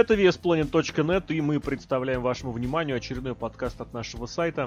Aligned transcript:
Это 0.00 0.14
VSPlanet.net, 0.14 1.26
и 1.28 1.42
мы 1.42 1.60
представляем 1.60 2.22
вашему 2.22 2.52
вниманию 2.52 2.96
очередной 2.96 3.34
подкаст 3.34 3.82
от 3.82 3.92
нашего 3.92 4.24
сайта. 4.24 4.66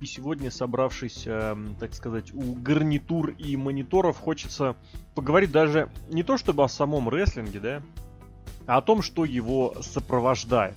И 0.00 0.04
сегодня, 0.04 0.50
собравшись, 0.50 1.22
э, 1.26 1.56
так 1.78 1.94
сказать, 1.94 2.34
у 2.34 2.54
гарнитур 2.54 3.30
и 3.38 3.56
мониторов, 3.56 4.18
хочется 4.18 4.74
поговорить 5.14 5.52
даже 5.52 5.92
не 6.08 6.24
то 6.24 6.36
чтобы 6.36 6.64
о 6.64 6.68
самом 6.68 7.08
рестлинге, 7.08 7.60
да, 7.60 7.82
а 8.66 8.78
о 8.78 8.82
том, 8.82 9.02
что 9.02 9.24
его 9.24 9.76
сопровождает, 9.80 10.74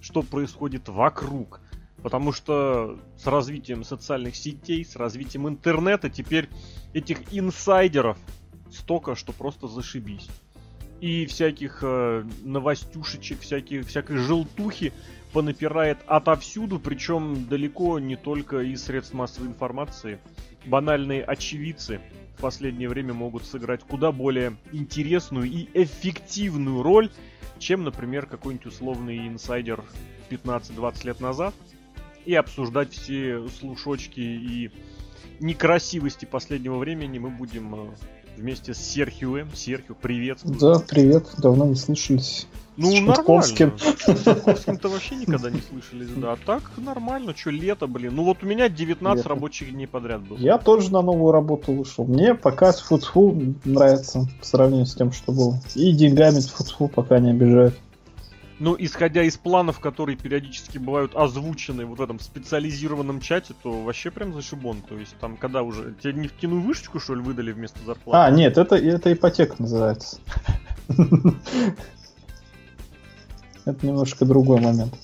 что 0.00 0.22
происходит 0.22 0.88
вокруг. 0.88 1.60
Потому 2.02 2.32
что 2.32 2.98
с 3.16 3.28
развитием 3.28 3.84
социальных 3.84 4.34
сетей, 4.34 4.84
с 4.84 4.96
развитием 4.96 5.48
интернета 5.48 6.10
теперь 6.10 6.48
этих 6.94 7.32
инсайдеров 7.32 8.18
столько, 8.72 9.14
что 9.14 9.32
просто 9.32 9.68
зашибись 9.68 10.28
и 11.00 11.26
всяких 11.26 11.80
э, 11.82 12.24
новостюшечек, 12.42 13.40
всяких, 13.40 13.86
всякой 13.86 14.16
желтухи 14.16 14.92
понапирает 15.32 15.98
отовсюду, 16.06 16.78
причем 16.78 17.46
далеко 17.48 17.98
не 17.98 18.16
только 18.16 18.60
из 18.60 18.84
средств 18.84 19.14
массовой 19.14 19.48
информации. 19.48 20.18
Банальные 20.64 21.22
очевидцы 21.22 22.00
в 22.36 22.40
последнее 22.40 22.88
время 22.88 23.12
могут 23.12 23.44
сыграть 23.44 23.82
куда 23.82 24.12
более 24.12 24.56
интересную 24.72 25.46
и 25.46 25.68
эффективную 25.74 26.82
роль, 26.82 27.10
чем, 27.58 27.84
например, 27.84 28.26
какой-нибудь 28.26 28.66
условный 28.66 29.28
инсайдер 29.28 29.84
15-20 30.30 31.06
лет 31.06 31.20
назад, 31.20 31.54
и 32.24 32.34
обсуждать 32.34 32.92
все 32.92 33.46
слушочки 33.48 34.20
и 34.20 34.70
некрасивости 35.40 36.24
последнего 36.24 36.78
времени 36.78 37.18
мы 37.18 37.30
будем 37.30 37.74
э, 37.74 37.94
вместе 38.36 38.74
с 38.74 38.78
Серхиуем. 38.78 39.48
Серхио, 39.54 39.94
привет. 40.00 40.38
Да, 40.44 40.78
привет. 40.78 41.26
Давно 41.38 41.66
не 41.66 41.74
слышались. 41.74 42.46
Ну, 42.76 42.90
с 42.90 43.00
нормально. 43.00 43.42
С 43.42 43.48
Шутковским-то 43.48 44.88
вообще 44.88 45.16
никогда 45.16 45.50
не 45.50 45.60
слышались, 45.60 46.08
да. 46.16 46.32
А 46.32 46.36
так 46.36 46.62
нормально, 46.76 47.34
что 47.34 47.50
лето, 47.50 47.86
блин. 47.86 48.14
Ну 48.14 48.24
вот 48.24 48.42
у 48.42 48.46
меня 48.46 48.68
19 48.68 49.16
лето. 49.16 49.28
рабочих 49.28 49.72
дней 49.72 49.86
подряд 49.86 50.20
было. 50.22 50.36
Я 50.36 50.58
тоже 50.58 50.92
на 50.92 51.00
новую 51.00 51.32
работу 51.32 51.72
вышел. 51.72 52.04
Мне 52.04 52.34
пока 52.34 52.72
с 52.72 52.80
футфу 52.80 53.54
нравится 53.64 54.28
по 54.38 54.46
сравнению 54.46 54.86
с 54.86 54.94
тем, 54.94 55.12
что 55.12 55.32
было. 55.32 55.58
И 55.74 55.92
деньгами 55.92 56.40
футфу 56.40 56.88
пока 56.88 57.18
не 57.18 57.30
обижает. 57.30 57.74
Ну, 58.58 58.74
исходя 58.78 59.22
из 59.22 59.36
планов, 59.36 59.80
которые 59.80 60.16
периодически 60.16 60.78
бывают 60.78 61.14
озвучены 61.14 61.84
вот 61.84 61.98
в 61.98 62.02
этом 62.02 62.18
специализированном 62.18 63.20
чате, 63.20 63.54
то 63.62 63.82
вообще 63.82 64.10
прям 64.10 64.32
зашибон. 64.32 64.80
То 64.80 64.96
есть 64.98 65.14
там, 65.20 65.36
когда 65.36 65.62
уже... 65.62 65.94
Тебе 66.02 66.14
нефтяную 66.14 66.62
вышечку, 66.62 66.98
что 66.98 67.14
ли, 67.14 67.20
выдали 67.20 67.52
вместо 67.52 67.78
зарплаты? 67.84 68.18
А, 68.18 68.30
нет, 68.30 68.56
это, 68.56 68.76
это 68.76 69.12
ипотека 69.12 69.56
называется. 69.58 70.18
Это 73.66 73.84
немножко 73.84 74.24
другой 74.24 74.60
момент. 74.60 74.94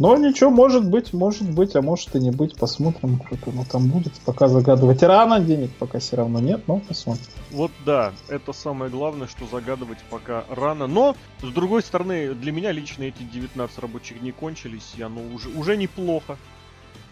Но 0.00 0.16
ничего, 0.16 0.48
может 0.48 0.88
быть, 0.88 1.12
может 1.12 1.50
быть, 1.50 1.76
а 1.76 1.82
может 1.82 2.16
и 2.16 2.20
не 2.20 2.30
быть. 2.30 2.56
Посмотрим, 2.56 3.20
что 3.26 3.52
ну, 3.52 3.66
там 3.70 3.88
будет. 3.88 4.14
Пока 4.24 4.48
загадывать 4.48 5.02
рано, 5.02 5.40
денег 5.40 5.72
пока 5.78 5.98
все 5.98 6.16
равно 6.16 6.40
нет, 6.40 6.62
но 6.66 6.78
посмотрим. 6.78 7.26
Вот 7.50 7.70
да, 7.84 8.14
это 8.28 8.54
самое 8.54 8.90
главное, 8.90 9.28
что 9.28 9.44
загадывать 9.52 9.98
пока 10.08 10.44
рано. 10.48 10.86
Но, 10.86 11.16
с 11.42 11.52
другой 11.52 11.82
стороны, 11.82 12.32
для 12.32 12.50
меня 12.50 12.72
лично 12.72 13.02
эти 13.02 13.22
19 13.22 13.78
рабочих 13.78 14.20
дней 14.20 14.32
кончились, 14.32 14.94
и 14.96 15.02
оно 15.02 15.20
уже, 15.34 15.50
уже 15.50 15.76
неплохо. 15.76 16.38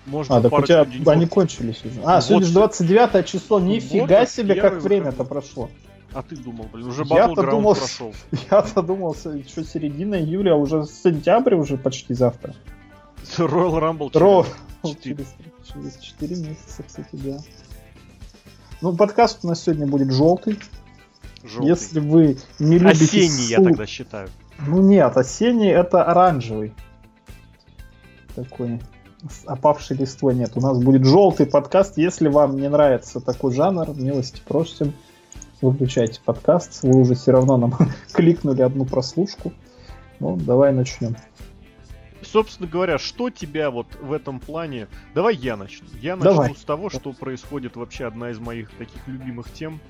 Можно 0.06 0.39
а, 0.39 0.41
так 0.41 0.50
у 0.50 0.62
тебя 0.62 0.87
деньков... 0.87 1.09
они 1.09 1.27
кончились 1.27 1.84
уже. 1.84 2.00
А, 2.04 2.15
вот 2.15 2.25
сегодня 2.25 2.47
же 2.47 2.54
29 2.54 3.27
число, 3.27 3.60
нифига 3.60 4.21
вот 4.21 4.31
себе, 4.31 4.54
как 4.54 4.81
время-то 4.81 5.25
прошло. 5.25 5.69
А 6.15 6.22
ты 6.22 6.37
думал, 6.37 6.65
блин, 6.72 6.87
уже 6.87 7.03
Battleground 7.03 7.50
думал, 7.50 7.75
прошел. 7.75 8.15
Я-то 8.50 8.81
думал, 8.81 9.15
что 9.15 9.62
середина 9.62 10.15
июля, 10.15 10.54
а 10.54 10.56
уже 10.56 10.87
сентябрь 10.87 11.54
уже 11.54 11.77
почти 11.77 12.15
завтра. 12.15 12.54
Royal 13.38 13.80
Rumble 13.80 14.12
Royal 14.12 14.46
через, 15.02 15.34
через 15.72 15.96
4 15.98 16.36
месяца, 16.36 16.82
кстати, 16.86 17.08
да. 17.12 17.38
Ну, 18.80 18.94
подкаст 18.94 19.40
у 19.42 19.48
нас 19.48 19.62
сегодня 19.62 19.86
будет 19.86 20.12
желтый. 20.12 20.58
желтый. 21.42 21.68
Если 21.68 22.00
вы 22.00 22.38
не 22.58 22.78
любите... 22.78 23.04
Осенний, 23.04 23.28
су... 23.28 23.50
я 23.50 23.62
тогда 23.62 23.86
считаю. 23.86 24.28
Ну 24.66 24.82
нет, 24.82 25.16
осенний 25.16 25.70
это 25.70 26.04
оранжевый. 26.04 26.74
Такой 28.34 28.80
опавшей 29.46 29.96
листвой 29.96 30.34
нет. 30.34 30.52
У 30.54 30.60
нас 30.60 30.78
будет 30.78 31.04
желтый 31.04 31.46
подкаст. 31.46 31.96
Если 31.96 32.28
вам 32.28 32.56
не 32.56 32.68
нравится 32.68 33.20
такой 33.20 33.52
жанр, 33.52 33.94
милости 33.96 34.40
просим, 34.46 34.92
выключайте 35.60 36.20
подкаст. 36.24 36.82
Вы 36.82 37.00
уже 37.00 37.14
все 37.14 37.32
равно 37.32 37.56
нам 37.56 37.74
кликнули 38.12 38.62
одну 38.62 38.84
прослушку. 38.84 39.52
Ну, 40.20 40.36
давай 40.36 40.72
начнем 40.72 41.16
собственно 42.22 42.68
говоря, 42.68 42.98
что 42.98 43.30
тебя 43.30 43.70
вот 43.70 43.86
в 44.00 44.12
этом 44.12 44.40
плане... 44.40 44.88
Давай 45.14 45.34
я 45.34 45.56
начну. 45.56 45.86
Я 46.00 46.16
начну 46.16 46.32
Давай. 46.32 46.54
с 46.54 46.64
того, 46.64 46.90
что 46.90 47.12
происходит 47.12 47.76
вообще 47.76 48.06
одна 48.06 48.30
из 48.30 48.38
моих 48.38 48.70
таких 48.70 49.06
любимых 49.06 49.52
тем. 49.52 49.80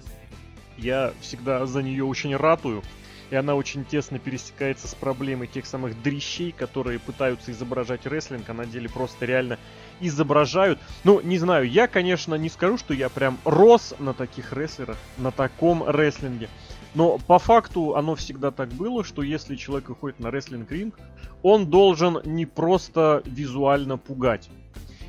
Я 0.76 1.12
всегда 1.20 1.66
за 1.66 1.82
нее 1.82 2.04
очень 2.04 2.36
ратую. 2.36 2.82
И 3.30 3.36
она 3.36 3.56
очень 3.56 3.84
тесно 3.84 4.18
пересекается 4.18 4.88
с 4.88 4.94
проблемой 4.94 5.48
тех 5.48 5.66
самых 5.66 6.00
дрищей, 6.02 6.50
которые 6.50 6.98
пытаются 6.98 7.52
изображать 7.52 8.06
рестлинг, 8.06 8.48
а 8.48 8.54
на 8.54 8.64
деле 8.64 8.88
просто 8.88 9.26
реально 9.26 9.58
изображают. 10.00 10.78
Ну, 11.04 11.20
не 11.20 11.36
знаю, 11.36 11.68
я, 11.68 11.88
конечно, 11.88 12.36
не 12.36 12.48
скажу, 12.48 12.78
что 12.78 12.94
я 12.94 13.10
прям 13.10 13.38
рос 13.44 13.94
на 13.98 14.14
таких 14.14 14.54
рестлерах, 14.54 14.96
на 15.18 15.30
таком 15.30 15.86
рестлинге. 15.86 16.48
Но 16.94 17.18
по 17.18 17.38
факту 17.38 17.96
оно 17.96 18.14
всегда 18.14 18.50
так 18.50 18.70
было, 18.70 19.04
что 19.04 19.22
если 19.22 19.56
человек 19.56 19.88
выходит 19.90 20.20
на 20.20 20.30
рестлинг-ринг, 20.30 20.98
он 21.42 21.66
должен 21.66 22.18
не 22.24 22.46
просто 22.46 23.22
визуально 23.24 23.98
пугать. 23.98 24.48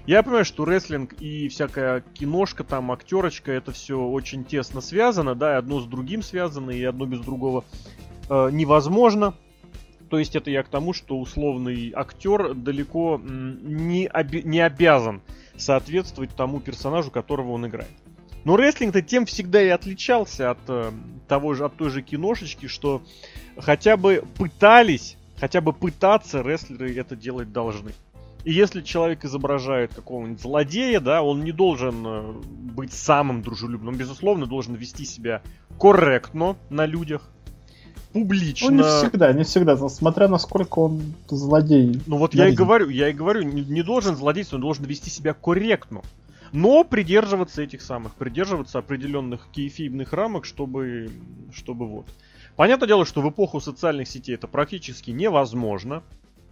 Я 0.06 0.24
понимаю, 0.24 0.46
что 0.46 0.66
рестлинг 0.66 1.14
и 1.22 1.48
всякая 1.50 2.02
киношка, 2.14 2.64
там, 2.64 2.92
актерочка, 2.92 3.52
это 3.52 3.72
все 3.72 4.00
очень 4.00 4.44
тесно 4.44 4.82
связано, 4.82 5.36
да, 5.36 5.54
и 5.54 5.58
одно 5.58 5.80
с 5.80 5.86
другим 5.86 6.24
связано, 6.24 6.72
и 6.72 6.84
одно 6.84 7.06
без 7.06 7.20
другого 7.20 7.64
э, 8.30 8.50
невозможно. 8.52 9.36
То 10.10 10.18
есть 10.18 10.36
это 10.36 10.50
я 10.50 10.64
к 10.64 10.70
тому, 10.70 10.94
что 10.94 11.20
условный 11.20 11.94
актер 11.96 12.56
далеко 12.56 13.22
не, 13.24 14.10
оби- 14.12 14.42
не 14.42 14.60
обязан 14.60 15.22
соответствовать 15.56 16.32
тому 16.36 16.60
персонажу, 16.60 17.12
которого 17.12 17.52
он 17.52 17.68
играет. 17.68 17.92
Но 18.46 18.56
рестлинг-то 18.56 19.02
тем 19.02 19.26
всегда 19.26 19.62
и 19.62 19.68
отличался 19.68 20.52
от 20.52 20.60
э, 20.68 20.92
того 21.28 21.54
же, 21.54 21.66
от 21.66 21.76
той 21.76 21.90
же 21.90 22.02
киношечки, 22.02 22.68
что 22.68 23.02
хотя 23.58 23.98
бы 23.98 24.24
пытались, 24.38 25.18
хотя 25.40 25.62
бы 25.62 25.74
пытаться 25.74 26.42
рестлеры 26.42 26.96
это 26.96 27.16
делать 27.16 27.52
должны. 27.52 27.92
И 28.46 28.54
если 28.54 28.82
человек 28.82 29.26
изображает 29.26 29.94
какого-нибудь 29.94 30.42
злодея, 30.42 31.02
да, 31.02 31.22
он 31.22 31.44
не 31.44 31.52
должен 31.52 32.06
э, 32.06 32.34
быть 32.74 32.94
самым 32.94 33.42
дружелюбным. 33.42 33.90
Он, 33.90 33.98
безусловно, 33.98 34.46
должен 34.46 34.76
вести 34.76 35.04
себя 35.04 35.42
корректно 35.78 36.56
на 36.70 36.86
людях, 36.86 37.30
публично. 38.14 38.72
Ну, 38.72 38.78
не 38.78 38.84
всегда, 38.84 39.34
не 39.34 39.44
всегда, 39.44 39.76
смотря 39.90 40.30
насколько 40.30 40.80
он 40.80 41.02
злодей. 41.28 42.02
Ну 42.08 42.18
вот 42.18 42.34
я 42.34 42.48
и 42.48 42.54
говорю, 42.54 42.90
я 42.90 43.10
и 43.10 43.14
говорю, 43.14 43.42
не, 43.42 43.64
не 43.64 43.84
должен 43.84 44.16
злодействовать, 44.16 44.62
он 44.64 44.68
должен 44.68 44.86
вести 44.86 45.10
себя 45.10 45.34
корректно 45.34 46.02
но 46.52 46.84
придерживаться 46.84 47.62
этих 47.62 47.82
самых, 47.82 48.16
придерживаться 48.16 48.80
определенных 48.80 49.48
кейфибных 49.52 50.14
рамок, 50.14 50.46
чтобы, 50.46 51.10
чтобы 51.54 51.88
вот. 51.88 52.06
Понятное 52.56 52.88
дело, 52.88 53.06
что 53.06 53.22
в 53.22 53.30
эпоху 53.30 53.60
социальных 53.60 54.07
сетей 54.07 54.36
это 54.36 54.48
практически 54.48 55.12
невозможно, 55.12 56.04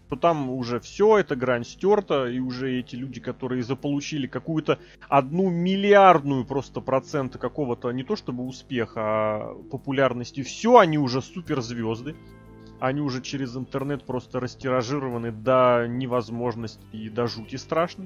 то 0.09 0.15
там 0.15 0.49
уже 0.49 0.79
все, 0.79 1.17
эта 1.17 1.35
грань 1.35 1.65
стерта, 1.65 2.27
и 2.27 2.39
уже 2.39 2.79
эти 2.79 2.95
люди, 2.95 3.19
которые 3.19 3.61
заполучили 3.63 4.25
какую-то 4.25 4.79
одну 5.09 5.49
миллиардную 5.49 6.45
просто 6.45 6.79
процента 6.79 7.37
какого-то, 7.37 7.91
не 7.91 8.03
то 8.03 8.15
чтобы 8.15 8.45
успеха, 8.45 9.01
а 9.01 9.55
популярности, 9.69 10.43
все, 10.43 10.77
они 10.77 10.97
уже 10.97 11.21
суперзвезды. 11.21 12.15
Они 12.79 13.01
уже 13.01 13.23
через 13.23 13.57
интернет 13.57 14.03
просто 14.03 14.39
растиражированы 14.39 15.31
до 15.31 15.87
невозможности 15.89 16.85
и 16.91 17.09
до 17.09 17.25
жути 17.25 17.55
страшно 17.55 18.05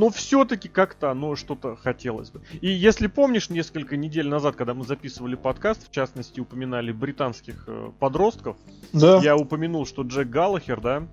но 0.00 0.08
все-таки 0.08 0.70
как-то 0.70 1.10
оно 1.10 1.36
что-то 1.36 1.76
хотелось 1.76 2.30
бы. 2.30 2.40
И 2.62 2.70
если 2.70 3.06
помнишь, 3.06 3.50
несколько 3.50 3.98
недель 3.98 4.28
назад, 4.28 4.56
когда 4.56 4.72
мы 4.72 4.84
записывали 4.84 5.34
подкаст, 5.34 5.86
в 5.86 5.90
частности, 5.90 6.40
упоминали 6.40 6.90
британских 6.90 7.64
э, 7.66 7.90
подростков, 7.98 8.56
да. 8.94 9.18
я 9.18 9.36
упомянул, 9.36 9.84
что 9.84 10.00
Джек 10.00 10.30
Галлахер, 10.30 10.80
да, 10.80 11.06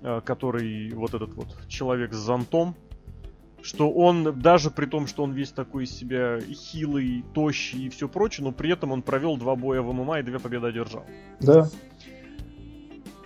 э, 0.00 0.22
который 0.24 0.90
вот 0.94 1.12
этот 1.12 1.34
вот 1.34 1.48
человек 1.68 2.14
с 2.14 2.16
зонтом, 2.16 2.74
что 3.60 3.90
он, 3.90 4.40
даже 4.40 4.70
при 4.70 4.86
том, 4.86 5.06
что 5.06 5.22
он 5.22 5.32
весь 5.32 5.50
такой 5.50 5.84
из 5.84 5.90
себя 5.90 6.40
хилый, 6.40 7.26
тощий 7.34 7.84
и 7.84 7.88
все 7.90 8.08
прочее, 8.08 8.46
но 8.46 8.52
при 8.52 8.72
этом 8.72 8.90
он 8.92 9.02
провел 9.02 9.36
два 9.36 9.54
боя 9.54 9.82
в 9.82 9.92
ММА 9.92 10.20
и 10.20 10.22
две 10.22 10.38
победы 10.38 10.68
одержал. 10.68 11.04
Да 11.40 11.68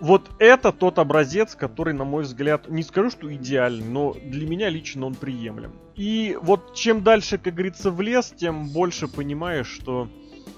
вот 0.00 0.30
это 0.38 0.72
тот 0.72 0.98
образец, 0.98 1.54
который, 1.54 1.94
на 1.94 2.04
мой 2.04 2.22
взгляд, 2.22 2.68
не 2.68 2.82
скажу, 2.82 3.10
что 3.10 3.32
идеальный, 3.34 3.86
но 3.86 4.14
для 4.14 4.46
меня 4.46 4.68
лично 4.68 5.06
он 5.06 5.14
приемлем. 5.14 5.72
И 5.96 6.38
вот 6.40 6.74
чем 6.74 7.02
дальше, 7.02 7.38
как 7.38 7.54
говорится, 7.54 7.90
в 7.90 8.00
лес, 8.00 8.32
тем 8.36 8.68
больше 8.68 9.08
понимаешь, 9.08 9.68
что 9.68 10.08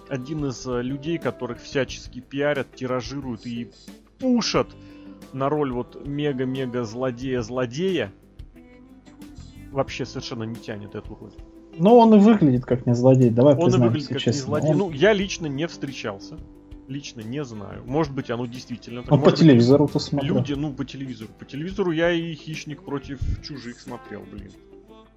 один 0.08 0.46
из 0.46 0.66
э, 0.66 0.82
людей, 0.82 1.18
которых 1.18 1.60
всячески 1.62 2.20
пиарят, 2.20 2.74
тиражируют 2.74 3.46
и 3.46 3.70
пушат 4.18 4.68
на 5.32 5.48
роль 5.48 5.72
вот 5.72 6.06
мега-мега 6.06 6.84
злодея-злодея, 6.84 8.12
вообще 9.70 10.04
совершенно 10.04 10.42
не 10.42 10.56
тянет 10.56 10.94
эту 10.94 11.14
роль. 11.14 11.32
Ну, 11.78 11.96
он 11.96 12.14
и 12.14 12.18
выглядит 12.18 12.64
как 12.64 12.86
не 12.86 12.94
злодей, 12.94 13.30
давай 13.30 13.54
Он 13.54 13.72
и 13.72 13.78
выглядит 13.78 14.08
как 14.08 14.18
честно. 14.18 14.38
не 14.38 14.44
злодей. 14.44 14.70
Он... 14.72 14.78
Ну, 14.78 14.90
я 14.90 15.12
лично 15.12 15.46
не 15.46 15.66
встречался. 15.68 16.36
Лично 16.90 17.20
не 17.20 17.44
знаю. 17.44 17.84
Может 17.86 18.12
быть, 18.12 18.32
оно 18.32 18.46
действительно. 18.46 19.04
Ну, 19.08 19.18
по 19.22 19.30
телевизору-то 19.30 20.00
смотрел. 20.00 20.34
Люди, 20.34 20.54
ну, 20.54 20.72
по 20.72 20.84
телевизору. 20.84 21.30
По 21.38 21.44
телевизору 21.44 21.92
я 21.92 22.10
и 22.10 22.34
«Хищник 22.34 22.82
против 22.82 23.20
чужих» 23.46 23.78
смотрел, 23.78 24.24
блин. 24.32 24.50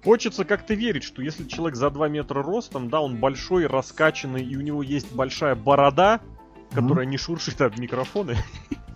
Хочется 0.04 0.44
как-то 0.44 0.74
верить, 0.74 1.02
что 1.02 1.20
если 1.20 1.48
человек 1.48 1.74
за 1.74 1.90
2 1.90 2.08
метра 2.08 2.44
ростом, 2.44 2.90
да, 2.90 3.00
он 3.00 3.16
большой, 3.16 3.66
раскачанный, 3.66 4.44
и 4.44 4.56
у 4.56 4.60
него 4.60 4.84
есть 4.84 5.12
большая 5.12 5.56
борода, 5.56 6.20
которая 6.72 7.06
mm-hmm. 7.06 7.10
не 7.10 7.16
шуршит 7.16 7.60
от 7.60 7.76
микрофона. 7.76 8.36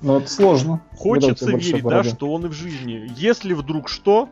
Ну, 0.01 0.19
это 0.19 0.31
сложно. 0.31 0.81
Хочется 0.93 1.51
верить, 1.51 1.83
да, 1.83 2.05
что 2.05 2.33
он 2.33 2.47
и 2.47 2.49
в 2.49 2.53
жизни. 2.53 3.11
Если 3.17 3.55
вдруг 3.55 3.89
что, 3.89 4.29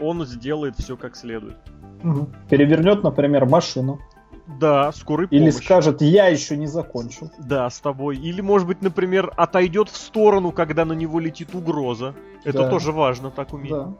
он 0.00 0.26
сделает 0.26 0.74
все 0.76 0.96
как 0.96 1.14
следует. 1.14 1.56
Угу. 2.02 2.30
Перевернет, 2.50 3.04
например, 3.04 3.46
машину. 3.46 4.00
Да, 4.46 4.92
скорый 4.92 5.26
Или 5.30 5.50
помощь. 5.50 5.64
скажет, 5.64 6.02
я 6.02 6.28
еще 6.28 6.56
не 6.56 6.66
закончил. 6.66 7.30
Да, 7.38 7.68
с 7.68 7.80
тобой. 7.80 8.16
Или, 8.16 8.40
может 8.40 8.68
быть, 8.68 8.80
например, 8.80 9.32
отойдет 9.36 9.88
в 9.88 9.96
сторону, 9.96 10.52
когда 10.52 10.84
на 10.84 10.92
него 10.92 11.18
летит 11.18 11.54
угроза. 11.54 12.14
Это 12.44 12.58
да. 12.58 12.70
тоже 12.70 12.92
важно, 12.92 13.30
так 13.30 13.52
уметь. 13.52 13.72
Да. 13.72 13.92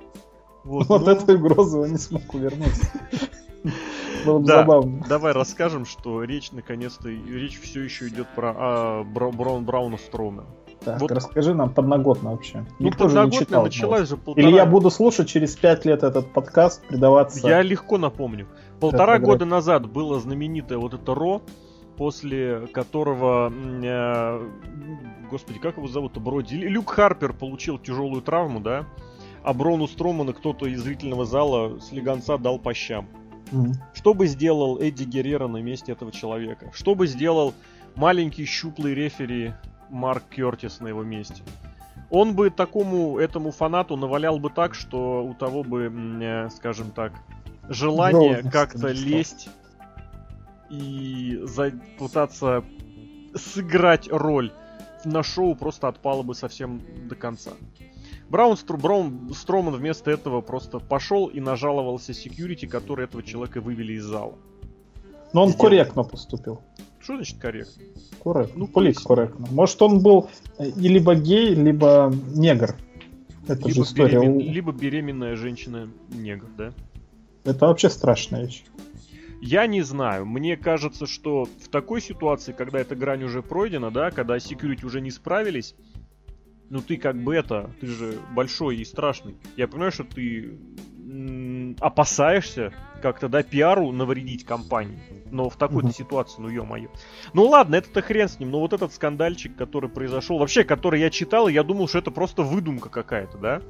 Вот, 0.65 0.89
вот 0.89 1.07
ну... 1.07 1.13
этой 1.13 1.37
угрозы 1.37 1.79
он 1.79 1.93
не 1.93 1.99
смог 1.99 2.23
увернуться. 2.33 2.91
Было 4.25 4.39
бы 4.39 4.47
да, 4.47 4.57
забавно. 4.59 5.05
Давай 5.09 5.33
расскажем, 5.33 5.85
что 5.85 6.23
речь 6.25 6.53
наконец-то, 6.53 7.09
речь 7.09 7.61
все 7.61 7.83
еще 7.83 8.09
идет 8.09 8.27
про 8.35 8.55
а, 8.57 9.05
Браун 9.05 9.65
Брауна 9.65 9.99
Строуна. 9.99 10.45
Так, 10.85 11.01
вот. 11.01 11.11
расскажи 11.11 11.55
нам 11.55 11.73
подноготно 11.73 12.33
вообще. 12.33 12.65
Ну, 12.79 12.87
Никто 12.87 13.09
же 13.09 13.25
не 13.25 13.33
читал. 13.33 13.65
началась 13.65 14.09
же 14.09 14.17
полтора... 14.17 14.47
Или 14.47 14.55
я 14.55 14.67
буду 14.67 14.91
слушать 14.91 15.29
через 15.29 15.57
пять 15.57 15.85
лет 15.85 16.03
этот 16.03 16.33
подкаст, 16.33 16.85
предаваться... 16.87 17.47
Я 17.49 17.63
легко 17.63 17.99
напомню. 17.99 18.47
Полтора 18.81 19.19
года 19.19 19.45
назад 19.45 19.91
было 19.91 20.21
знаменитое 20.21 20.79
вот 20.79 20.95
это 20.95 21.15
Ро, 21.15 21.43
после 21.97 22.67
которого... 22.69 23.53
Э, 23.83 24.49
господи, 25.31 25.59
как 25.59 25.77
его 25.77 25.89
зовут-то? 25.89 26.21
Броди? 26.21 26.57
Люк 26.57 26.91
Харпер 26.91 27.33
получил 27.33 27.79
тяжелую 27.79 28.23
травму, 28.23 28.61
да? 28.61 28.87
А 29.43 29.55
Брону 29.55 29.87
Стромана 29.87 30.33
кто-то 30.33 30.67
из 30.67 30.83
зрительного 30.83 31.25
зала 31.25 31.79
с 31.79 31.93
легонца 31.93 32.37
дал 32.37 32.59
по 32.59 32.75
щам. 32.75 33.09
Mm-hmm. 33.53 33.73
Что 33.95 34.13
бы 34.13 34.27
сделал 34.27 34.79
Эдди 34.81 35.05
Геррера 35.05 35.47
на 35.47 35.59
месте 35.59 35.93
этого 35.93 36.11
человека? 36.11 36.71
Что 36.75 36.95
бы 36.95 37.07
сделал 37.07 37.55
маленький 37.95 38.45
щуплый 38.45 38.95
рефери 38.95 39.55
Марк 39.91 40.25
Кертис 40.31 40.81
на 40.81 40.89
его 40.89 41.03
месте. 41.03 41.43
Он 42.11 42.35
бы 42.35 42.51
такому 42.51 43.19
этому 43.19 43.51
фанату 43.51 43.97
навалял 43.97 44.39
бы 44.39 44.51
так, 44.51 44.75
что 44.75 45.25
у 45.25 45.35
того 45.35 45.65
бы, 45.65 45.93
э, 46.21 46.49
скажем 46.51 46.91
так, 46.91 47.13
желание 47.69 48.43
как-то 48.43 48.89
лезть 48.89 49.49
и 50.71 51.41
за... 51.43 51.73
пытаться 51.99 52.65
сыграть 53.35 54.09
роль 54.11 54.53
на 55.05 55.23
шоу 55.23 55.55
просто 55.55 55.89
отпало 55.89 56.23
бы 56.23 56.35
совсем 56.35 56.81
до 57.09 57.15
конца. 57.15 57.53
Браун, 58.29 58.57
Стру, 58.57 58.77
Браун 58.77 59.33
Строман 59.35 59.75
вместо 59.75 60.11
этого 60.11 60.41
просто 60.41 60.81
пошел 60.81 61.27
и 61.27 61.39
нажаловался 61.39 62.13
секьюрити, 62.13 62.67
которые 62.67 63.07
этого 63.07 63.23
человека 63.23 63.61
вывели 63.61 63.95
из 63.95 64.05
зала. 64.05 64.35
Но 65.33 65.43
он 65.43 65.51
Сделал. 65.51 65.63
корректно 65.63 66.03
поступил. 66.03 66.61
Что 67.01 67.17
значит 67.17 67.39
корректно? 67.39 67.83
Корректно. 68.23 68.59
Ну, 68.59 68.67
полис 68.67 68.99
корректно. 68.99 69.47
Может, 69.51 69.81
он 69.81 70.03
был 70.03 70.29
э, 70.59 70.69
и 70.71 70.89
либо 70.89 71.15
гей, 71.15 71.55
либо 71.55 72.13
негр. 72.35 72.75
Это 73.47 73.61
либо 73.61 73.71
же 73.71 73.81
история. 73.83 74.19
Беремен... 74.19 74.39
Либо 74.41 74.73
беременная 74.73 75.37
женщина-негр, 75.37 76.47
да? 76.57 76.73
Это 77.47 77.67
вообще 77.67 77.89
страшная 77.89 78.45
вещь. 78.45 78.65
Я 79.41 79.67
не 79.67 79.83
знаю. 79.83 80.27
Мне 80.27 80.57
кажется, 80.57 81.07
что 81.07 81.45
в 81.45 81.69
такой 81.69 82.01
ситуации, 82.01 82.53
когда 82.53 82.81
эта 82.81 82.97
грань 82.97 83.23
уже 83.25 83.43
пройдена, 83.43 83.91
да, 83.91 84.11
когда 84.11 84.37
security 84.37 84.85
уже 84.85 85.01
не 85.01 85.11
справились, 85.11 85.77
ну 86.69 86.81
ты 86.81 86.97
как 86.97 87.23
бы 87.23 87.35
это, 87.35 87.71
ты 87.81 87.87
же 87.87 88.19
большой 88.35 88.79
и 88.79 88.85
страшный. 88.85 89.37
Я 89.57 89.69
понимаю, 89.69 89.93
что 89.93 90.05
ты 90.05 90.59
опасаешься 91.81 92.73
как-то, 93.01 93.29
да, 93.29 93.43
пиару 93.43 93.93
навредить 93.93 94.45
компании. 94.45 94.99
Но 95.31 95.49
в 95.49 95.57
такой-то 95.57 95.89
mm-hmm. 95.89 95.97
ситуации, 95.97 96.43
ну 96.43 96.49
ё-моё. 96.49 96.89
Ну 97.33 97.45
ладно, 97.45 97.77
это-то 97.77 98.03
хрен 98.03 98.29
с 98.29 98.41
ним, 98.41 98.51
но 98.51 98.61
вот 98.61 98.73
этот 98.73 98.93
скандальчик, 98.93 99.55
который 99.55 99.89
произошел, 99.89 100.39
вообще, 100.39 100.65
который 100.65 101.01
я 101.01 101.11
читал, 101.11 101.47
я 101.47 101.63
думал, 101.63 101.89
что 101.89 101.99
это 101.99 102.11
просто 102.11 102.43
выдумка 102.43 102.89
какая-то, 102.89 103.39
да? 103.39 103.63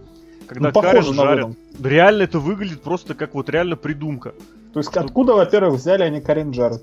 Когда 0.46 0.70
ну, 0.72 0.80
Карен 0.80 1.14
жарят. 1.14 1.50
Реально 1.82 2.22
это 2.22 2.38
выглядит 2.38 2.82
просто 2.82 3.14
как 3.14 3.34
вот 3.34 3.48
реально 3.48 3.76
придумка. 3.76 4.34
То 4.72 4.80
есть 4.80 4.90
что... 4.90 5.00
откуда, 5.00 5.34
во-первых, 5.34 5.78
взяли 5.80 6.02
они 6.02 6.20
Карен 6.20 6.50
Джаред? 6.50 6.82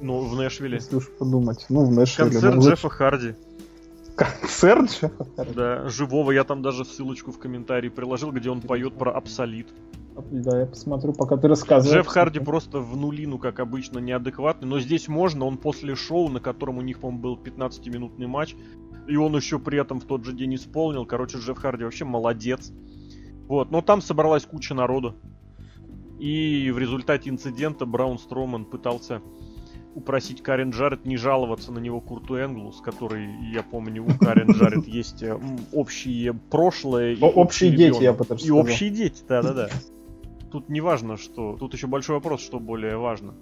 Ну, 0.00 0.20
в 0.20 0.34
Нэшвилле. 0.36 0.76
Если 0.76 0.96
уж 0.96 1.10
подумать. 1.10 1.66
Ну, 1.68 1.84
в 1.84 1.90
Нэшвилле. 1.90 2.30
Концерт 2.30 2.54
ну, 2.54 2.62
Джеффа 2.62 2.88
Харди. 2.88 3.34
Концерт 4.16 4.90
Джеффа 4.90 5.26
Харди? 5.36 5.52
Да, 5.54 5.88
живого. 5.88 6.32
Я 6.32 6.44
там 6.44 6.62
даже 6.62 6.84
ссылочку 6.84 7.32
в 7.32 7.38
комментарии 7.38 7.90
приложил, 7.90 8.32
где 8.32 8.50
он 8.50 8.60
поет 8.60 8.94
про 8.94 9.14
Абсолит. 9.14 9.68
Да, 10.30 10.60
я 10.60 10.66
посмотрю, 10.66 11.12
пока 11.12 11.36
ты 11.36 11.48
рассказываешь. 11.48 12.04
Джефф 12.04 12.06
Харди 12.06 12.40
просто 12.40 12.80
в 12.80 12.96
нулину, 12.96 13.38
как 13.38 13.60
обычно, 13.60 13.98
неадекватный. 13.98 14.68
Но 14.68 14.80
здесь 14.80 15.08
можно, 15.08 15.44
он 15.44 15.58
после 15.58 15.94
шоу, 15.94 16.28
на 16.28 16.40
котором 16.40 16.78
у 16.78 16.82
них, 16.82 17.00
по-моему, 17.00 17.20
был 17.20 17.36
15-минутный 17.36 18.26
матч, 18.26 18.56
и 19.06 19.16
он 19.16 19.34
еще 19.36 19.58
при 19.58 19.80
этом 19.80 20.00
в 20.00 20.04
тот 20.04 20.24
же 20.24 20.32
день 20.32 20.54
исполнил. 20.54 21.06
Короче, 21.06 21.38
Джефф 21.38 21.58
Харди 21.58 21.84
вообще 21.84 22.04
молодец. 22.04 22.72
Вот, 23.46 23.70
но 23.70 23.80
там 23.80 24.02
собралась 24.02 24.44
куча 24.44 24.74
народу. 24.74 25.14
И 26.18 26.70
в 26.70 26.78
результате 26.78 27.30
инцидента 27.30 27.86
Браун 27.86 28.18
Строман 28.18 28.64
пытался 28.64 29.22
упросить 29.94 30.42
Карен 30.42 30.70
Джаред 30.70 31.06
не 31.06 31.16
жаловаться 31.16 31.72
на 31.72 31.78
него 31.78 32.00
Курту 32.00 32.36
Энглу, 32.36 32.72
с 32.72 32.80
которой, 32.80 33.28
я 33.52 33.62
помню, 33.62 34.04
у 34.04 34.18
Карен 34.18 34.50
Джаред 34.52 34.86
есть 34.86 35.24
общие 35.72 36.34
прошлое. 36.34 37.16
Общие 37.20 37.70
дети, 37.70 38.02
я 38.02 38.12
так 38.12 38.42
И 38.42 38.50
общие 38.50 38.90
дети, 38.90 39.22
да-да-да. 39.28 39.70
Тут 40.50 40.68
не 40.68 40.80
важно, 40.80 41.16
что... 41.16 41.56
Тут 41.56 41.74
еще 41.74 41.86
большой 41.86 42.16
вопрос, 42.16 42.40
что 42.40 42.58
более 42.58 42.96
важно. 42.96 43.34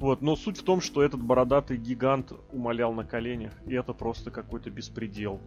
Вот, 0.00 0.20
но 0.20 0.34
суть 0.34 0.58
в 0.58 0.62
том, 0.64 0.80
что 0.80 1.02
этот 1.02 1.22
бородатый 1.22 1.76
гигант 1.76 2.32
умолял 2.50 2.92
на 2.92 3.04
коленях, 3.04 3.52
и 3.66 3.74
это 3.74 3.92
просто 3.92 4.32
какой-то 4.32 4.68
беспредел. 4.68 5.40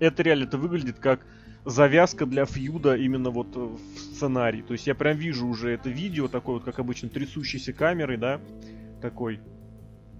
Это 0.00 0.22
реально, 0.22 0.44
это 0.44 0.58
выглядит 0.58 0.98
как 0.98 1.26
завязка 1.64 2.26
для 2.26 2.44
фьюда 2.44 2.94
именно 2.96 3.30
вот 3.30 3.56
в 3.56 3.78
сценарий. 3.98 4.60
То 4.60 4.74
есть 4.74 4.86
я 4.86 4.94
прям 4.94 5.16
вижу 5.16 5.46
уже 5.46 5.70
это 5.70 5.88
видео, 5.88 6.28
такое 6.28 6.56
вот, 6.56 6.64
как 6.64 6.78
обычно, 6.78 7.08
трясущейся 7.08 7.72
камерой, 7.72 8.18
да, 8.18 8.40
такой 9.00 9.40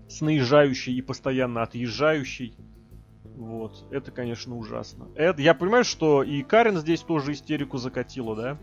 с 0.09 0.21
наезжающей 0.21 0.95
и 0.95 1.03
постоянно 1.03 1.63
отъезжающей. 1.63 2.57
Вот, 3.25 3.87
это, 3.91 4.11
конечно, 4.11 4.57
ужасно. 4.57 5.09
Это, 5.17 5.43
я 5.43 5.55
понимаю, 5.55 5.85
что 5.85 6.23
и 6.23 6.43
Карен 6.43 6.79
здесь 6.79 7.01
тоже 7.01 7.33
истерику 7.33 7.79
закатила, 7.79 8.37
да? 8.37 8.59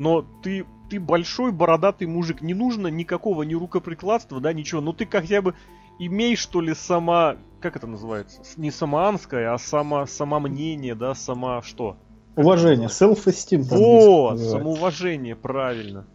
Но 0.00 0.24
ты, 0.42 0.64
ты 0.88 0.98
большой 0.98 1.52
бородатый 1.52 2.06
мужик, 2.06 2.40
не 2.40 2.54
нужно 2.54 2.86
никакого 2.86 3.42
ни 3.42 3.54
рукоприкладства, 3.54 4.40
да, 4.40 4.54
ничего, 4.54 4.80
но 4.80 4.94
ты 4.94 5.04
хотя 5.04 5.42
бы 5.42 5.54
имей, 5.98 6.36
что 6.36 6.62
ли, 6.62 6.72
сама, 6.74 7.36
как 7.60 7.76
это 7.76 7.86
называется, 7.86 8.40
не 8.56 8.70
самоанское, 8.70 9.52
а 9.52 9.58
сама, 9.58 10.06
сама 10.06 10.40
мнение, 10.40 10.94
да, 10.94 11.14
сама 11.14 11.60
что? 11.60 11.98
Уважение, 12.34 12.88
self-esteem. 12.88 13.60
Вот, 13.60 14.38
самоуважение, 14.38 15.36
правильно. 15.36 16.06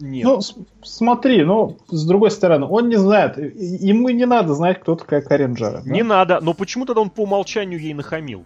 Нет. 0.00 0.24
Ну, 0.24 0.40
смотри, 0.82 1.44
ну, 1.44 1.78
с 1.86 2.04
другой 2.04 2.32
стороны, 2.32 2.66
он 2.66 2.88
не 2.88 2.96
знает, 2.96 3.38
ему 3.38 4.08
не 4.08 4.26
надо 4.26 4.54
знать, 4.54 4.80
кто 4.80 4.96
такая 4.96 5.22
Карен 5.22 5.54
Джара. 5.54 5.82
Не 5.84 6.02
да? 6.02 6.08
надо, 6.08 6.40
но 6.40 6.52
почему 6.52 6.84
тогда 6.84 7.00
он 7.00 7.10
по 7.10 7.20
умолчанию 7.20 7.80
ей 7.80 7.94
нахамил? 7.94 8.44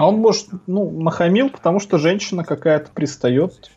А 0.00 0.06
он, 0.06 0.16
может, 0.16 0.48
ну, 0.66 0.90
нахамил, 0.90 1.50
потому 1.50 1.78
что 1.78 1.98
женщина 1.98 2.42
какая-то 2.42 2.90
пристает. 2.90 3.70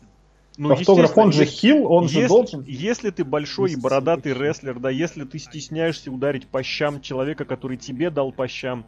Ну, 0.56 0.72
Автограф, 0.72 1.18
он 1.18 1.32
же 1.32 1.44
хил, 1.44 1.84
он 1.92 2.04
если, 2.04 2.22
же 2.22 2.28
должен. 2.28 2.64
Если 2.66 3.10
ты 3.10 3.24
большой 3.24 3.72
и 3.72 3.76
бородатый 3.76 4.32
рестлер, 4.32 4.78
да, 4.78 4.88
если 4.88 5.24
ты 5.24 5.38
стесняешься 5.38 6.10
ударить 6.10 6.46
по 6.46 6.62
щам 6.62 7.02
человека, 7.02 7.44
который 7.44 7.76
тебе 7.76 8.08
дал 8.08 8.32
по 8.32 8.48
щам, 8.48 8.86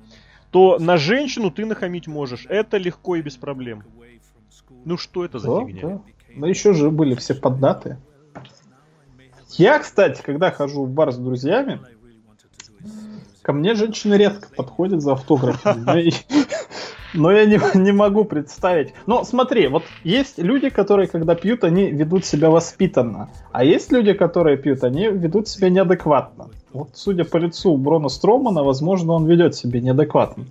то 0.50 0.78
на 0.78 0.96
женщину 0.96 1.50
ты 1.50 1.66
нахамить 1.66 2.06
можешь. 2.06 2.46
Это 2.48 2.78
легко 2.78 3.16
и 3.16 3.20
без 3.20 3.36
проблем. 3.36 3.84
Ну 4.86 4.96
что 4.96 5.22
это 5.22 5.38
за 5.38 5.48
да, 5.48 5.66
фигня? 5.66 5.82
Да. 5.82 6.02
Но 6.36 6.46
еще 6.46 6.72
же 6.72 6.90
были 6.90 7.14
все 7.16 7.34
поддатые. 7.34 7.98
Я, 9.58 9.78
кстати, 9.78 10.22
когда 10.22 10.50
хожу 10.50 10.86
в 10.86 10.90
бар 10.90 11.12
с 11.12 11.18
друзьями, 11.18 11.80
ко 13.42 13.52
мне 13.52 13.74
женщины 13.74 14.14
редко 14.14 14.48
подходят 14.56 15.02
за 15.02 15.12
автографами. 15.12 16.14
Но 17.16 17.32
я 17.32 17.46
не, 17.46 17.58
не 17.74 17.92
могу 17.92 18.24
представить. 18.24 18.92
Но 19.06 19.24
смотри, 19.24 19.68
вот 19.68 19.82
есть 20.04 20.38
люди, 20.38 20.68
которые, 20.68 21.08
когда 21.08 21.34
пьют, 21.34 21.64
они 21.64 21.90
ведут 21.90 22.24
себя 22.24 22.50
воспитанно. 22.50 23.30
А 23.52 23.64
есть 23.64 23.90
люди, 23.90 24.12
которые 24.12 24.56
пьют, 24.58 24.84
они 24.84 25.08
ведут 25.08 25.48
себя 25.48 25.70
неадекватно. 25.70 26.50
Вот, 26.72 26.90
судя 26.94 27.24
по 27.24 27.38
лицу 27.38 27.76
Брона 27.76 28.08
Стромана, 28.08 28.62
возможно, 28.62 29.14
он 29.14 29.26
ведет 29.26 29.54
себя 29.54 29.80
неадекватно. 29.80 30.44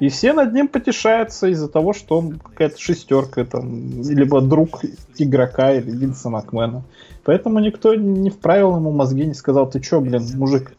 И 0.00 0.08
все 0.08 0.32
над 0.32 0.52
ним 0.52 0.66
потешаются 0.66 1.46
из-за 1.46 1.68
того, 1.68 1.92
что 1.92 2.18
он 2.18 2.38
какая-то 2.38 2.80
шестерка, 2.80 3.44
там, 3.44 4.02
либо 4.02 4.40
друг 4.40 4.82
игрока 5.16 5.72
или 5.72 5.88
Винса 5.88 6.30
Макмена. 6.30 6.82
Поэтому 7.22 7.60
никто 7.60 7.94
не 7.94 8.28
вправил 8.28 8.76
ему 8.76 8.90
мозги, 8.90 9.24
не 9.24 9.34
сказал, 9.34 9.70
ты 9.70 9.78
чё, 9.78 10.00
блин, 10.00 10.26
мужик, 10.34 10.72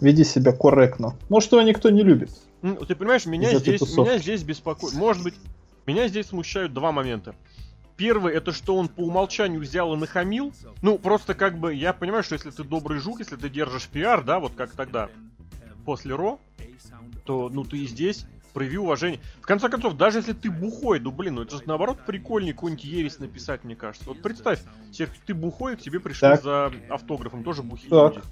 веди 0.00 0.22
себя 0.22 0.52
корректно. 0.52 1.14
Может, 1.28 1.50
его 1.50 1.62
никто 1.62 1.90
не 1.90 2.04
любит. 2.04 2.30
Ну, 2.62 2.76
ты 2.76 2.94
понимаешь, 2.94 3.26
меня 3.26 3.58
здесь, 3.58 3.80
меня 3.80 4.18
здесь 4.18 4.42
беспокоит. 4.42 4.94
Может 4.94 5.22
быть, 5.24 5.34
меня 5.86 6.08
здесь 6.08 6.26
смущают 6.26 6.72
два 6.72 6.92
момента. 6.92 7.34
Первый, 7.96 8.34
это 8.34 8.52
что 8.52 8.76
он 8.76 8.88
по 8.88 9.00
умолчанию 9.00 9.60
взял 9.60 9.92
и 9.94 9.96
нахамил. 9.96 10.52
Ну, 10.80 10.98
просто 10.98 11.34
как 11.34 11.58
бы, 11.58 11.74
я 11.74 11.92
понимаю, 11.92 12.22
что 12.22 12.34
если 12.34 12.50
ты 12.50 12.64
добрый 12.64 12.98
жук, 13.00 13.18
если 13.18 13.36
ты 13.36 13.48
держишь 13.48 13.88
пиар, 13.88 14.24
да, 14.24 14.40
вот 14.40 14.52
как 14.54 14.72
тогда, 14.72 15.10
после 15.84 16.14
Ро, 16.14 16.38
то, 17.24 17.50
ну, 17.52 17.64
ты 17.64 17.78
и 17.78 17.86
здесь 17.86 18.26
прояви 18.52 18.78
уважение. 18.78 19.20
В 19.40 19.46
конце 19.46 19.68
концов, 19.68 19.96
даже 19.96 20.18
если 20.18 20.32
ты 20.32 20.50
бухой, 20.50 21.00
ну, 21.00 21.10
блин, 21.10 21.34
ну, 21.34 21.42
это 21.42 21.56
же, 21.56 21.62
наоборот, 21.66 21.98
прикольнее 22.06 22.54
какую-нибудь 22.54 22.84
ересь 22.84 23.18
написать, 23.18 23.64
мне 23.64 23.76
кажется. 23.76 24.08
Вот 24.08 24.22
представь, 24.22 24.60
Серх, 24.92 25.10
ты 25.26 25.34
бухой, 25.34 25.76
к 25.76 25.80
тебе 25.80 26.00
пришли 26.00 26.28
так. 26.28 26.42
за 26.42 26.72
автографом, 26.88 27.44
тоже 27.44 27.62
бухие 27.62 27.90
так. 27.90 28.16
люди. 28.16 28.26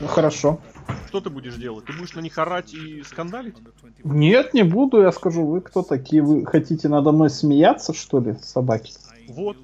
Ну, 0.00 0.06
хорошо. 0.06 0.60
Что 1.08 1.20
ты 1.20 1.30
будешь 1.30 1.56
делать? 1.56 1.84
Ты 1.84 1.92
будешь 1.92 2.14
на 2.14 2.20
них 2.20 2.38
орать 2.38 2.72
и 2.72 3.02
скандалить? 3.02 3.56
Нет, 4.04 4.54
не 4.54 4.62
буду, 4.62 5.02
я 5.02 5.12
скажу, 5.12 5.44
вы 5.44 5.60
кто 5.60 5.82
такие? 5.82 6.22
Вы 6.22 6.46
хотите 6.46 6.88
надо 6.88 7.12
мной 7.12 7.30
смеяться, 7.30 7.92
что 7.92 8.20
ли, 8.20 8.36
собаки? 8.42 8.94
Вот. 9.28 9.56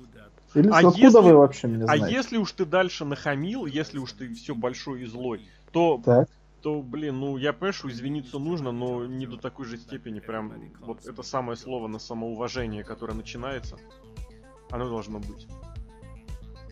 Или 0.54 0.68
а 0.68 0.78
откуда 0.78 0.98
если, 0.98 1.18
вы 1.18 1.34
вообще 1.34 1.68
меня 1.68 1.84
а 1.84 1.96
знаете? 1.96 2.04
А 2.06 2.08
если 2.08 2.36
уж 2.38 2.52
ты 2.52 2.64
дальше 2.64 3.04
нахамил, 3.04 3.66
если 3.66 3.98
уж 3.98 4.12
ты 4.12 4.32
все 4.34 4.54
большой 4.54 5.02
и 5.02 5.06
злой, 5.06 5.42
то 5.70 6.00
так 6.02 6.28
то, 6.66 6.82
блин, 6.82 7.20
ну 7.20 7.36
я 7.36 7.52
понимаю, 7.52 7.72
что 7.74 7.88
извиниться 7.88 8.40
нужно, 8.40 8.72
но 8.72 9.06
не 9.06 9.24
до 9.24 9.36
такой 9.36 9.66
же 9.66 9.76
степени 9.76 10.18
прям 10.18 10.52
вот 10.80 11.06
это 11.06 11.22
самое 11.22 11.56
слово 11.56 11.86
на 11.86 12.00
самоуважение, 12.00 12.82
которое 12.82 13.12
начинается, 13.12 13.76
оно 14.72 14.88
должно 14.88 15.20
быть. 15.20 15.46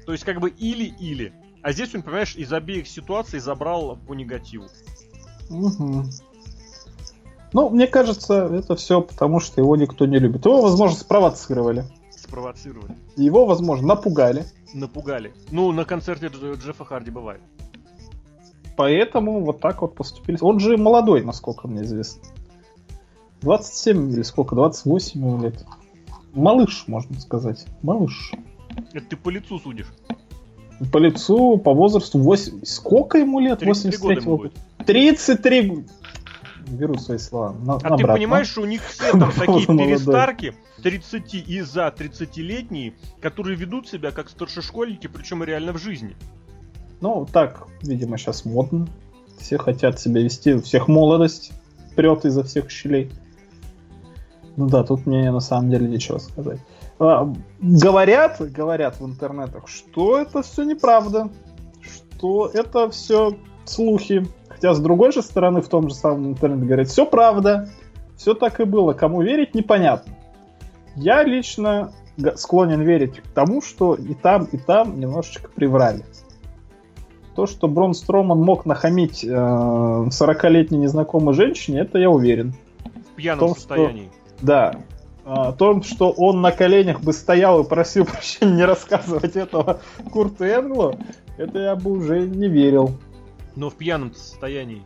То 0.05 0.11
есть 0.11 0.25
как 0.25 0.41
бы 0.41 0.51
или-или. 0.51 1.33
А 1.63 1.71
здесь 1.71 1.95
он, 1.95 2.03
понимаешь, 2.03 2.35
из 2.35 2.53
обеих 2.53 2.89
ситуаций 2.89 3.39
забрал 3.39 3.97
по 4.09 4.15
негативу. 4.15 4.67
Угу. 5.49 6.03
Ну, 7.53 7.71
мне 7.71 7.87
кажется, 7.87 8.47
это 8.47 8.75
все 8.75 9.01
потому, 9.01 9.39
что 9.39 9.61
его 9.61 9.77
никто 9.77 10.07
не 10.07 10.19
любит. 10.19 10.45
Его, 10.45 10.61
возможно, 10.61 10.99
спровоцировали. 10.99 11.85
Спровоцировали. 12.11 12.97
Его, 13.15 13.47
возможно, 13.47 13.87
напугали. 13.87 14.45
Напугали. 14.73 15.33
Ну, 15.53 15.71
на 15.71 15.85
концерте 15.85 16.27
Джеффа 16.27 16.85
Харди 16.85 17.13
бывает. 17.13 17.43
Поэтому 18.76 19.45
вот 19.45 19.61
так 19.61 19.83
вот 19.83 19.95
поступили. 19.95 20.38
Он 20.40 20.59
же 20.59 20.76
молодой, 20.76 21.23
насколько 21.23 21.69
мне 21.69 21.83
известно. 21.83 22.23
27 23.43 24.12
или 24.12 24.23
сколько? 24.23 24.54
28 24.54 25.43
лет. 25.43 25.64
Малыш, 26.33 26.85
можно 26.87 27.21
сказать. 27.21 27.66
Малыш. 27.83 28.33
Это 28.93 29.07
ты 29.07 29.16
по 29.16 29.28
лицу 29.28 29.59
судишь? 29.59 29.93
По 30.93 30.99
лицу, 30.99 31.59
по 31.59 31.73
возрасту 31.73 32.19
8... 32.19 32.64
Сколько 32.64 33.19
ему 33.19 33.38
лет? 33.38 33.64
83 33.64 33.99
года 33.99 34.21
будет. 34.23 34.52
33 34.87 35.85
Беру 36.66 36.95
свои 36.97 37.19
слова. 37.19 37.52
На, 37.52 37.75
а 37.75 37.97
ты 37.97 38.07
понимаешь, 38.07 38.49
что 38.49 38.62
у 38.62 38.64
них 38.64 38.83
все 38.87 39.12
там 39.12 39.31
такие 39.38 39.66
перестарки, 39.66 40.54
30 40.83 41.35
и 41.35 41.61
за 41.61 41.95
30-летние, 41.97 42.95
которые 43.21 43.57
ведут 43.57 43.87
себя 43.87 44.11
как 44.11 44.31
старшешкольники, 44.31 45.07
причем 45.07 45.45
реально 45.45 45.73
в 45.73 45.78
жизни. 45.78 46.16
Ну, 47.01 47.27
так, 47.31 47.67
видимо, 47.83 48.19
сейчас 48.19 48.45
модно. 48.45 48.87
Все 49.39 49.59
хотят 49.59 50.01
себя 50.01 50.23
вести, 50.23 50.55
у 50.55 50.63
всех 50.63 50.89
молодость 50.89 51.53
прет 51.97 52.25
изо 52.25 52.43
всех 52.43 52.71
щелей. 52.71 53.11
Ну 54.57 54.69
да, 54.69 54.85
тут 54.85 55.07
мне 55.07 55.31
на 55.31 55.41
самом 55.41 55.71
деле 55.71 55.89
нечего 55.89 56.19
сказать. 56.19 56.61
А, 56.99 57.33
говорят, 57.61 58.41
говорят 58.41 59.01
в 59.01 59.07
интернетах, 59.07 59.67
что 59.67 60.19
это 60.19 60.43
все 60.43 60.63
неправда, 60.63 61.29
что 61.83 62.51
это 62.53 62.89
все 62.91 63.37
слухи. 63.65 64.27
Хотя 64.49 64.75
с 64.75 64.81
другой 64.81 65.13
же 65.13 65.23
стороны, 65.23 65.61
в 65.61 65.69
том 65.69 65.89
же 65.89 65.95
самом 65.95 66.29
интернете 66.29 66.67
говорят, 66.67 66.89
все 66.89 67.05
правда, 67.05 67.69
все 68.17 68.35
так 68.35 68.61
и 68.61 68.65
было. 68.65 68.93
Кому 68.93 69.23
верить, 69.23 69.55
непонятно. 69.55 70.15
Я 70.95 71.25
лично 71.25 71.93
склонен 72.37 72.81
верить 72.83 73.21
к 73.21 73.27
тому, 73.35 73.61
что 73.61 73.95
и 73.95 74.15
там, 74.15 74.45
и 74.45 74.57
там 74.57 75.01
немножечко 75.01 75.49
приврали. 75.49 76.05
То, 77.35 77.47
что 77.47 77.67
Брон 77.69 77.95
Строман 77.95 78.38
мог 78.38 78.64
нахамить 78.64 79.25
э, 79.25 79.29
40-летней 79.29 80.79
незнакомой 80.79 81.35
женщине, 81.35 81.81
это 81.81 81.99
я 81.99 82.09
уверен. 82.09 82.55
В 83.12 83.17
пьяном 83.17 83.49
том, 83.49 83.57
состоянии. 83.57 84.11
Что, 84.37 84.47
да. 84.47 84.75
О 85.25 85.53
том, 85.53 85.83
что 85.83 86.11
он 86.11 86.43
на 86.43 86.53
коленях 86.53 87.00
бы 87.00 87.12
стоял 87.12 87.62
и 87.62 87.69
просил 87.69 88.05
прощения 88.05 88.55
не 88.55 88.64
рассказывать 88.64 89.37
этого 89.37 89.81
Курту 90.12 90.45
Энглу, 90.45 90.97
это 91.37 91.59
я 91.59 91.76
бы 91.76 91.93
уже 91.93 92.21
не 92.21 92.49
верил. 92.49 92.97
Но 93.57 93.71
в 93.71 93.75
пьяном 93.75 94.14
состоянии. 94.14 94.83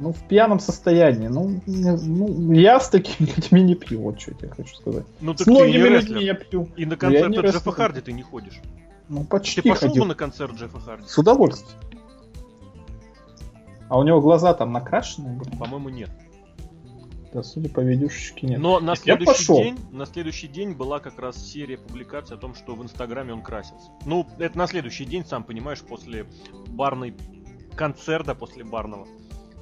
Ну, 0.00 0.12
в 0.12 0.28
пьяном 0.28 0.60
состоянии. 0.60 1.26
Ну, 1.26 1.60
ну 1.66 2.52
я 2.52 2.78
с 2.78 2.88
такими 2.88 3.28
людьми 3.36 3.62
не 3.62 3.74
пью, 3.74 4.02
вот 4.02 4.20
что 4.20 4.30
я 4.30 4.36
тебе 4.36 4.50
хочу 4.50 4.74
сказать. 4.76 5.04
Ну, 5.20 5.36
с 5.36 5.44
многими 5.46 5.88
людьми 5.88 6.24
я 6.24 6.34
пью. 6.34 6.68
И 6.76 6.86
на 6.86 6.96
концерт 6.96 7.34
Джеффа 7.34 7.72
Харди 7.72 8.00
ты 8.00 8.12
не 8.12 8.22
ходишь. 8.22 8.60
Ну, 9.08 9.24
почти 9.24 9.62
Ты 9.62 9.70
пошел 9.70 9.88
ходил. 9.88 10.02
бы 10.02 10.08
на 10.08 10.14
концерт 10.14 10.52
Джеффа 10.54 10.80
Харди? 10.80 11.08
С 11.08 11.16
удовольствием. 11.16 11.80
А 13.88 13.98
у 13.98 14.02
него 14.02 14.20
глаза 14.20 14.54
там 14.54 14.72
накрашены? 14.72 15.40
По-моему, 15.58 15.88
нет. 15.88 16.10
Да, 17.32 17.42
судя 17.42 17.68
по 17.68 17.80
видюшечке, 17.80 18.46
нет. 18.46 18.58
Но 18.58 18.80
на 18.80 18.96
следующий, 18.96 19.46
день, 19.46 19.78
на 19.92 20.06
следующий 20.06 20.48
день 20.48 20.72
была 20.72 20.98
как 20.98 21.18
раз 21.18 21.36
серия 21.36 21.76
публикаций 21.76 22.36
о 22.36 22.40
том, 22.40 22.54
что 22.54 22.74
в 22.74 22.82
Инстаграме 22.82 23.34
он 23.34 23.42
красился. 23.42 23.90
Ну, 24.06 24.26
это 24.38 24.56
на 24.56 24.66
следующий 24.66 25.04
день, 25.04 25.26
сам 25.26 25.44
понимаешь, 25.44 25.80
после 25.80 26.26
барной 26.68 27.14
концерта, 27.76 28.34
после 28.34 28.64
барного. 28.64 29.06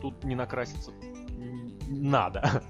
Тут 0.01 0.23
не 0.23 0.37
накраситься 0.37 0.93
надо. 1.89 2.63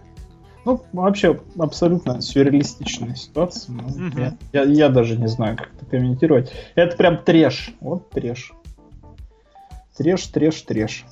Ну, 0.64 0.82
вообще, 0.92 1.40
абсолютно 1.58 2.20
сюрреалистичная 2.20 3.14
ситуация. 3.14 3.72
Ну, 3.72 3.84
угу. 3.84 4.18
я, 4.18 4.36
я, 4.52 4.64
я 4.64 4.88
даже 4.88 5.16
не 5.16 5.28
знаю, 5.28 5.56
как 5.56 5.72
это 5.76 5.86
комментировать. 5.86 6.52
Это 6.74 6.96
прям 6.96 7.22
треш. 7.22 7.72
Вот 7.80 8.10
треш. 8.10 8.52
Треш, 9.96 10.26
треш, 10.26 10.62
треш. 10.62 11.04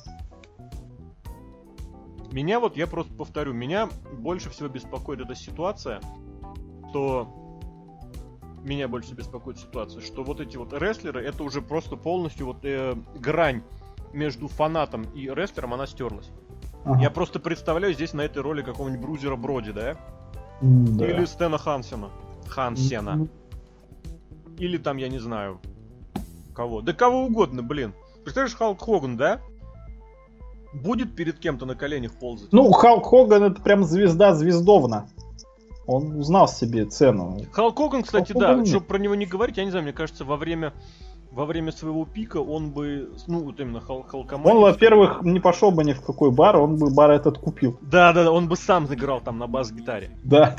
Меня 2.35 2.59
вот, 2.59 2.75
я 2.75 2.85
просто 2.85 3.13
повторю, 3.13 3.53
меня 3.53 3.87
больше 4.11 4.49
всего 4.49 4.67
беспокоит 4.67 5.21
эта 5.21 5.35
ситуация, 5.35 6.01
что 6.89 7.29
меня 8.61 8.89
больше 8.89 9.13
беспокоит 9.13 9.57
ситуация, 9.57 10.01
что 10.01 10.21
вот 10.21 10.41
эти 10.41 10.57
вот 10.57 10.73
рестлеры, 10.73 11.23
это 11.23 11.45
уже 11.45 11.61
просто 11.61 11.95
полностью 11.95 12.47
вот 12.47 12.57
э, 12.63 12.93
грань 13.15 13.63
между 14.11 14.49
фанатом 14.49 15.03
и 15.15 15.29
рестлером, 15.29 15.75
она 15.75 15.87
стерлась. 15.87 16.29
Ага. 16.83 17.01
Я 17.01 17.09
просто 17.09 17.39
представляю 17.39 17.93
здесь 17.93 18.11
на 18.11 18.23
этой 18.23 18.41
роли 18.41 18.63
какого-нибудь 18.63 19.01
Брузера 19.01 19.37
Броди, 19.37 19.71
да? 19.71 19.97
да. 20.59 21.07
Или 21.07 21.23
Стена 21.23 21.57
Хансена. 21.57 22.09
Хансена. 22.49 23.29
Или 24.57 24.77
там, 24.77 24.97
я 24.97 25.07
не 25.07 25.19
знаю, 25.19 25.61
кого. 26.53 26.81
Да 26.81 26.91
кого 26.91 27.27
угодно, 27.27 27.63
блин. 27.63 27.93
Представляешь, 28.25 28.57
Халк 28.57 28.81
Хоган, 28.81 29.15
да? 29.15 29.39
Будет 30.75 31.15
перед 31.15 31.39
кем-то 31.39 31.65
на 31.65 31.75
коленях 31.75 32.13
ползать. 32.13 32.51
Ну, 32.51 32.71
Халк 32.71 33.05
Хоган 33.05 33.43
это 33.43 33.61
прям 33.61 33.83
звезда 33.83 34.33
звездовна. 34.33 35.07
Он 35.87 36.17
узнал 36.17 36.47
себе 36.47 36.85
цену. 36.85 37.37
Халк 37.51 37.77
Хоган, 37.77 38.03
кстати, 38.03 38.31
Халк 38.31 38.41
да, 38.41 38.49
Хоган 38.49 38.65
чтобы 38.65 38.85
про 38.85 38.97
него 38.97 39.15
не 39.15 39.25
говорить, 39.25 39.57
я 39.57 39.65
не 39.65 39.71
знаю, 39.71 39.83
мне 39.83 39.93
кажется, 39.93 40.25
во 40.25 40.37
время 40.37 40.73
во 41.35 41.45
время 41.45 41.73
своего 41.73 42.05
пика 42.05 42.37
он 42.37 42.71
бы, 42.71 43.11
ну, 43.27 43.43
вот 43.43 43.59
именно 43.59 43.81
Хал 43.81 44.03
Халкоман... 44.03 44.55
Он, 44.55 44.61
во-первых, 44.61 45.21
не 45.23 45.41
пошел 45.41 45.69
бы 45.69 45.83
ни 45.83 45.91
в 45.91 46.01
какой 46.01 46.31
бар, 46.31 46.55
он 46.55 46.77
бы 46.77 46.89
бар 46.89 47.11
этот 47.11 47.37
купил. 47.37 47.77
Да, 47.81 48.13
да, 48.13 48.23
да, 48.23 48.31
он 48.31 48.47
бы 48.47 48.55
сам 48.55 48.85
играл 48.85 49.19
там 49.19 49.37
на 49.37 49.45
бас-гитаре. 49.45 50.11
Да. 50.23 50.55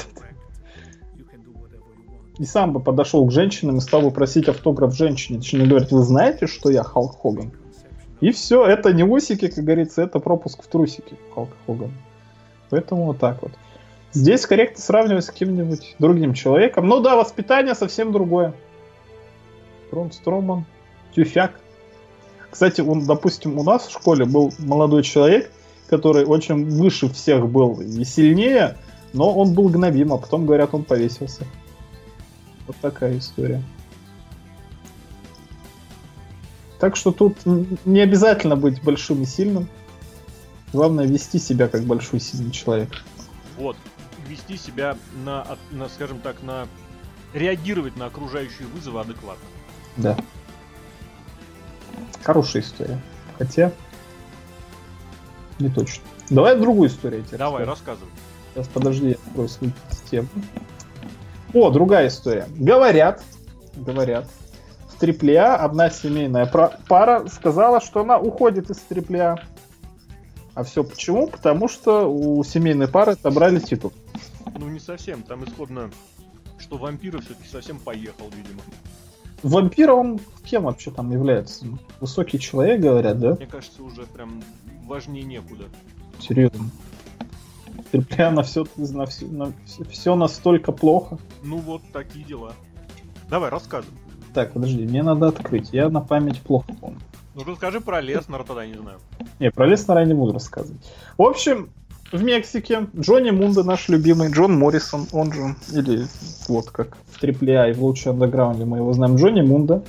И 2.38 2.44
сам 2.44 2.74
бы 2.74 2.80
подошел 2.80 3.26
к 3.26 3.32
женщинам 3.32 3.78
и 3.78 3.80
стал 3.80 4.02
бы 4.02 4.10
просить 4.10 4.48
автограф 4.48 4.94
женщине. 4.94 5.38
Точнее 5.38 5.66
говорить, 5.66 5.90
вы 5.90 6.02
знаете, 6.02 6.46
что 6.46 6.68
я 6.68 6.82
Халк 6.82 7.22
Хоган? 7.22 7.52
И 8.20 8.30
все, 8.32 8.64
это 8.64 8.92
не 8.92 9.04
усики, 9.04 9.48
как 9.48 9.64
говорится, 9.64 10.02
это 10.02 10.18
пропуск 10.20 10.62
в 10.62 10.66
трусики 10.66 11.16
Халка 11.34 11.56
Хогана. 11.66 11.92
Поэтому 12.70 13.04
вот 13.06 13.18
так 13.18 13.42
вот. 13.42 13.52
Здесь 14.12 14.46
корректно 14.46 14.82
сравнивать 14.82 15.24
с 15.24 15.28
каким-нибудь 15.28 15.96
другим 15.98 16.32
человеком. 16.32 16.86
Ну 16.88 17.00
да, 17.00 17.16
воспитание 17.16 17.74
совсем 17.74 18.12
другое. 18.12 18.54
Трон 19.90 20.10
Строман, 20.10 20.64
Тюфяк. 21.14 21.52
Кстати, 22.50 22.80
он, 22.80 23.04
допустим, 23.04 23.58
у 23.58 23.62
нас 23.62 23.86
в 23.86 23.92
школе 23.92 24.24
был 24.24 24.52
молодой 24.58 25.02
человек, 25.02 25.50
который 25.88 26.24
очень 26.24 26.64
выше 26.64 27.08
всех 27.10 27.46
был 27.48 27.80
и 27.80 28.04
сильнее, 28.04 28.78
но 29.12 29.32
он 29.32 29.52
был 29.52 29.68
гнобим, 29.68 30.12
а 30.12 30.18
потом, 30.18 30.46
говорят, 30.46 30.72
он 30.72 30.84
повесился. 30.84 31.44
Вот 32.66 32.76
такая 32.80 33.18
история. 33.18 33.62
Так 36.78 36.96
что 36.96 37.12
тут 37.12 37.38
не 37.84 38.00
обязательно 38.00 38.56
быть 38.56 38.82
большим 38.82 39.22
и 39.22 39.26
сильным. 39.26 39.68
Главное 40.72 41.06
вести 41.06 41.38
себя 41.38 41.68
как 41.68 41.84
большой 41.84 42.20
сильный 42.20 42.50
человек. 42.50 42.90
Вот. 43.56 43.76
Вести 44.28 44.56
себя 44.56 44.96
на, 45.24 45.46
на, 45.70 45.88
скажем 45.88 46.20
так, 46.20 46.42
на 46.42 46.66
реагировать 47.32 47.96
на 47.96 48.06
окружающие 48.06 48.66
вызовы 48.68 49.00
адекватно. 49.00 49.46
Да. 49.96 50.16
Хорошая 52.22 52.62
история. 52.62 53.00
Хотя 53.38 53.72
не 55.58 55.70
точно. 55.70 56.02
Давай 56.28 56.58
другую 56.58 56.88
историю 56.88 57.22
тебе 57.24 57.38
Давай, 57.38 57.64
расскажу. 57.64 58.00
рассказывай. 58.00 58.12
Сейчас, 58.54 58.68
подожди, 58.68 59.08
я 59.10 59.14
открою 59.14 59.48
свою 59.48 59.72
тему. 60.10 60.28
О, 61.54 61.70
другая 61.70 62.08
история. 62.08 62.48
Говорят, 62.56 63.22
говорят, 63.76 64.28
AAA 65.00 65.56
одна 65.56 65.90
семейная 65.90 66.46
пара 66.46 67.26
сказала, 67.28 67.80
что 67.80 68.00
она 68.00 68.18
уходит 68.18 68.70
из 68.70 68.78
AAA. 68.88 69.38
А 70.54 70.64
все 70.64 70.82
почему? 70.84 71.26
Потому 71.26 71.68
что 71.68 72.10
у 72.10 72.42
семейной 72.42 72.88
пары 72.88 73.12
отобрали 73.12 73.58
титул. 73.58 73.92
Ну, 74.58 74.68
не 74.68 74.80
совсем. 74.80 75.22
Там 75.22 75.44
исходно, 75.44 75.90
что 76.58 76.78
вампира 76.78 77.20
все-таки 77.20 77.48
совсем 77.48 77.78
поехал, 77.78 78.30
видимо. 78.34 78.62
Вампир, 79.42 79.92
он 79.92 80.18
кем 80.44 80.64
вообще 80.64 80.90
там 80.90 81.12
является? 81.12 81.66
Высокий 82.00 82.38
человек, 82.40 82.80
говорят, 82.80 83.18
да? 83.18 83.34
Мне 83.34 83.46
кажется, 83.46 83.82
уже 83.82 84.06
прям 84.06 84.42
важнее 84.84 85.24
некуда. 85.24 85.64
Серьезно. 86.18 86.70
Прям 88.08 88.34
на 88.34 88.42
все, 88.42 88.66
на 88.76 89.04
все, 89.04 89.26
на 89.26 89.52
все 89.90 90.14
настолько 90.16 90.72
плохо. 90.72 91.18
Ну 91.42 91.58
вот 91.58 91.82
такие 91.92 92.24
дела. 92.24 92.54
Давай, 93.28 93.50
рассказывай. 93.50 93.94
Так, 94.36 94.52
подожди, 94.52 94.84
мне 94.84 95.02
надо 95.02 95.28
открыть. 95.28 95.70
Я 95.72 95.88
на 95.88 96.02
память 96.02 96.42
плохо 96.42 96.66
помню. 96.78 97.00
Ну 97.34 97.42
расскажи 97.46 97.80
про 97.80 98.02
Леснера 98.02 98.44
тогда, 98.44 98.66
не 98.66 98.74
знаю. 98.74 98.98
Не, 99.38 99.50
про 99.50 99.64
Леснера 99.64 100.00
я 100.00 100.06
не 100.06 100.12
буду 100.12 100.34
рассказывать. 100.34 100.78
В 101.16 101.22
общем, 101.22 101.70
в 102.12 102.22
Мексике 102.22 102.86
Джонни 102.94 103.30
Мунда, 103.30 103.62
наш 103.62 103.88
любимый, 103.88 104.30
Джон 104.30 104.58
Моррисон, 104.58 105.06
он 105.12 105.32
же, 105.32 105.56
или 105.72 106.06
вот 106.48 106.68
как 106.68 106.98
в 107.06 107.22
AAA 107.22 107.70
и 107.70 107.72
в 107.72 107.82
лучшем 107.82 108.22
андеграунде 108.22 108.66
мы 108.66 108.76
его 108.76 108.92
знаем, 108.92 109.16
Джонни 109.16 109.40
Мунда. 109.40 109.82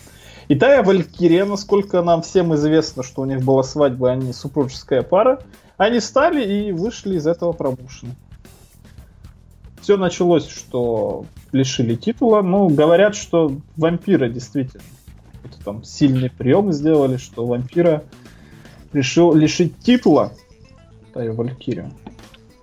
И 0.48 0.56
Тая 0.56 0.82
Валькирия, 0.82 1.44
насколько 1.44 2.02
нам 2.02 2.22
всем 2.22 2.56
известно, 2.56 3.04
что 3.04 3.24
у 3.24 3.26
них 3.26 3.44
была 3.44 3.64
свадьба, 3.64 4.12
они 4.12 4.32
супружеская 4.32 5.02
пара, 5.02 5.42
они 5.76 6.00
стали 6.00 6.70
и 6.70 6.72
вышли 6.72 7.18
из 7.18 7.28
этого 7.28 7.52
промоушена. 7.52 8.16
Все 9.82 9.98
началось, 9.98 10.48
что 10.48 11.26
лишили 11.58 11.96
титула. 11.96 12.42
Ну, 12.42 12.70
говорят, 12.70 13.16
что 13.16 13.58
вампира 13.76 14.30
действительно. 14.30 14.84
Это 15.44 15.64
там 15.64 15.84
сильный 15.84 16.30
прием 16.30 16.72
сделали, 16.72 17.18
что 17.18 17.46
вампира 17.46 18.04
решил 18.94 19.34
лишить 19.34 19.78
титула. 19.80 20.34
Таю 21.14 21.34
Валькирию. 21.34 21.92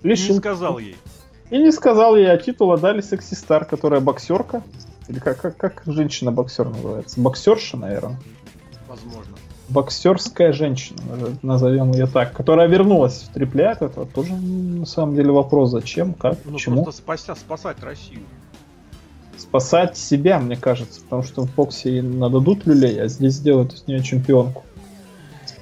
Лишил. 0.02 0.34
Не 0.34 0.40
сказал 0.40 0.78
ей. 0.78 0.96
И 1.50 1.58
не 1.58 1.72
сказал 1.72 2.16
ей, 2.16 2.30
а 2.30 2.36
титула 2.36 2.78
дали 2.78 3.00
Секси 3.00 3.34
Стар, 3.34 3.64
которая 3.64 4.00
боксерка. 4.00 4.62
Или 5.08 5.18
как, 5.18 5.40
как, 5.40 5.56
как 5.56 5.82
женщина-боксер 5.86 6.68
называется? 6.68 7.20
Боксерша, 7.20 7.76
наверное. 7.76 8.18
Возможно 8.88 9.36
боксерская 9.68 10.52
женщина, 10.52 11.00
назовем 11.42 11.92
ее 11.92 12.06
так, 12.06 12.32
которая 12.32 12.68
вернулась 12.68 13.22
в 13.22 13.32
трипляк, 13.32 13.82
это 13.82 14.04
тоже 14.04 14.32
на 14.34 14.86
самом 14.86 15.14
деле 15.14 15.32
вопрос, 15.32 15.70
зачем, 15.70 16.14
как, 16.14 16.38
ну, 16.44 16.52
почему. 16.52 16.82
Просто 16.82 17.02
спася, 17.02 17.34
спасать 17.34 17.82
Россию. 17.82 18.20
Спасать 19.44 19.96
себя, 19.96 20.38
мне 20.38 20.56
кажется, 20.56 21.00
потому 21.02 21.22
что 21.22 21.42
в 21.42 21.54
боксе 21.54 22.02
нададут 22.02 22.66
люлей, 22.66 23.00
а 23.02 23.08
здесь 23.08 23.34
сделают 23.34 23.74
из 23.74 23.86
нее 23.86 24.02
чемпионку. 24.02 24.64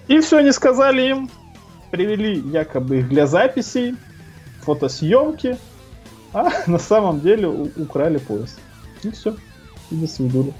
И 0.06 0.20
все, 0.20 0.38
они 0.38 0.52
сказали 0.52 1.08
им, 1.08 1.30
привели 1.90 2.38
якобы 2.38 3.00
их 3.00 3.08
для 3.08 3.26
записей, 3.26 3.96
фотосъемки, 4.62 5.58
а 6.32 6.50
на 6.66 6.78
самом 6.78 7.20
деле 7.20 7.48
украли 7.48 8.18
пояс. 8.18 8.56
И 9.02 9.10
все. 9.10 9.36
И 9.90 9.96
до 9.96 10.06
свидания. 10.06 10.54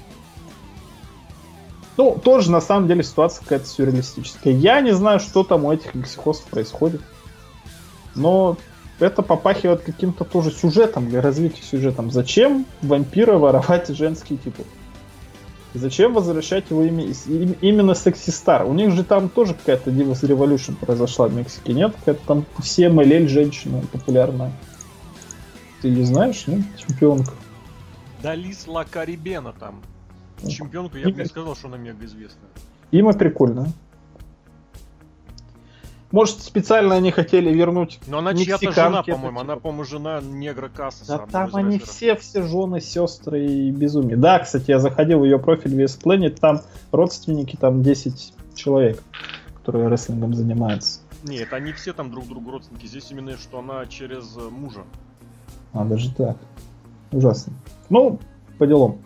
Ну, 1.95 2.19
тоже 2.23 2.51
на 2.51 2.61
самом 2.61 2.87
деле 2.87 3.03
ситуация 3.03 3.43
какая-то 3.43 3.67
сюрреалистическая. 3.67 4.53
Я 4.53 4.81
не 4.81 4.93
знаю, 4.93 5.19
что 5.19 5.43
там 5.43 5.65
у 5.65 5.71
этих 5.71 5.95
лексихосов 5.95 6.45
происходит. 6.45 7.01
Но 8.15 8.57
это 8.99 9.21
попахивает 9.21 9.81
каким-то 9.81 10.23
тоже 10.23 10.51
сюжетом, 10.51 11.09
для 11.09 11.21
развития 11.21 11.63
сюжетом. 11.63 12.11
Зачем 12.11 12.65
вампира 12.81 13.37
воровать 13.37 13.87
женский 13.95 14.37
титул? 14.37 14.65
Зачем 15.73 16.13
возвращать 16.13 16.69
его 16.69 16.83
имя, 16.83 17.03
именно 17.61 17.95
Секси 17.95 18.29
Стар? 18.29 18.65
У 18.65 18.73
них 18.73 18.91
же 18.91 19.03
там 19.03 19.27
тоже 19.27 19.55
какая-то 19.55 19.89
Divas 19.89 20.21
Revolution 20.21 20.75
произошла 20.75 21.27
в 21.27 21.33
Мексике, 21.33 21.73
нет? 21.73 21.95
Какая-то 21.95 22.21
там 22.27 22.45
все 22.61 22.89
MLL 22.89 23.27
женщина 23.27 23.81
популярная. 23.91 24.51
Ты 25.81 25.89
не 25.89 26.03
знаешь, 26.03 26.45
нет? 26.45 26.61
Чемпионка. 26.77 27.33
Далис 28.21 28.67
Ла 28.67 28.85
Карибена 28.85 29.53
там 29.59 29.81
чемпионку, 30.47 30.97
я 30.97 31.09
бы 31.09 31.13
не 31.13 31.25
сказал, 31.25 31.55
что 31.55 31.67
она 31.67 31.77
мега 31.77 32.05
известная. 32.05 32.49
Има 32.91 33.13
прикольно. 33.13 33.71
Может, 36.13 36.41
специально 36.43 36.93
они 36.93 37.09
хотели 37.09 37.51
вернуть 37.51 37.99
Но 38.05 38.19
она 38.19 38.35
чья-то 38.35 38.71
жена, 38.71 39.01
по-моему. 39.01 39.39
Она, 39.39 39.55
по-моему, 39.55 39.83
жена 39.83 40.21
негра 40.21 40.69
Кассаса. 40.69 41.17
Да 41.17 41.25
там 41.25 41.55
они 41.55 41.79
все, 41.79 42.15
все 42.15 42.43
жены, 42.43 42.81
сестры 42.81 43.43
и 43.43 43.71
безумие. 43.71 44.15
Да, 44.15 44.37
кстати, 44.37 44.69
я 44.69 44.77
заходил 44.77 45.21
в 45.21 45.23
ее 45.23 45.39
профиль 45.39 45.73
Вес 45.73 45.99
Planet, 45.99 46.37
там 46.39 46.61
родственники, 46.91 47.55
там 47.55 47.81
10 47.81 48.31
человек, 48.53 49.01
которые 49.55 49.89
рестлингом 49.89 50.35
занимаются. 50.35 50.99
Нет, 51.23 51.51
они 51.51 51.73
все 51.73 51.93
там 51.93 52.11
друг 52.11 52.27
другу 52.27 52.51
родственники. 52.51 52.85
Здесь 52.85 53.09
именно, 53.09 53.35
что 53.35 53.57
она 53.57 53.83
через 53.87 54.37
э, 54.37 54.49
мужа. 54.51 54.83
А, 55.73 55.83
даже 55.83 56.13
так. 56.13 56.37
Ужасно. 57.11 57.53
Ну, 57.89 58.19
по 58.59 58.67
делам. 58.67 58.99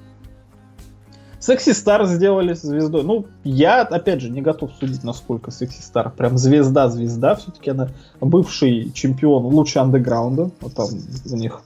Секси 1.48 1.72
Стар 1.72 2.06
сделали 2.08 2.52
звездой. 2.52 3.04
Ну, 3.04 3.26
я, 3.46 3.84
опять 3.84 4.20
же, 4.20 4.30
не 4.30 4.42
готов 4.42 4.70
судить, 4.78 5.06
насколько 5.06 5.50
Секси 5.50 5.82
Стар 5.82 6.12
прям 6.12 6.38
звезда-звезда. 6.38 7.36
Все-таки 7.36 7.70
она 7.70 7.88
бывший 8.20 8.92
чемпион 8.92 9.46
лучше 9.46 9.80
андеграунда. 9.80 10.52
Вот 10.60 10.74
там 10.74 10.88
у 11.32 11.36
них 11.38 11.62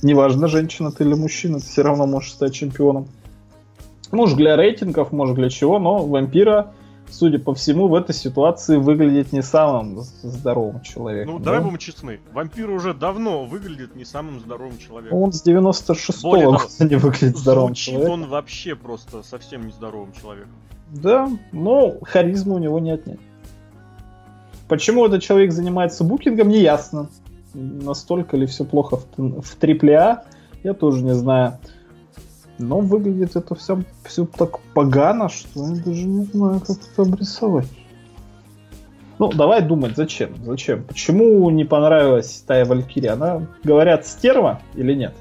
неважно, 0.00 0.48
женщина 0.48 0.90
ты 0.90 1.04
или 1.04 1.12
мужчина, 1.12 1.60
ты 1.60 1.66
все 1.66 1.82
равно 1.82 2.06
можешь 2.06 2.32
стать 2.32 2.54
чемпионом. 2.54 3.08
Может, 4.10 4.38
для 4.38 4.56
рейтингов, 4.56 5.12
может, 5.12 5.36
для 5.36 5.50
чего, 5.50 5.78
но 5.78 5.98
вампира 5.98 6.72
судя 7.10 7.38
по 7.38 7.54
всему, 7.54 7.88
в 7.88 7.94
этой 7.94 8.14
ситуации 8.14 8.76
выглядит 8.76 9.32
не 9.32 9.42
самым 9.42 10.00
здоровым 10.22 10.80
человеком. 10.82 11.34
Ну, 11.34 11.38
да? 11.38 11.46
давай 11.46 11.60
будем 11.60 11.78
честны. 11.78 12.20
Вампир 12.32 12.70
уже 12.70 12.94
давно 12.94 13.44
выглядит 13.44 13.96
не 13.96 14.04
самым 14.04 14.40
здоровым 14.40 14.78
человеком. 14.78 15.18
Он 15.18 15.32
с 15.32 15.44
96-го 15.44 16.30
года 16.30 16.64
не 16.84 16.96
выглядит 16.96 17.36
здоровым 17.36 17.74
человеком. 17.74 18.12
он 18.12 18.28
вообще 18.28 18.74
просто 18.74 19.22
совсем 19.22 19.66
нездоровым 19.66 20.12
человеком. 20.12 20.52
Да, 20.90 21.28
но 21.52 21.94
харизму 22.02 22.54
у 22.54 22.58
него 22.58 22.78
не 22.80 22.90
отнять. 22.90 23.20
Почему 24.68 25.04
этот 25.06 25.22
человек 25.22 25.52
занимается 25.52 26.04
букингом, 26.04 26.48
не 26.48 26.60
ясно. 26.60 27.08
Настолько 27.54 28.36
ли 28.36 28.46
все 28.46 28.64
плохо 28.64 28.96
в, 28.96 29.02
в 29.16 29.58
AAA, 29.60 30.20
я 30.62 30.74
тоже 30.74 31.02
не 31.02 31.14
знаю. 31.14 31.58
Но 32.60 32.80
выглядит 32.80 33.36
это 33.36 33.54
все, 33.54 33.82
все 34.04 34.26
так 34.26 34.60
погано, 34.74 35.28
что 35.28 35.66
я 35.66 35.82
даже 35.82 36.04
не 36.04 36.24
знаю, 36.26 36.60
как 36.60 36.76
это 36.76 37.02
обрисовать. 37.02 37.68
Ну, 39.18 39.30
давай 39.32 39.62
думать, 39.62 39.96
зачем? 39.96 40.34
Зачем? 40.44 40.84
Почему 40.84 41.48
не 41.50 41.64
понравилась 41.64 42.42
Тая 42.46 42.64
Валькирия? 42.64 43.14
Она, 43.14 43.46
говорят, 43.64 44.06
стерва 44.06 44.60
или 44.74 44.94
нет? 44.94 45.14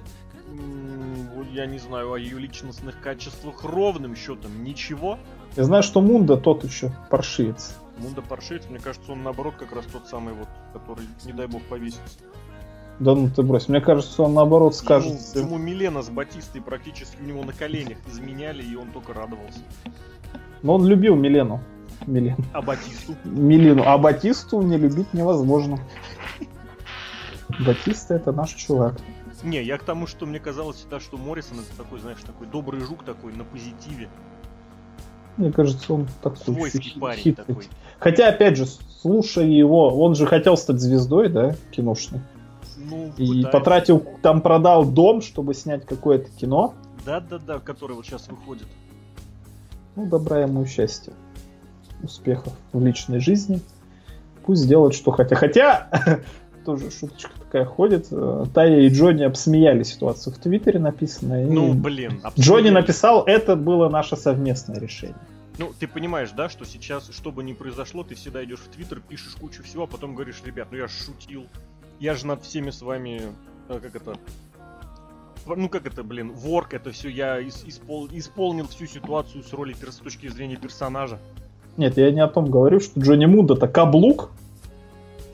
Я 1.51 1.65
не 1.65 1.79
знаю 1.79 2.13
о 2.13 2.17
ее 2.17 2.39
личностных 2.39 3.01
качествах 3.01 3.63
ровным 3.63 4.15
счетом 4.15 4.63
ничего. 4.63 5.17
Я 5.55 5.63
знаю, 5.63 5.83
что 5.83 5.99
Мунда 5.99 6.37
тот 6.37 6.63
еще 6.63 6.91
паршивец. 7.09 7.75
Мунда 7.97 8.21
паршивец, 8.21 8.63
мне 8.69 8.79
кажется, 8.79 9.11
он 9.11 9.23
наоборот 9.23 9.55
как 9.57 9.73
раз 9.73 9.85
тот 9.85 10.07
самый 10.07 10.33
вот, 10.33 10.47
который, 10.71 11.05
не 11.25 11.33
дай 11.33 11.47
бог, 11.47 11.61
повесится. 11.63 12.19
Да 12.99 13.15
ну 13.15 13.29
ты 13.29 13.43
брось, 13.43 13.69
мне 13.69 13.79
кажется, 13.79 14.23
он 14.23 14.33
наоборот 14.33 14.75
скажет. 14.75 15.17
Ему, 15.33 15.47
ему 15.47 15.57
Милена 15.57 16.01
с 16.01 16.09
Батистой 16.09 16.61
практически 16.61 17.21
у 17.21 17.25
него 17.25 17.43
на 17.43 17.53
коленях 17.53 17.97
изменяли, 18.07 18.61
и 18.61 18.75
он 18.75 18.91
только 18.91 19.13
радовался. 19.13 19.59
Но 20.61 20.75
он 20.75 20.85
любил 20.85 21.15
Милену. 21.15 21.61
Милену. 22.05 22.43
А 22.53 22.61
Батисту? 22.61 23.15
Милену. 23.23 23.83
А 23.85 23.97
Батисту 23.97 24.61
не 24.61 24.77
любить 24.77 25.13
невозможно. 25.13 25.79
Батиста 27.65 28.15
это 28.15 28.33
наш 28.33 28.53
чувак. 28.53 28.95
Не, 29.43 29.63
я 29.63 29.77
к 29.77 29.83
тому, 29.83 30.05
что 30.05 30.25
мне 30.25 30.39
казалось 30.39 30.77
всегда, 30.77 30.99
что 30.99 31.17
Моррисон 31.17 31.59
это 31.59 31.77
такой, 31.77 31.99
знаешь, 31.99 32.19
такой 32.25 32.47
добрый 32.47 32.81
жук 32.81 33.05
такой, 33.05 33.33
на 33.33 33.45
позитиве. 33.45 34.09
Мне 35.37 35.53
кажется, 35.53 35.93
он 35.93 36.07
такой 36.21 36.37
Свойский 36.55 36.99
парень 36.99 37.21
хитрый. 37.21 37.45
такой. 37.45 37.65
Хотя, 37.97 38.27
опять 38.27 38.57
же, 38.57 38.65
слушая 38.65 39.45
его, 39.45 39.97
он 39.97 40.15
же 40.15 40.25
хотел 40.25 40.57
стать 40.57 40.81
звездой, 40.81 41.29
да, 41.29 41.55
киношной. 41.71 42.21
Ну, 42.79 43.07
и 43.17 43.27
пытается. 43.27 43.49
потратил, 43.49 44.05
там 44.21 44.41
продал 44.41 44.85
дом, 44.85 45.21
чтобы 45.21 45.53
снять 45.53 45.85
какое-то 45.85 46.29
кино. 46.31 46.73
Да-да-да, 47.05 47.59
которое 47.59 47.95
вот 47.95 48.05
сейчас 48.05 48.27
выходит. 48.27 48.67
Ну, 49.95 50.05
добра 50.05 50.41
ему 50.41 50.65
счастья. 50.65 51.13
успехов 52.01 52.53
в 52.71 52.83
личной 52.83 53.19
жизни. 53.19 53.61
Пусть 54.45 54.67
делают, 54.67 54.95
что 54.95 55.11
хотят. 55.11 55.37
Хотя, 55.37 55.89
тоже 56.65 56.89
шуточка 56.91 57.31
такая 57.39 57.65
ходит, 57.65 58.07
э, 58.11 58.45
Тая 58.53 58.81
и 58.81 58.89
Джонни 58.89 59.23
обсмеяли 59.23 59.83
ситуацию 59.83 60.33
в 60.33 60.37
Твиттере 60.37 60.79
написано. 60.79 61.41
Ну, 61.41 61.73
блин. 61.73 62.21
Джонни 62.37 62.69
написал, 62.69 63.23
это 63.25 63.55
было 63.55 63.89
наше 63.89 64.15
совместное 64.15 64.79
решение. 64.79 65.17
Ну, 65.57 65.73
ты 65.77 65.87
понимаешь, 65.87 66.31
да, 66.31 66.47
что 66.47 66.63
сейчас, 66.63 67.09
что 67.11 67.33
бы 67.33 67.43
ни 67.43 67.51
произошло, 67.51 68.03
ты 68.03 68.15
всегда 68.15 68.43
идешь 68.45 68.59
в 68.59 68.69
Твиттер, 68.69 69.01
пишешь 69.01 69.35
кучу 69.35 69.61
всего, 69.61 69.83
а 69.83 69.87
потом 69.87 70.15
говоришь, 70.15 70.41
ребят, 70.45 70.69
ну 70.71 70.77
я 70.77 70.87
шутил. 70.87 71.47
Я 71.99 72.15
же 72.15 72.25
над 72.27 72.43
всеми 72.43 72.69
с 72.69 72.81
вами, 72.81 73.21
э, 73.67 73.79
как 73.79 73.95
это, 73.95 74.15
ну 75.45 75.69
как 75.69 75.85
это, 75.85 76.03
блин, 76.03 76.31
ворк, 76.31 76.73
это 76.73 76.91
все, 76.91 77.09
я 77.09 77.41
испол, 77.41 78.07
исполнил 78.11 78.67
всю 78.67 78.85
ситуацию 78.85 79.43
с 79.43 79.51
роли 79.53 79.73
с 79.73 79.95
точки 79.97 80.27
зрения 80.27 80.55
персонажа. 80.55 81.19
Нет, 81.77 81.97
я 81.97 82.11
не 82.11 82.21
о 82.21 82.27
том 82.27 82.49
говорю, 82.49 82.79
что 82.79 82.99
Джонни 82.99 83.25
Мунд 83.25 83.51
это 83.51 83.67
каблук. 83.67 84.31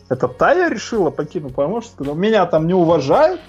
Это 0.10 0.28
Тая 0.28 0.70
решила 0.70 1.10
покинуть 1.10 1.56
помощник, 1.56 1.94
сказал, 1.94 2.16
меня 2.16 2.46
там 2.46 2.68
не 2.68 2.76
уважают, 2.76 3.42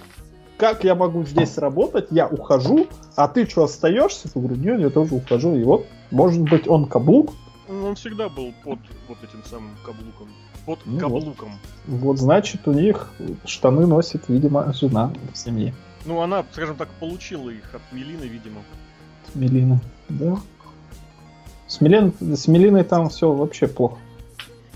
как 0.57 0.85
я 0.85 0.94
могу 0.94 1.24
здесь 1.24 1.59
работать, 1.59 2.07
я 2.11 2.26
ухожу, 2.26 2.87
а 3.14 3.29
ты 3.29 3.46
что, 3.46 3.64
остаешься? 3.64 4.31
Я 4.35 4.40
говорю, 4.40 4.57
нет, 4.57 4.81
я 4.81 4.90
тоже 4.90 5.14
ухожу, 5.14 5.55
и 5.55 5.64
вот 5.64 5.87
может 6.11 6.42
быть, 6.42 6.66
он 6.68 6.87
каблук? 6.87 7.33
Ну, 7.68 7.88
он 7.88 7.94
всегда 7.96 8.29
был 8.29 8.55
под 8.64 8.79
вот 9.09 9.18
этим 9.22 9.44
самым 9.44 9.76
каблуком. 9.85 10.29
Под 10.66 10.81
ну 10.85 10.98
каблуком. 10.98 11.52
Вот. 11.87 12.00
вот, 12.00 12.18
значит, 12.18 12.66
у 12.66 12.72
них 12.72 13.12
штаны 13.44 13.87
носит, 13.87 14.29
видимо, 14.29 14.72
жена 14.72 15.12
в 15.33 15.38
семье. 15.38 15.72
Ну, 16.05 16.20
она, 16.20 16.44
скажем 16.52 16.76
так, 16.76 16.88
получила 17.00 17.50
их 17.50 17.74
от 17.74 17.83
Мелины, 17.92 18.24
видимо. 18.24 18.62
С 19.33 19.35
Мелины, 19.35 19.81
да. 20.09 20.37
С, 21.66 21.81
Мелин... 21.81 22.12
с 22.20 22.48
Мелиной 22.48 22.85
там 22.85 23.09
все 23.09 23.33
вообще 23.33 23.68
плохо. 23.68 23.98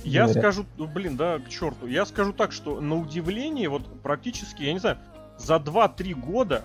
Я 0.04 0.24
говорят. 0.24 0.42
скажу, 0.42 0.66
ну, 0.78 0.86
блин, 0.86 1.16
да, 1.16 1.38
к 1.38 1.48
черту. 1.48 1.86
Я 1.86 2.06
скажу 2.06 2.32
так, 2.32 2.52
что 2.52 2.80
на 2.80 2.96
удивление, 2.96 3.68
вот 3.68 3.82
практически, 4.02 4.62
я 4.62 4.72
не 4.72 4.78
знаю, 4.78 4.98
за 5.38 5.56
2-3 5.56 6.14
года 6.14 6.64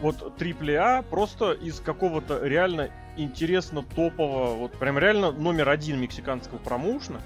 вот 0.00 0.32
AAA 0.38 1.04
просто 1.10 1.52
из 1.52 1.80
какого-то 1.80 2.44
реально 2.44 2.90
интересно 3.16 3.82
топового, 3.82 4.54
вот 4.54 4.72
прям 4.72 4.98
реально 4.98 5.32
номер 5.32 5.68
один 5.68 6.00
мексиканского 6.00 6.58
промоушена, 6.58 7.20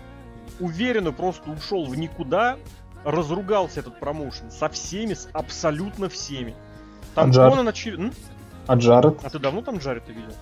уверенно 0.62 1.12
просто 1.12 1.50
ушел 1.50 1.84
в 1.84 1.96
никуда, 1.96 2.56
разругался 3.04 3.80
этот 3.80 3.98
промоушен 3.98 4.50
со 4.50 4.68
всеми, 4.68 5.14
с 5.14 5.28
абсолютно 5.32 6.08
всеми. 6.08 6.54
Там 7.14 7.30
а 7.30 7.34
Конан 7.34 7.68
очер... 7.68 8.12
А 8.66 8.76
Джаред? 8.76 9.18
А 9.24 9.30
ты 9.30 9.38
давно 9.38 9.60
там 9.62 9.78
Джаред 9.78 10.08
видел? 10.08 10.32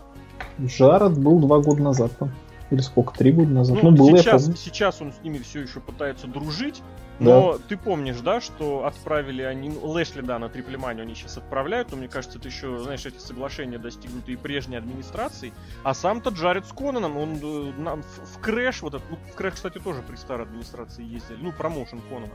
Джаред 0.60 1.18
был 1.18 1.40
два 1.40 1.58
года 1.58 1.82
назад 1.82 2.12
там. 2.18 2.30
Или 2.70 2.80
сколько, 2.80 3.12
три 3.12 3.32
года 3.32 3.50
назад? 3.50 3.82
Ну, 3.82 3.90
ну 3.90 3.96
был, 3.96 4.16
сейчас, 4.16 4.46
сейчас 4.56 5.02
он 5.02 5.12
с 5.12 5.20
ними 5.22 5.38
все 5.38 5.62
еще 5.62 5.80
пытается 5.80 6.28
дружить, 6.28 6.82
но 7.18 7.52
да. 7.52 7.64
ты 7.68 7.76
помнишь, 7.76 8.20
да, 8.20 8.40
что 8.40 8.86
отправили 8.86 9.42
они, 9.42 9.68
ну, 9.68 9.86
Лэшли, 9.88 10.22
да, 10.22 10.38
на 10.38 10.48
Триплеманию 10.48 11.02
они 11.02 11.14
сейчас 11.14 11.36
отправляют, 11.36 11.90
но 11.90 11.98
мне 11.98 12.08
кажется, 12.08 12.38
это 12.38 12.48
еще, 12.48 12.78
знаешь, 12.78 13.04
эти 13.04 13.18
соглашения 13.18 13.78
достигнуты 13.78 14.32
и 14.32 14.36
прежней 14.36 14.76
администрацией, 14.76 15.52
а 15.82 15.94
сам-то 15.94 16.30
Джаред 16.30 16.64
с 16.64 16.72
Конаном, 16.72 17.18
он 17.18 17.38
э, 17.42 17.72
на, 17.76 17.96
в, 17.96 18.36
в 18.36 18.40
Crash, 18.40 18.82
вот 18.82 18.94
этот, 18.94 19.10
ну, 19.10 19.18
в 19.32 19.34
Crash, 19.34 19.54
кстати, 19.54 19.78
тоже 19.78 20.02
при 20.02 20.16
старой 20.16 20.46
администрации 20.46 21.04
ездили, 21.04 21.38
ну, 21.42 21.52
промоушен 21.52 22.00
Конана. 22.08 22.32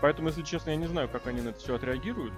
Поэтому, 0.00 0.28
если 0.28 0.42
честно, 0.42 0.70
я 0.70 0.76
не 0.76 0.86
знаю, 0.86 1.08
как 1.08 1.26
они 1.26 1.42
на 1.42 1.50
это 1.50 1.60
все 1.60 1.76
отреагируют. 1.76 2.32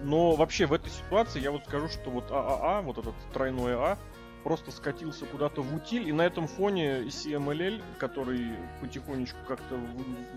Но 0.00 0.34
вообще 0.34 0.66
в 0.66 0.72
этой 0.72 0.90
ситуации 0.90 1.40
я 1.40 1.50
вот 1.50 1.64
скажу, 1.64 1.88
что 1.88 2.10
вот 2.10 2.30
AAA, 2.30 2.82
вот 2.82 2.98
этот 2.98 3.14
тройной 3.32 3.74
A, 3.74 3.98
просто 4.46 4.70
скатился 4.70 5.26
куда-то 5.26 5.60
в 5.60 5.74
утиль, 5.74 6.08
и 6.08 6.12
на 6.12 6.22
этом 6.22 6.46
фоне 6.46 7.02
CMLL, 7.06 7.82
который 7.98 8.46
потихонечку 8.80 9.38
как-то 9.48 9.76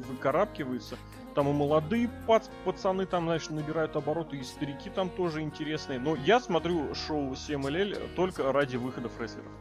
выкарабкивается, 0.07 0.97
там 1.35 1.47
и 1.47 1.53
молодые 1.53 2.09
пац 2.25 2.47
пацаны 2.65 3.05
там, 3.05 3.25
знаешь, 3.25 3.49
набирают 3.49 3.95
обороты, 3.95 4.37
и 4.37 4.43
старики 4.43 4.89
там 4.89 5.09
тоже 5.09 5.41
интересные. 5.41 5.99
Но 5.99 6.15
я 6.15 6.39
смотрю 6.39 6.95
шоу 6.95 7.33
CMLL 7.33 8.15
только 8.15 8.51
ради 8.51 8.77
выходов 8.77 9.11
рестлеров. 9.21 9.51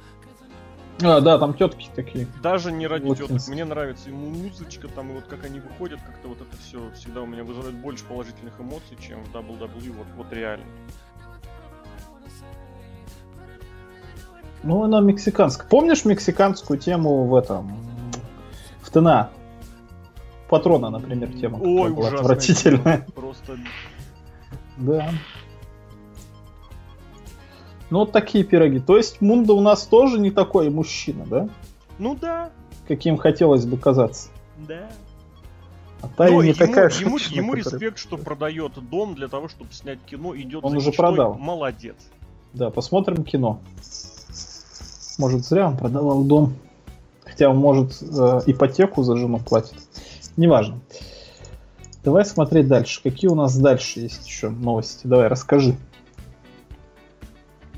А, 1.02 1.20
да, 1.20 1.38
там 1.38 1.54
тетки 1.54 1.88
такие. 1.94 2.26
Даже 2.42 2.72
не 2.72 2.86
ради 2.86 3.04
вот 3.04 3.18
теток. 3.18 3.46
Мне 3.48 3.64
нравится 3.64 4.08
ему 4.08 4.30
музычка, 4.30 4.88
там 4.88 5.10
и 5.10 5.14
вот 5.14 5.24
как 5.24 5.44
они 5.44 5.60
выходят, 5.60 6.00
как-то 6.04 6.28
вот 6.28 6.40
это 6.40 6.56
все 6.60 6.90
всегда 6.94 7.22
у 7.22 7.26
меня 7.26 7.44
вызывает 7.44 7.74
больше 7.76 8.04
положительных 8.04 8.60
эмоций, 8.60 8.96
чем 9.00 9.22
в 9.24 9.34
WWE, 9.34 9.92
вот, 9.92 10.06
вот 10.16 10.32
реально. 10.32 10.64
Ну, 14.64 14.82
она 14.82 15.00
мексиканская. 15.00 15.68
Помнишь 15.68 16.04
мексиканскую 16.04 16.78
тему 16.78 17.24
в 17.26 17.34
этом? 17.36 17.76
В 18.82 18.90
ТНА? 18.90 19.30
Патрона, 20.48 20.90
например, 20.90 21.32
тема. 21.34 21.58
Ой, 21.60 21.92
была 21.92 22.08
отвратительная. 22.08 23.06
Просто... 23.14 23.56
Да. 24.78 25.10
Ну, 27.90 28.00
вот 28.00 28.12
такие 28.12 28.44
пироги. 28.44 28.80
То 28.80 28.96
есть 28.96 29.20
Мунда 29.20 29.54
у 29.54 29.60
нас 29.60 29.86
тоже 29.86 30.18
не 30.18 30.30
такой 30.30 30.70
мужчина, 30.70 31.24
да? 31.26 31.48
Ну 31.98 32.14
да. 32.14 32.50
Каким 32.86 33.16
хотелось 33.16 33.64
бы 33.64 33.76
казаться. 33.78 34.28
Да. 34.66 34.88
А 36.00 36.08
та 36.08 36.30
не 36.30 36.48
ему, 36.48 36.54
такая 36.54 36.90
ему, 36.90 37.18
ему 37.18 37.54
респект, 37.54 37.98
что 37.98 38.16
продает 38.16 38.72
дом 38.90 39.14
для 39.14 39.28
того, 39.28 39.48
чтобы 39.48 39.72
снять 39.72 39.98
кино, 40.06 40.36
идет 40.36 40.64
Он 40.64 40.76
уже 40.76 40.92
продал. 40.92 41.34
Молодец. 41.34 41.96
Да, 42.52 42.70
посмотрим 42.70 43.24
кино. 43.24 43.60
Может, 45.18 45.44
зря 45.44 45.68
он 45.68 45.76
продавал 45.76 46.22
дом. 46.22 46.54
Хотя 47.24 47.50
он, 47.50 47.56
может, 47.56 48.00
э, 48.00 48.40
ипотеку 48.46 49.02
за 49.02 49.16
жену 49.16 49.38
платит. 49.38 49.74
Неважно. 50.36 50.80
Давай 52.04 52.24
смотреть 52.24 52.68
дальше. 52.68 53.02
Какие 53.02 53.28
у 53.30 53.34
нас 53.34 53.56
дальше 53.58 54.00
есть 54.00 54.26
еще 54.26 54.50
новости? 54.50 55.06
Давай, 55.06 55.26
расскажи. 55.26 55.76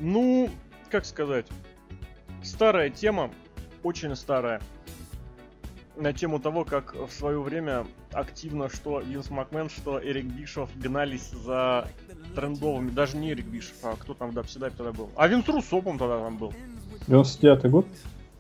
Ну, 0.01 0.49
как 0.91 1.05
сказать. 1.05 1.47
Старая 2.43 2.91
тема. 2.91 3.31
Очень 3.83 4.17
старая. 4.17 4.61
На 5.97 6.15
тему 6.15 6.41
того, 6.41 6.65
как 6.65 6.95
в 6.95 7.11
свое 7.11 7.41
время 7.41 7.87
активно 8.13 8.71
что 8.71 9.01
Винс 9.01 9.29
Макмен, 9.29 9.69
что 9.69 10.03
Эрик 10.03 10.25
Бишов 10.25 10.71
гнались 10.77 11.31
за 11.31 11.89
трендовыми. 12.35 12.91
Даже 12.91 13.19
не 13.19 13.33
Эрик 13.33 13.47
Бишов, 13.47 13.77
а 13.83 13.97
кто 13.97 14.15
там 14.15 14.31
в 14.31 14.35
Дабседапе 14.35 14.77
тогда 14.77 14.93
был. 14.93 15.11
А 15.17 15.29
Винс 15.29 15.47
Руссопом 15.47 15.99
тогда 15.99 16.19
там 16.19 16.39
был. 16.39 16.55
99 17.07 17.71
год? 17.71 17.87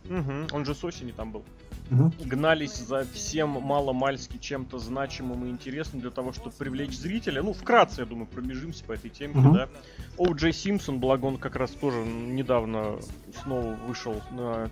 Угу, 0.06 0.56
он 0.56 0.64
же 0.64 0.74
с 0.74 0.82
осени 0.82 1.12
там 1.12 1.32
был. 1.32 1.44
Угу. 1.90 2.12
Гнались 2.24 2.76
за 2.76 3.04
всем 3.12 3.50
мало-мальски 3.50 4.38
чем-то 4.38 4.78
значимым 4.78 5.46
и 5.46 5.50
интересным 5.50 6.00
для 6.00 6.10
того, 6.10 6.32
чтобы 6.32 6.54
привлечь 6.56 6.96
зрителя. 6.96 7.42
Ну, 7.42 7.52
вкратце, 7.52 8.02
я 8.02 8.06
думаю, 8.06 8.26
пробежимся 8.26 8.84
по 8.84 8.92
этой 8.92 9.10
теме, 9.10 9.34
угу. 9.34 9.54
да. 9.54 9.68
Оу 10.16 10.34
Джей 10.34 10.52
Симпсон, 10.52 11.00
благо 11.00 11.26
он 11.26 11.36
как 11.38 11.56
раз 11.56 11.70
тоже 11.70 11.98
недавно 11.98 12.96
снова 13.42 13.76
вышел 13.86 14.14
на, 14.30 14.70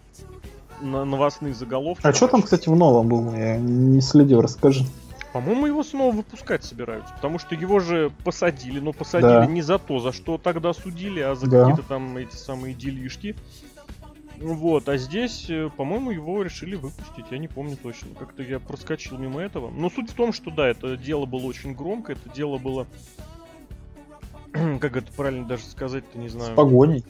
на 0.81 1.05
новостные 1.05 1.55
заголовки. 1.55 2.07
А 2.07 2.13
что 2.13 2.29
там, 2.29 2.43
кстати, 2.43 2.69
в 2.69 2.77
новом 2.77 3.09
было? 3.09 3.35
Я 3.35 3.57
не 3.57 4.01
следил, 4.01 4.41
расскажи. 4.41 4.85
По-моему, 5.33 5.67
его 5.67 5.83
снова 5.83 6.15
выпускать 6.15 6.65
собираются, 6.65 7.13
потому 7.15 7.39
что 7.39 7.55
его 7.55 7.81
же 7.81 8.11
посадили, 8.25 8.81
но 8.81 8.93
посадили 8.93 9.31
да. 9.31 9.47
не 9.47 9.61
за 9.61 9.79
то, 9.79 9.99
за 9.99 10.13
что 10.13 10.39
тогда 10.39 10.73
судили, 10.73 11.21
а 11.21 11.35
за 11.35 11.47
да. 11.49 11.61
какие-то 11.61 11.83
там 11.87 12.17
эти 12.17 12.35
самые 12.35 12.75
делишки. 12.75 13.37
Вот, 14.41 14.89
а 14.89 14.97
здесь, 14.97 15.47
э, 15.51 15.69
по-моему, 15.77 16.13
его 16.13 16.43
решили 16.43 16.77
выпустить, 16.77 17.27
я 17.31 17.39
не 17.39 17.49
помню 17.49 17.77
точно. 17.77 18.15
Как-то 18.17 18.43
я 18.43 18.61
проскочил 18.61 19.19
мимо 19.19 19.41
этого. 19.41 19.71
Но 19.71 19.91
суть 19.91 20.11
в 20.11 20.15
том, 20.15 20.33
что 20.33 20.51
да, 20.51 20.69
это 20.69 20.97
дело 20.97 21.27
было 21.27 21.47
очень 21.47 21.75
громко, 21.75 22.13
это 22.13 22.29
дело 22.31 22.59
было... 22.59 22.87
как 24.53 24.97
это 24.97 25.13
правильно 25.13 25.45
даже 25.47 25.65
сказать-то, 25.65 26.19
не 26.19 26.29
знаю. 26.29 26.53
С 26.53 26.57
погоней. 26.57 27.05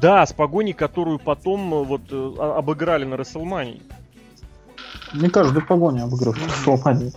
Да, 0.00 0.26
с 0.26 0.32
погоней, 0.32 0.72
которую 0.72 1.20
потом 1.20 1.72
э, 1.72 1.84
вот 1.84 2.02
э, 2.10 2.34
обыграли 2.40 3.04
на 3.04 3.16
Расселмании. 3.16 3.80
Не 5.14 5.28
каждую 5.28 5.64
погоню 5.64 6.04
обыграл 6.04 6.34
на 6.34 6.46
Расселмании. 6.46 7.12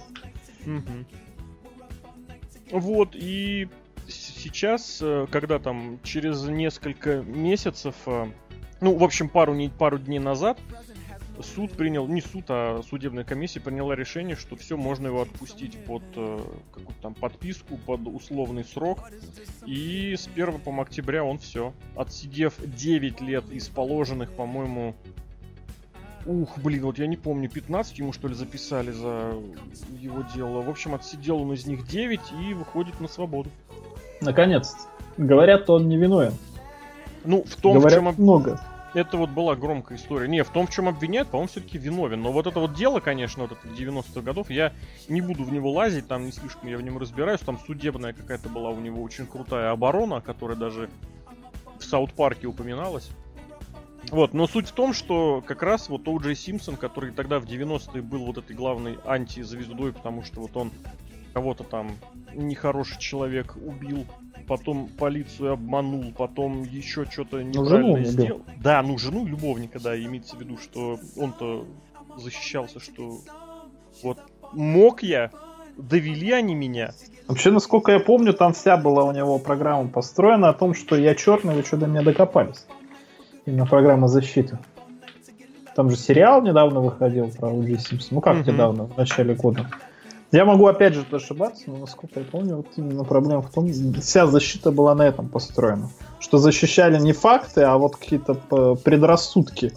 Вот, 2.72 3.10
и 3.14 3.70
сейчас, 4.08 5.02
когда 5.32 5.60
там 5.60 6.00
через 6.04 6.44
несколько 6.44 7.22
месяцев 7.22 7.96
ну, 8.82 8.98
в 8.98 9.04
общем, 9.04 9.30
пару, 9.30 9.56
пару 9.78 10.00
дней 10.00 10.20
назад 10.20 10.58
суд 11.44 11.72
принял, 11.72 12.08
не 12.08 12.22
суд, 12.22 12.46
а 12.50 12.82
судебная 12.88 13.24
комиссия 13.24 13.60
приняла 13.60 13.96
решение, 13.96 14.36
что 14.36 14.56
все, 14.56 14.78
можно 14.78 15.08
его 15.08 15.22
отпустить 15.22 15.78
под 15.86 16.04
э, 16.16 16.40
какую-то 16.74 17.02
там 17.02 17.14
подписку, 17.14 17.78
под 17.78 18.08
условный 18.08 18.64
срок. 18.64 19.00
И 19.66 20.16
с 20.18 20.28
1 20.28 20.60
по 20.60 20.82
октября 20.82 21.24
он 21.24 21.40
все. 21.40 21.74
Отсидев 21.96 22.54
9 22.60 23.22
лет 23.22 23.50
из 23.52 23.68
положенных, 23.68 24.32
по-моему, 24.32 24.96
Ух, 26.26 26.58
блин, 26.58 26.82
вот 26.86 26.98
я 26.98 27.06
не 27.06 27.18
помню, 27.18 27.48
15 27.48 28.00
ему 28.00 28.12
что 28.12 28.28
ли 28.28 28.34
записали 28.34 28.90
за 28.90 29.36
его 30.00 30.24
дело. 30.34 30.62
В 30.62 30.70
общем, 30.72 30.96
отсидел 30.96 31.40
он 31.40 31.54
из 31.54 31.68
них 31.68 31.88
9 31.88 32.20
и 32.42 32.54
выходит 32.56 33.00
на 33.00 33.08
свободу. 33.08 33.52
Наконец-то. 34.22 34.80
Говорят, 35.18 35.70
он 35.70 35.88
не 35.88 35.98
виновен. 35.98 36.34
Ну, 37.26 37.44
в 37.44 37.56
том, 37.56 37.76
Говорят, 37.80 38.02
в 38.02 38.04
чем... 38.04 38.16
много. 38.18 38.62
Это 38.94 39.18
вот 39.18 39.30
была 39.30 39.58
громкая 39.58 39.98
история. 39.98 40.28
Не, 40.30 40.44
в 40.44 40.50
том, 40.50 40.68
в 40.68 40.70
чем 40.70 40.88
обвиняют, 40.88 41.28
по-моему, 41.28 41.50
все-таки 41.50 41.78
виновен. 41.78 42.22
Но 42.22 42.32
вот 42.32 42.48
это 42.48 42.62
вот 42.62 42.74
дело, 42.74 43.02
конечно, 43.02 43.44
вот 43.44 43.52
это 43.52 43.68
90-х 43.68 44.22
годов, 44.22 44.50
я 44.50 44.72
не 45.10 45.20
буду 45.20 45.44
в 45.44 45.52
него 45.52 45.70
лазить, 45.70 46.08
там 46.08 46.26
не 46.26 46.32
слишком 46.32 46.70
я 46.70 46.78
в 46.78 46.82
нем 46.82 46.98
разбираюсь. 46.98 47.42
Там 47.42 47.60
судебная 47.60 48.14
какая-то 48.14 48.48
была 48.48 48.70
у 48.70 48.80
него 48.80 49.04
очень 49.04 49.28
крутая 49.28 49.72
оборона, 49.72 50.22
которая 50.22 50.56
даже 50.56 50.90
в 51.78 51.84
Саут-парке 51.84 52.48
упоминалась. 52.48 53.10
Вот, 54.12 54.34
но 54.34 54.48
суть 54.48 54.70
в 54.70 54.72
том, 54.72 54.94
что 54.94 55.44
как 55.46 55.62
раз 55.62 55.90
вот 55.90 56.04
О'Джей 56.08 56.36
Симпсон, 56.36 56.78
который 56.78 57.12
тогда 57.12 57.40
в 57.40 57.46
90-е 57.46 58.02
был 58.02 58.26
вот 58.26 58.38
этой 58.38 58.56
главной 58.56 58.98
антизвездой, 59.06 59.92
потому 59.92 60.24
что 60.24 60.42
вот 60.42 60.56
он 60.56 60.72
кого-то 61.34 61.64
там 61.64 61.92
нехороший 62.36 63.00
человек 63.00 63.56
убил, 63.56 64.06
потом 64.48 64.88
полицию 64.88 65.54
обманул, 65.54 66.14
потом 66.18 66.64
еще 66.64 67.06
что-то 67.06 67.42
неправильно 67.44 68.00
ну, 68.00 68.06
сделал. 68.06 68.42
Да, 68.62 68.82
ну 68.82 68.98
жену 68.98 69.26
любовника, 69.26 69.80
да, 69.80 69.98
имеется 69.98 70.36
в 70.36 70.40
виду, 70.42 70.58
что 70.58 71.00
он-то 71.18 71.66
защищался, 72.18 72.80
что 72.80 73.20
вот 74.04 74.20
мог 74.54 75.04
я, 75.04 75.32
довели 75.78 76.32
они 76.32 76.56
меня. 76.56 76.92
Вообще, 77.28 77.52
насколько 77.52 77.92
я 77.92 78.00
помню, 78.00 78.34
там 78.34 78.54
вся 78.54 78.78
была 78.78 79.04
у 79.04 79.12
него 79.12 79.40
программа 79.40 79.90
построена 79.90 80.50
о 80.50 80.54
том, 80.54 80.74
что 80.74 80.96
я 80.96 81.16
черный, 81.16 81.56
вы 81.56 81.64
что 81.64 81.78
до 81.78 81.88
меня 81.88 82.04
докопались. 82.04 82.66
Именно 83.46 83.66
программа 83.66 84.08
защиты. 84.08 84.60
Там 85.76 85.90
же 85.90 85.98
сериал 85.98 86.42
недавно 86.42 86.80
выходил 86.80 87.30
про 87.32 87.50
Уджи 87.50 87.78
Симпсон. 87.78 88.16
Ну 88.16 88.22
как 88.22 88.38
mm-hmm. 88.38 88.52
недавно, 88.52 88.86
в 88.86 88.98
начале 88.98 89.36
года. 89.36 89.70
Я 90.32 90.46
могу 90.46 90.66
опять 90.68 90.94
же 90.94 91.06
ошибаться, 91.12 91.64
но 91.68 91.78
насколько 91.78 92.20
я 92.20 92.26
помню, 92.26 92.58
вот 92.58 92.68
именно 92.76 93.04
проблема 93.04 93.42
в 93.42 93.52
том, 93.52 93.72
вся 94.02 94.28
защита 94.28 94.72
была 94.72 94.96
на 94.96 95.04
этом 95.04 95.30
построена. 95.30 95.90
Что 96.20 96.38
защищали 96.38 97.00
не 97.00 97.14
факты, 97.14 97.62
а 97.62 97.78
вот 97.78 97.96
какие-то 97.96 98.34
предрассудки. 98.84 99.74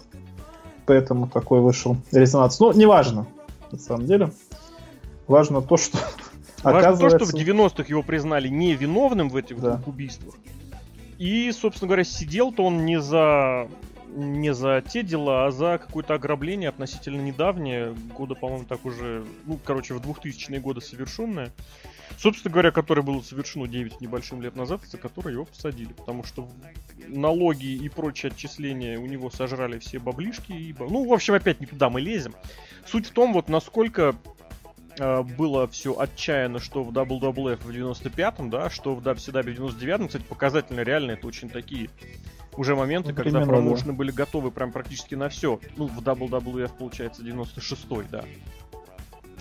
Поэтому 0.85 1.27
такой 1.27 1.61
вышел 1.61 1.97
резонанс. 2.11 2.59
Ну, 2.59 2.73
неважно, 2.73 3.27
на 3.71 3.77
самом 3.77 4.05
деле. 4.05 4.31
Важно 5.27 5.61
то, 5.61 5.77
что 5.77 5.99
Важно 6.63 6.79
оказывается... 6.79 7.19
то, 7.19 7.25
что 7.25 7.37
в 7.37 7.39
90-х 7.39 7.85
его 7.87 8.01
признали 8.01 8.47
невиновным 8.47 9.29
в 9.29 9.35
этих 9.35 9.61
да. 9.61 9.81
убийствах. 9.85 10.35
И, 11.19 11.51
собственно 11.51 11.87
говоря, 11.87 12.03
сидел-то 12.03 12.63
он 12.63 12.85
не 12.85 12.99
за 12.99 13.67
не 14.15 14.53
за 14.53 14.81
те 14.81 15.03
дела, 15.03 15.45
а 15.45 15.51
за 15.51 15.77
какое-то 15.77 16.15
ограбление 16.15 16.69
относительно 16.69 17.21
недавнее, 17.21 17.93
года, 18.17 18.35
по-моему, 18.35 18.65
так 18.65 18.85
уже, 18.85 19.25
ну, 19.45 19.59
короче, 19.63 19.93
в 19.93 20.01
2000-е 20.01 20.59
годы 20.59 20.81
совершенное. 20.81 21.51
Собственно 22.17 22.51
говоря, 22.51 22.71
которое 22.71 23.01
было 23.01 23.21
совершено 23.21 23.67
9 23.67 24.01
небольшим 24.01 24.41
лет 24.41 24.55
назад, 24.55 24.81
за 24.85 24.97
которое 24.97 25.33
его 25.33 25.45
посадили, 25.45 25.93
потому 25.93 26.23
что 26.23 26.49
налоги 27.07 27.67
и 27.67 27.87
прочие 27.87 28.31
отчисления 28.31 28.99
у 28.99 29.05
него 29.05 29.29
сожрали 29.29 29.79
все 29.79 29.99
баблишки. 29.99 30.51
И... 30.51 30.75
Ну, 30.77 31.07
в 31.07 31.13
общем, 31.13 31.35
опять 31.35 31.59
не 31.59 31.65
туда 31.65 31.89
мы 31.89 32.01
лезем. 32.01 32.33
Суть 32.85 33.07
в 33.07 33.11
том, 33.11 33.31
вот 33.31 33.47
насколько 33.47 34.15
э, 34.97 35.21
было 35.21 35.67
все 35.67 35.97
отчаянно, 35.97 36.59
что 36.59 36.83
в 36.83 36.91
WWF 36.91 37.63
в 37.63 37.69
95-м, 37.69 38.49
да, 38.49 38.69
что 38.69 38.95
в 38.95 39.07
WCW 39.07 39.69
в 39.69 39.77
99-м, 39.77 40.07
кстати, 40.07 40.23
показательно 40.23 40.81
реально 40.81 41.11
это 41.11 41.27
очень 41.27 41.49
такие 41.49 41.89
уже 42.57 42.75
моменты, 42.75 43.09
ну, 43.09 43.15
когда 43.15 43.41
промоушены 43.41 43.91
да. 43.91 43.97
были 43.97 44.11
готовы 44.11 44.51
прям 44.51 44.71
практически 44.71 45.15
на 45.15 45.29
все. 45.29 45.59
Ну, 45.77 45.87
в 45.87 45.99
WWF, 45.99 46.71
получается, 46.77 47.23
96-й, 47.23 48.05
да. 48.09 48.25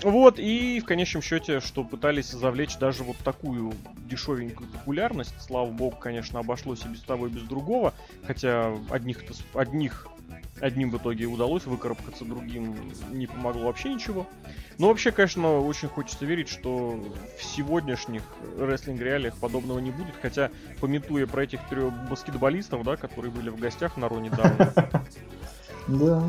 Вот, 0.03 0.39
и 0.39 0.79
в 0.81 0.85
конечном 0.85 1.23
счете, 1.23 1.59
что 1.59 1.83
пытались 1.83 2.31
завлечь 2.31 2.79
даже 2.79 3.03
вот 3.03 3.17
такую 3.19 3.73
дешевенькую 4.09 4.69
популярность. 4.71 5.35
Слава 5.41 5.71
богу, 5.71 5.97
конечно, 5.97 6.39
обошлось 6.39 6.85
и 6.85 6.89
без 6.89 7.01
того, 7.01 7.27
и 7.27 7.31
без 7.31 7.43
другого. 7.43 7.95
Хотя 8.25 8.77
одних, 8.91 9.25
одних 9.55 10.07
одним 10.61 10.91
в 10.91 10.97
итоге 10.97 11.27
удалось 11.27 11.65
выкарабкаться, 11.67 12.25
другим 12.25 12.77
не 13.11 13.27
помогло 13.27 13.67
вообще 13.67 13.93
ничего. 13.93 14.27
Но 14.79 14.89
вообще, 14.89 15.11
конечно, 15.11 15.61
очень 15.61 15.89
хочется 15.89 16.25
верить, 16.25 16.49
что 16.49 16.99
в 17.39 17.45
сегодняшних 17.45 18.23
рестлинг-реалиях 18.59 19.37
подобного 19.37 19.79
не 19.81 19.91
будет, 19.91 20.15
хотя, 20.23 20.51
пометуя 20.81 21.27
про 21.27 21.45
этих 21.45 21.67
трех 21.69 21.93
баскетболистов, 22.09 22.85
да, 22.85 22.97
которые 22.97 23.33
были 23.33 23.51
в 23.51 23.59
гостях 23.59 23.97
на 23.97 24.09
Роне 24.09 24.31
недавно. 24.31 24.73
Да. 25.89 26.23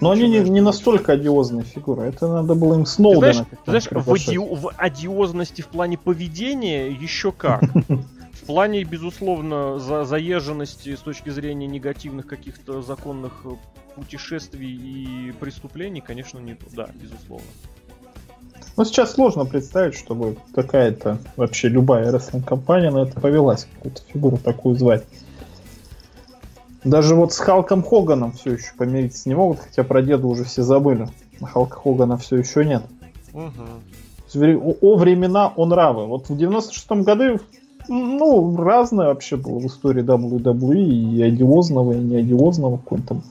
Но 0.00 0.10
они 0.10 0.28
не, 0.28 0.40
не 0.40 0.60
настолько 0.62 1.12
одиозные 1.12 1.64
фигуры. 1.64 2.04
Это 2.04 2.28
надо 2.28 2.54
было 2.54 2.74
им 2.74 2.86
Сноудена. 2.86 3.44
Ты 3.44 3.58
знаешь, 3.66 3.88
в, 3.90 4.12
ади... 4.12 4.38
в 4.38 4.72
одиозности 4.76 5.62
в 5.62 5.68
плане 5.68 5.98
поведения 5.98 6.88
еще 6.88 7.30
как. 7.32 7.62
В 8.42 8.46
плане, 8.46 8.84
безусловно, 8.84 9.78
за 9.78 10.04
заезженности 10.04 10.94
с 10.94 11.00
точки 11.00 11.30
зрения 11.30 11.66
негативных 11.66 12.26
каких-то 12.26 12.82
законных 12.82 13.32
э, 13.44 13.50
путешествий 13.96 14.72
и 14.72 15.32
преступлений, 15.32 16.00
конечно, 16.00 16.38
не. 16.38 16.56
Да, 16.72 16.88
безусловно. 16.94 17.46
Ну, 18.76 18.84
сейчас 18.84 19.12
сложно 19.12 19.46
представить, 19.46 19.94
чтобы 19.94 20.36
какая-то 20.54 21.18
вообще 21.36 21.68
любая 21.68 22.12
рестлинг-компания 22.12 22.90
на 22.90 23.04
это 23.04 23.18
повелась, 23.18 23.66
какую-то 23.76 24.02
фигуру 24.12 24.36
такую 24.36 24.76
звать. 24.76 25.04
Даже 26.84 27.14
вот 27.14 27.32
с 27.32 27.38
Халком 27.38 27.82
Хоганом 27.82 28.32
все 28.32 28.52
еще 28.52 28.72
помириться 28.76 29.28
не 29.28 29.34
могут, 29.34 29.60
хотя 29.60 29.82
про 29.82 30.02
деда 30.02 30.26
уже 30.26 30.44
все 30.44 30.62
забыли. 30.62 31.08
А 31.40 31.46
Халка 31.46 31.76
Хогана 31.76 32.16
все 32.16 32.36
еще 32.36 32.64
нет. 32.64 32.82
Угу. 33.32 34.56
О, 34.56 34.74
о 34.80 34.96
времена 34.96 35.52
он 35.56 35.72
равы. 35.72 36.06
Вот 36.06 36.28
в 36.28 36.36
96-м 36.36 37.02
году 37.02 37.40
ну, 37.88 38.56
разное 38.56 39.08
вообще 39.08 39.36
было 39.36 39.58
в 39.58 39.66
истории 39.66 40.02
WWE, 40.02 41.16
и 41.16 41.22
одиозного, 41.22 41.92
и 41.92 41.98
не 41.98 42.16
одиозного, 42.16 42.78
какой-то 42.78 43.06
там 43.06 43.22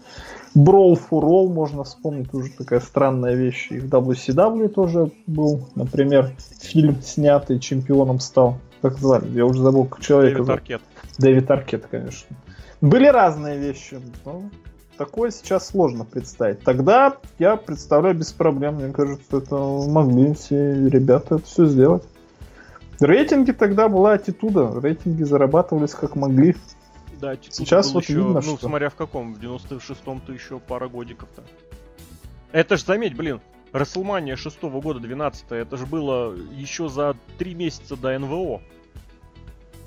Brawl 0.55 0.97
for 0.97 1.21
All 1.21 1.49
можно 1.49 1.83
вспомнить, 1.83 2.33
уже 2.33 2.49
такая 2.51 2.79
странная 2.79 3.35
вещь. 3.35 3.67
И 3.71 3.79
в 3.79 3.89
WCW 3.89 4.69
тоже 4.69 5.11
был, 5.27 5.67
например, 5.75 6.33
фильм 6.61 7.01
снятый, 7.01 7.59
чемпионом 7.59 8.19
стал. 8.21 8.57
Как 8.81 8.97
звали? 8.97 9.29
Я 9.35 9.45
уже 9.45 9.61
забыл, 9.61 9.85
как 9.85 10.01
человека 10.01 10.37
Дэвид 10.37 10.49
Аркет. 10.49 10.81
Дэвид 11.17 11.51
Аркет, 11.51 11.87
конечно. 11.91 12.35
Были 12.79 13.07
разные 13.07 13.57
вещи, 13.57 13.99
но 14.23 14.43
такое 14.97 15.31
сейчас 15.31 15.67
сложно 15.67 16.05
представить. 16.05 16.61
Тогда 16.61 17.17
я 17.37 17.57
представляю 17.57 18.15
без 18.15 18.31
проблем. 18.31 18.75
Мне 18.75 18.93
кажется, 18.93 19.37
это 19.37 19.55
могли 19.55 20.33
все 20.35 20.87
ребята 20.87 21.35
это 21.35 21.45
все 21.45 21.65
сделать. 21.65 22.03
Рейтинги 22.99 23.51
тогда 23.51 23.89
была 23.89 24.13
аттитуда. 24.13 24.79
Рейтинги 24.79 25.23
зарабатывались 25.23 25.93
как 25.93 26.15
могли. 26.15 26.55
Да, 27.19 27.35
Сейчас 27.49 27.93
вот 27.93 28.03
еще, 28.03 28.15
видно, 28.15 28.33
ну, 28.33 28.41
что... 28.41 28.67
смотря 28.67 28.89
в 28.89 28.95
каком, 28.95 29.33
в 29.33 29.39
96-м-то 29.39 30.33
еще 30.33 30.59
пара 30.59 30.87
годиков-то. 30.87 31.43
Это 32.51 32.77
ж 32.77 32.83
заметь, 32.83 33.15
блин, 33.15 33.41
Расселмания 33.71 34.35
6 34.35 34.59
-го 34.61 34.81
года, 34.81 34.99
12 34.99 35.45
это 35.49 35.77
же 35.77 35.85
было 35.85 36.33
еще 36.51 36.87
за 36.87 37.15
три 37.37 37.55
месяца 37.55 37.95
до 37.95 38.17
НВО. 38.17 38.61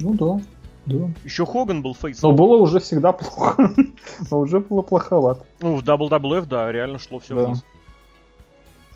Ну 0.00 0.14
да, 0.14 0.40
да. 0.86 1.10
Еще 1.24 1.44
Хоган 1.44 1.82
был 1.82 1.94
фейсом. 1.94 2.30
Но 2.30 2.36
было 2.36 2.56
уже 2.56 2.80
всегда 2.80 3.12
плохо. 3.12 3.72
Но 4.30 4.40
уже 4.40 4.60
было 4.60 4.82
плоховато. 4.82 5.44
Ну, 5.60 5.76
в 5.76 5.82
WWF, 5.82 6.46
да, 6.46 6.70
реально 6.72 6.98
шло 6.98 7.18
все 7.18 7.34
да. 7.34 7.46
вниз. 7.46 7.64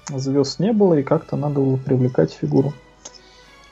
Звезд 0.08 0.58
не 0.58 0.72
было, 0.72 0.94
и 0.94 1.02
как-то 1.02 1.36
надо 1.36 1.60
было 1.60 1.76
привлекать 1.76 2.32
фигуру. 2.32 2.72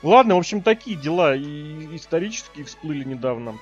Ладно, 0.03 0.35
в 0.35 0.39
общем, 0.39 0.61
такие 0.61 0.97
дела 0.97 1.35
и 1.35 1.95
исторические 1.95 2.65
всплыли 2.65 3.03
недавно. 3.03 3.55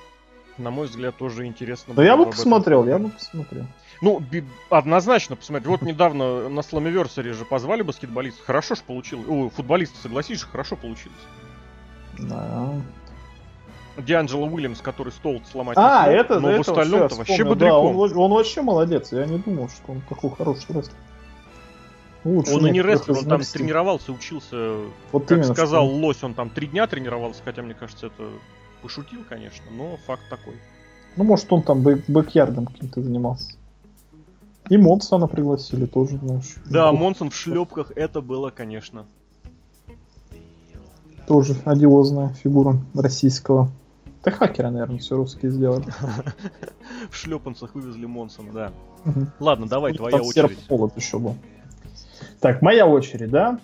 На 0.58 0.70
мой 0.70 0.86
взгляд, 0.86 1.16
тоже 1.16 1.46
интересно. 1.46 1.94
Да 1.94 2.04
я 2.04 2.16
бы 2.16 2.26
посмотрел, 2.26 2.86
я 2.86 2.98
бы 2.98 3.10
посмотрел. 3.10 3.64
Ну, 4.02 4.22
однозначно 4.70 5.36
посмотреть. 5.36 5.68
Вот 5.68 5.82
недавно 5.82 6.48
на 6.48 6.62
Сламиверсаре 6.62 7.32
же 7.34 7.44
позвали 7.44 7.82
баскетболистов. 7.82 8.44
Хорошо 8.46 8.74
же 8.74 8.82
получилось. 8.82 9.26
О, 9.28 9.50
футболисты, 9.50 9.96
согласись, 10.02 10.42
хорошо 10.42 10.76
получилось. 10.76 11.18
Да. 12.18 12.72
Дианджело 13.98 14.46
Уильямс, 14.46 14.80
который 14.80 15.12
стол 15.12 15.42
сломать 15.50 15.76
А, 15.78 16.04
смог, 16.04 16.14
это, 16.14 16.40
но 16.40 16.56
в 16.56 16.60
остальном-то 16.60 17.14
вообще 17.16 17.44
бодряком. 17.44 17.92
Да, 17.92 17.98
он, 17.98 18.16
он 18.16 18.30
вообще 18.32 18.62
молодец. 18.62 19.12
Я 19.12 19.26
не 19.26 19.38
думал, 19.38 19.68
что 19.68 19.92
он 19.92 20.00
такой 20.08 20.30
хороший 20.30 20.66
рестлер. 20.68 20.94
Лучше 22.24 22.54
он 22.54 22.66
и 22.66 22.70
не 22.70 22.82
рестлер, 22.82 23.16
он 23.16 23.24
там 23.24 23.40
тренировался, 23.40 24.12
учился. 24.12 24.76
Вот 25.12 25.26
как 25.26 25.38
именно, 25.38 25.54
сказал 25.54 25.86
что... 25.86 25.96
Лось, 25.96 26.22
он 26.22 26.34
там 26.34 26.50
три 26.50 26.66
дня 26.66 26.86
тренировался, 26.86 27.40
хотя 27.44 27.62
мне 27.62 27.74
кажется, 27.74 28.06
это 28.06 28.28
пошутил, 28.82 29.20
конечно, 29.28 29.64
но 29.70 29.96
факт 30.06 30.22
такой. 30.28 30.54
Ну, 31.16 31.24
может, 31.24 31.52
он 31.52 31.62
там 31.62 31.82
back 31.82 32.04
backyard 32.08 32.54
ом 32.54 32.66
каким-то 32.66 33.02
занимался. 33.02 33.54
И 34.68 34.76
Монсона 34.76 35.26
пригласили 35.26 35.86
тоже, 35.86 36.18
знаешь. 36.18 36.54
Да, 36.66 36.92
Монсон 36.92 37.30
в 37.30 37.34
шлепках, 37.34 37.90
это 37.96 38.20
было, 38.20 38.50
конечно. 38.50 39.06
Тоже 41.26 41.56
одиозная 41.64 42.34
фигура 42.34 42.76
российского. 42.94 43.70
Да 44.22 44.30
хакера, 44.30 44.70
наверное, 44.70 44.98
все 44.98 45.16
русские 45.16 45.50
сделали. 45.50 45.86
В 47.10 47.16
шлепанцах 47.16 47.74
вывезли 47.74 48.04
Монсона, 48.04 48.52
да. 48.52 48.72
Ладно, 49.40 49.66
давай, 49.66 49.94
твоя 49.94 50.20
очередь. 50.20 50.58
Холод 50.68 50.94
еще 50.96 51.18
был. 51.18 51.36
Так, 52.40 52.62
моя 52.62 52.86
очередь, 52.86 53.30
да? 53.30 53.58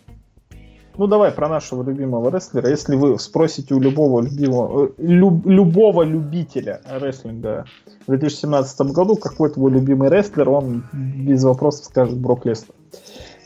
Ну 0.99 1.07
давай 1.07 1.31
про 1.31 1.49
нашего 1.49 1.83
любимого 1.83 2.35
рестлера. 2.35 2.71
Если 2.71 2.97
вы 2.97 3.19
спросите 3.19 3.75
у 3.75 3.81
любого 3.81 4.23
любимого, 4.23 4.93
люб, 4.97 5.45
любого 5.45 6.03
любителя 6.03 6.81
рестлинга 6.89 7.67
в 8.07 8.11
2017 8.11 8.81
году, 8.93 9.17
какой 9.17 9.51
твой 9.51 9.73
любимый 9.73 10.09
рестлер, 10.09 10.49
он 10.49 10.85
без 10.93 11.45
вопросов 11.45 11.85
скажет 11.87 12.17
Брок 12.17 12.47
Леснер. 12.47 12.75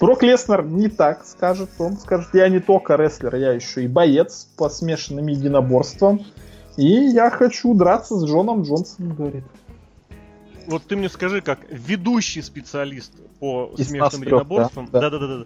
Брок 0.00 0.22
Леснер 0.22 0.64
не 0.64 0.88
так 0.88 1.26
скажет. 1.26 1.70
Он 1.78 1.96
скажет, 1.96 2.28
я 2.34 2.48
не 2.48 2.60
только 2.60 2.94
рестлер, 2.94 3.34
я 3.34 3.52
еще 3.52 3.82
и 3.84 3.88
боец 3.88 4.48
по 4.56 4.68
смешанным 4.68 5.26
единоборствам. 5.26 6.20
И 6.76 6.86
я 6.86 7.30
хочу 7.30 7.74
драться 7.74 8.14
с 8.16 8.24
Джоном 8.24 8.62
Джонсоном, 8.62 9.16
говорит. 9.16 9.44
Вот 10.66 10.84
ты 10.84 10.96
мне 10.96 11.08
скажи, 11.08 11.40
как 11.40 11.60
ведущий 11.70 12.42
специалист 12.42 13.12
по 13.38 13.72
Из 13.76 13.88
смешанным 13.88 14.22
единоборствам. 14.22 14.88
Да, 14.92 15.10
да, 15.10 15.18
да, 15.18 15.38
да. 15.38 15.44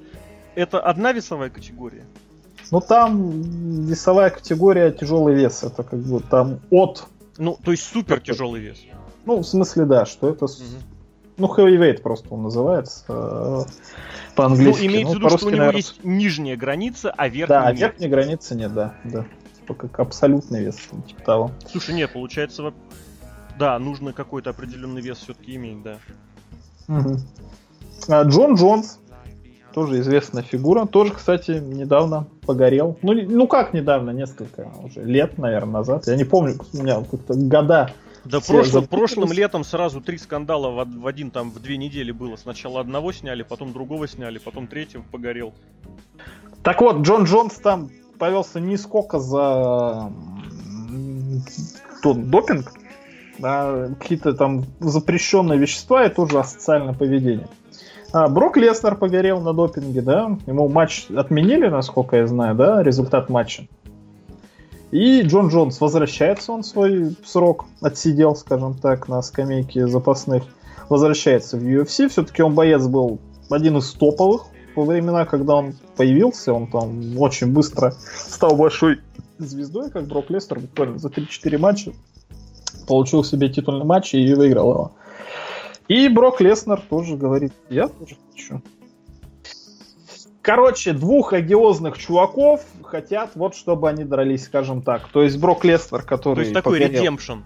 Это 0.54 0.80
одна 0.80 1.12
весовая 1.12 1.50
категория? 1.50 2.04
Ну 2.70 2.80
там 2.80 3.42
весовая 3.86 4.30
категория 4.30 4.90
тяжелый 4.90 5.34
вес. 5.34 5.62
Это 5.62 5.82
как 5.82 5.98
бы 6.00 6.20
там 6.20 6.60
от. 6.70 7.06
Ну, 7.36 7.58
то 7.62 7.72
есть 7.72 7.84
супер 7.84 8.20
тяжелый 8.20 8.60
вес. 8.60 8.78
Ну, 9.26 9.38
в 9.38 9.44
смысле, 9.44 9.84
да, 9.84 10.06
что 10.06 10.30
это. 10.30 10.44
Угу. 10.44 10.52
Ну, 11.36 11.46
heavyweight 11.48 12.00
просто 12.00 12.28
он 12.32 12.44
называется 12.44 13.04
э, 13.08 13.60
по-английски. 14.36 14.82
Ну, 14.82 14.86
имеется 14.86 15.14
ну, 15.14 15.20
в 15.20 15.24
виду, 15.24 15.38
что 15.38 15.46
у 15.46 15.50
него 15.50 15.58
наверное... 15.58 15.78
есть 15.78 16.04
нижняя 16.04 16.56
граница, 16.56 17.12
а 17.16 17.28
верхняя 17.28 17.60
Да, 17.60 17.66
а 17.66 17.72
верхняя 17.72 18.08
границы 18.08 18.54
нет, 18.54 18.72
да, 18.72 18.94
да. 19.02 19.24
Типа 19.56 19.74
как 19.74 19.98
абсолютный 19.98 20.62
вес, 20.62 20.76
типа 21.08 21.22
того. 21.22 21.50
Слушай, 21.68 21.96
нет, 21.96 22.12
получается, 22.12 22.72
да, 23.58 23.78
нужно 23.78 24.12
какой-то 24.12 24.50
определенный 24.50 25.00
вес 25.00 25.18
все-таки 25.18 25.56
иметь, 25.56 25.82
да. 25.82 25.98
Угу. 26.88 27.16
А, 28.08 28.22
Джон 28.22 28.54
Джонс, 28.54 28.98
тоже 29.72 30.00
известная 30.00 30.42
фигура, 30.42 30.86
тоже, 30.86 31.12
кстати, 31.12 31.52
недавно 31.52 32.26
погорел. 32.46 32.98
Ну, 33.02 33.14
ну 33.14 33.46
как 33.46 33.74
недавно, 33.74 34.10
несколько 34.10 34.70
уже 34.82 35.02
лет, 35.02 35.38
наверное, 35.38 35.74
назад. 35.74 36.06
Я 36.06 36.16
не 36.16 36.24
помню, 36.24 36.58
у 36.72 36.76
меня 36.76 37.02
как-то 37.02 37.34
года 37.34 37.90
да 38.24 38.40
прошлым, 38.40 38.86
прошлым 38.86 39.32
летом 39.32 39.64
сразу 39.64 40.00
три 40.00 40.16
скандала 40.16 40.84
в, 40.84 41.00
в 41.00 41.06
один 41.06 41.30
там 41.30 41.50
в 41.50 41.60
две 41.60 41.76
недели 41.76 42.10
было. 42.10 42.36
Сначала 42.36 42.80
одного 42.80 43.12
сняли, 43.12 43.42
потом 43.42 43.72
другого 43.72 44.08
сняли, 44.08 44.38
потом 44.38 44.66
третьего 44.66 45.02
погорел. 45.02 45.52
Так 46.62 46.80
вот, 46.80 47.02
Джон 47.02 47.24
Джонс 47.24 47.54
там 47.56 47.90
повелся 48.18 48.60
не 48.60 48.78
сколько 48.78 49.18
за 49.18 50.10
тот 52.02 52.30
допинг, 52.30 52.72
а 53.42 53.90
какие-то 53.98 54.34
там 54.34 54.64
запрещенные 54.80 55.58
вещества 55.58 56.04
и 56.04 56.08
тоже 56.08 56.38
асоциальное 56.38 56.94
поведение. 56.94 57.48
А, 58.12 58.28
Брок 58.28 58.56
Леснер 58.56 58.94
погорел 58.94 59.40
на 59.40 59.52
допинге, 59.52 60.00
да? 60.00 60.38
Ему 60.46 60.68
матч 60.68 61.06
отменили, 61.10 61.68
насколько 61.68 62.16
я 62.16 62.26
знаю, 62.26 62.54
да, 62.54 62.82
результат 62.82 63.28
матча. 63.28 63.66
И 64.92 65.22
Джон 65.22 65.48
Джонс 65.48 65.80
возвращается, 65.80 66.52
он 66.52 66.62
свой 66.62 67.16
срок 67.24 67.64
отсидел, 67.80 68.36
скажем 68.36 68.74
так, 68.74 69.08
на 69.08 69.20
скамейке 69.22 69.88
запасных. 69.88 70.44
Возвращается 70.88 71.56
в 71.56 71.62
UFC. 71.62 72.08
Все-таки 72.08 72.42
он 72.42 72.54
боец 72.54 72.86
был 72.86 73.18
один 73.50 73.78
из 73.78 73.92
топовых 73.92 74.42
во 74.76 74.84
времена, 74.84 75.24
когда 75.24 75.56
он 75.56 75.74
появился. 75.96 76.52
Он 76.52 76.68
там 76.68 77.18
очень 77.18 77.48
быстро 77.48 77.94
стал 78.14 78.54
большой 78.54 79.00
звездой, 79.38 79.90
как 79.90 80.06
Брок 80.06 80.30
Лестер, 80.30 80.60
буквально 80.60 80.98
за 80.98 81.08
3-4 81.08 81.58
матча. 81.58 81.92
Получил 82.86 83.24
себе 83.24 83.48
титульный 83.48 83.84
матч 83.84 84.14
и 84.14 84.34
выиграл 84.34 84.70
его. 84.70 84.92
И 85.88 86.08
Брок 86.08 86.40
Леснер 86.40 86.80
тоже 86.88 87.16
говорит, 87.16 87.52
я 87.68 87.88
тоже 87.88 88.16
хочу. 88.32 88.62
Короче, 90.40 90.92
двух 90.92 91.32
одиозных 91.32 91.96
чуваков 91.96 92.64
хотят, 92.82 93.30
вот 93.34 93.54
чтобы 93.54 93.88
они 93.88 94.04
дрались, 94.04 94.44
скажем 94.44 94.82
так. 94.82 95.08
То 95.08 95.22
есть 95.22 95.38
Брок 95.38 95.64
Лестер, 95.64 96.02
который... 96.02 96.36
То 96.36 96.40
есть 96.42 96.52
такой 96.52 96.78
редемпшн. 96.78 97.38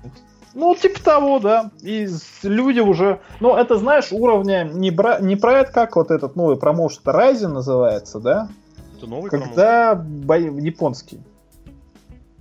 Ну, 0.55 0.74
типа 0.74 1.01
того, 1.03 1.38
да. 1.38 1.70
И 1.83 2.09
люди 2.42 2.81
уже... 2.81 3.20
Ну, 3.38 3.55
это, 3.55 3.79
знаешь, 3.79 4.09
уровня 4.11 4.64
не, 4.64 4.90
бра... 4.90 5.20
не 5.20 5.35
это, 5.35 5.70
как 5.72 5.94
вот 5.94 6.11
этот 6.11 6.35
новый 6.35 6.57
промоушен 6.57 7.03
Ryzen 7.05 7.48
называется, 7.48 8.18
да? 8.18 8.48
Это 8.96 9.07
новый 9.07 9.31
Когда 9.31 9.94
бо... 9.94 10.37
японский. 10.37 11.20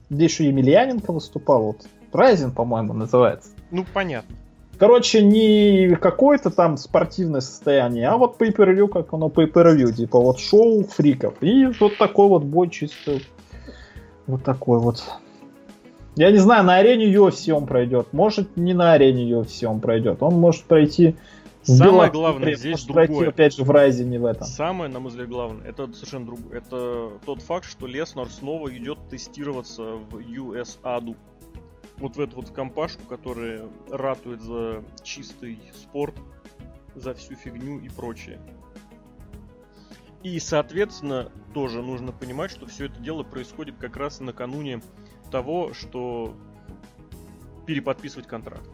Где 0.09 0.25
еще 0.25 0.45
Емельяненко 0.47 1.11
выступал, 1.11 1.63
вот. 1.63 1.85
Ryzen, 2.11 2.51
по-моему, 2.51 2.93
называется. 2.93 3.49
Ну, 3.71 3.85
понятно. 3.93 4.35
Короче, 4.77 5.23
не 5.23 5.95
какое-то 5.95 6.51
там 6.51 6.77
спортивное 6.77 7.41
состояние, 7.41 8.07
а 8.09 8.17
вот 8.17 8.39
pay-per-view, 8.39 8.87
как 8.87 9.11
оно 9.11 9.27
pay-per-view, 9.27 9.91
типа 9.91 10.19
вот 10.19 10.39
шоу 10.39 10.83
фриков. 10.83 11.33
И 11.41 11.65
вот 11.79 11.97
такой 11.97 12.27
вот 12.27 12.43
бой 12.43 12.69
чисто 12.69 13.19
вот 14.27 14.43
такой 14.43 14.79
вот. 14.79 15.03
Я 16.15 16.31
не 16.31 16.37
знаю, 16.37 16.63
на 16.63 16.75
арене 16.75 17.11
UFC 17.11 17.51
он 17.51 17.65
пройдет. 17.65 18.11
Может, 18.11 18.55
не 18.55 18.73
на 18.73 18.93
арене 18.93 19.29
UFC 19.29 19.65
он 19.65 19.79
пройдет. 19.79 20.21
Он 20.21 20.35
может 20.35 20.63
пройти 20.63 21.15
Самое 21.63 22.09
главное 22.09 22.55
здесь 22.55 22.71
может 22.71 22.87
другое. 22.87 23.07
пройти, 23.07 23.29
опять 23.29 23.55
же, 23.55 23.63
в 23.63 23.71
Райзе 23.71 24.05
не 24.05 24.17
в 24.17 24.25
этом. 24.25 24.47
Самое, 24.47 24.89
на 24.89 24.99
мой 24.99 25.09
взгляд, 25.09 25.27
главное, 25.27 25.67
это 25.67 25.91
совершенно 25.93 26.25
другое. 26.25 26.57
Это 26.59 27.09
тот 27.25 27.41
факт, 27.41 27.65
что 27.65 27.87
Леснар 27.87 28.29
снова 28.29 28.75
идет 28.75 28.97
тестироваться 29.09 29.95
в 30.09 30.17
USADU 30.17 31.15
вот 31.99 32.15
в 32.15 32.19
эту 32.19 32.37
вот 32.37 32.49
компашку, 32.51 33.03
которая 33.05 33.67
ратует 33.89 34.41
за 34.41 34.83
чистый 35.03 35.59
спорт, 35.75 36.15
за 36.95 37.13
всю 37.13 37.35
фигню 37.35 37.79
и 37.79 37.89
прочее. 37.89 38.39
И, 40.23 40.39
соответственно, 40.39 41.31
тоже 41.53 41.81
нужно 41.81 42.11
понимать, 42.11 42.51
что 42.51 42.65
все 42.65 42.85
это 42.85 42.99
дело 42.99 43.23
происходит 43.23 43.77
как 43.77 43.97
раз 43.97 44.19
накануне 44.19 44.81
того, 45.31 45.73
что 45.73 46.33
переподписывать 47.65 48.27
контракт. 48.27 48.67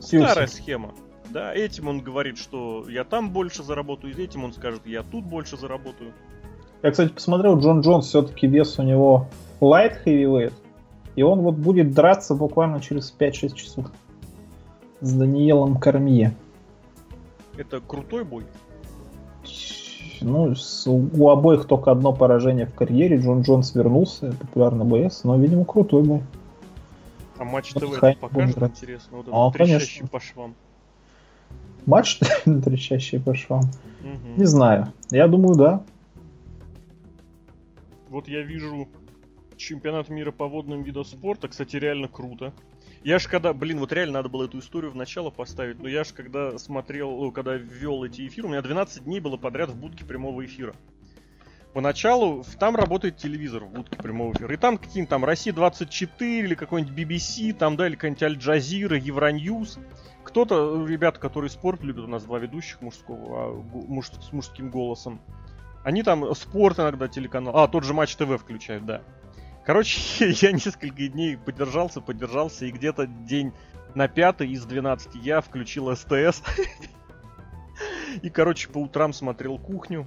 Старая 0.00 0.46
схема. 0.46 0.94
Да, 1.30 1.54
этим 1.54 1.88
он 1.88 2.00
говорит, 2.00 2.36
что 2.36 2.86
я 2.88 3.04
там 3.04 3.30
больше 3.30 3.62
заработаю, 3.62 4.14
и 4.14 4.22
этим 4.22 4.44
он 4.44 4.52
скажет, 4.52 4.86
я 4.86 5.02
тут 5.02 5.24
больше 5.24 5.56
заработаю. 5.56 6.12
Я, 6.82 6.90
кстати, 6.90 7.12
посмотрел, 7.12 7.58
Джон 7.58 7.80
Джонс 7.80 8.06
все-таки 8.06 8.46
вес 8.46 8.78
у 8.78 8.82
него 8.82 9.28
light 9.62 10.04
heavyweight. 10.04 10.52
И 11.14 11.22
он 11.22 11.40
вот 11.40 11.54
будет 11.54 11.92
драться 11.92 12.34
буквально 12.34 12.80
через 12.80 13.14
5-6 13.18 13.54
часов 13.54 13.86
с 15.00 15.12
Даниелом 15.12 15.78
Кормье. 15.78 16.34
Это 17.56 17.80
крутой 17.80 18.24
бой? 18.24 18.44
Ну, 20.20 20.54
с, 20.54 20.86
у 20.86 21.28
обоих 21.28 21.66
только 21.66 21.90
одно 21.90 22.12
поражение 22.12 22.66
в 22.66 22.74
карьере. 22.74 23.18
Джон 23.18 23.42
Джонс 23.42 23.74
вернулся, 23.74 24.32
популярный 24.32 24.84
БС, 24.84 25.24
но, 25.24 25.36
видимо, 25.36 25.64
крутой 25.64 26.04
бой. 26.04 26.22
А 27.38 27.44
матч 27.44 27.74
вот 27.74 27.84
ТВ 27.84 28.18
покажет 28.20 28.62
интересно? 28.62 29.18
Вот 29.18 29.26
а, 29.30 29.50
конечно. 29.50 30.06
по 30.06 30.20
швам. 30.20 30.54
Матч 31.86 32.20
трещащий 32.44 33.20
по 33.20 33.34
швам? 33.34 33.62
Угу. 34.00 34.38
Не 34.40 34.44
знаю. 34.44 34.92
Я 35.10 35.26
думаю, 35.26 35.56
да. 35.56 35.82
Вот 38.08 38.28
я 38.28 38.42
вижу 38.42 38.86
чемпионат 39.62 40.08
мира 40.08 40.32
по 40.32 40.46
водным 40.48 40.82
видам 40.82 41.04
спорта, 41.04 41.48
кстати, 41.48 41.76
реально 41.76 42.08
круто. 42.08 42.52
Я 43.04 43.18
ж 43.18 43.26
когда, 43.26 43.52
блин, 43.52 43.78
вот 43.78 43.92
реально 43.92 44.14
надо 44.14 44.28
было 44.28 44.44
эту 44.44 44.58
историю 44.58 44.92
в 44.92 44.96
начало 44.96 45.30
поставить, 45.30 45.80
но 45.80 45.88
я 45.88 46.04
ж 46.04 46.12
когда 46.12 46.58
смотрел, 46.58 47.10
ну, 47.10 47.32
когда 47.32 47.54
ввел 47.54 48.04
эти 48.04 48.26
эфиры, 48.26 48.46
у 48.46 48.50
меня 48.50 48.62
12 48.62 49.04
дней 49.04 49.20
было 49.20 49.36
подряд 49.36 49.70
в 49.70 49.76
будке 49.76 50.04
прямого 50.04 50.44
эфира. 50.44 50.74
Поначалу 51.72 52.44
там 52.60 52.76
работает 52.76 53.16
телевизор 53.16 53.64
в 53.64 53.70
будке 53.70 53.96
прямого 53.96 54.34
эфира. 54.34 54.52
И 54.52 54.58
там 54.58 54.76
какие-нибудь 54.76 55.08
там 55.08 55.24
Россия 55.24 55.54
24 55.54 56.40
или 56.40 56.54
какой-нибудь 56.54 56.94
BBC, 56.94 57.54
там, 57.54 57.76
да, 57.76 57.86
или 57.86 57.94
какой-нибудь 57.94 58.22
Аль-Джазира, 58.22 58.98
Евроньюз. 58.98 59.78
Кто-то, 60.22 60.86
ребята, 60.86 61.18
которые 61.18 61.50
спорт 61.50 61.82
любят, 61.82 62.04
у 62.04 62.08
нас 62.08 62.24
два 62.24 62.38
ведущих 62.38 62.82
мужского, 62.82 63.18
а, 63.18 63.62
муж, 63.88 64.08
с 64.08 64.32
мужским 64.32 64.70
голосом. 64.70 65.20
Они 65.82 66.02
там 66.02 66.34
спорт 66.34 66.78
иногда 66.78 67.08
телеканал. 67.08 67.56
А, 67.56 67.66
тот 67.68 67.84
же 67.84 67.94
Матч 67.94 68.16
ТВ 68.16 68.38
включают, 68.38 68.84
да. 68.84 69.02
Короче, 69.64 70.30
я 70.40 70.52
несколько 70.52 71.08
дней 71.08 71.36
подержался, 71.36 72.00
подержался, 72.00 72.66
и 72.66 72.70
где-то 72.70 73.06
день 73.06 73.52
на 73.94 74.08
пятый 74.08 74.50
из 74.50 74.64
12 74.64 75.14
я 75.16 75.40
включил 75.40 75.94
СТС. 75.94 76.42
И, 78.22 78.28
короче, 78.28 78.68
по 78.68 78.78
утрам 78.78 79.12
смотрел 79.12 79.58
кухню, 79.58 80.06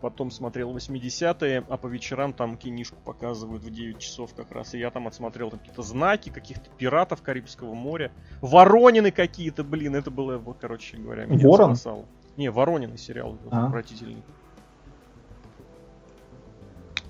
потом 0.00 0.30
смотрел 0.30 0.74
80-е, 0.74 1.64
а 1.68 1.76
по 1.76 1.86
вечерам 1.86 2.32
там 2.32 2.56
кинишку 2.56 2.96
показывают 3.04 3.62
в 3.62 3.70
9 3.70 3.98
часов 3.98 4.34
как 4.34 4.50
раз. 4.52 4.74
И 4.74 4.78
я 4.78 4.90
там 4.90 5.06
отсмотрел 5.06 5.50
там 5.50 5.58
какие-то 5.58 5.82
знаки, 5.82 6.30
каких-то 6.30 6.70
пиратов 6.70 7.22
Карибского 7.22 7.74
моря. 7.74 8.12
Воронины 8.40 9.10
какие-то, 9.10 9.64
блин, 9.64 9.94
это 9.94 10.10
было, 10.10 10.40
короче 10.58 10.96
говоря, 10.96 11.26
меня 11.26 11.46
Ворон? 11.46 11.76
спасало. 11.76 12.06
Не, 12.36 12.50
Воронины 12.50 12.96
сериал 12.98 13.38
а. 13.50 13.66
отвратительный. 13.66 14.22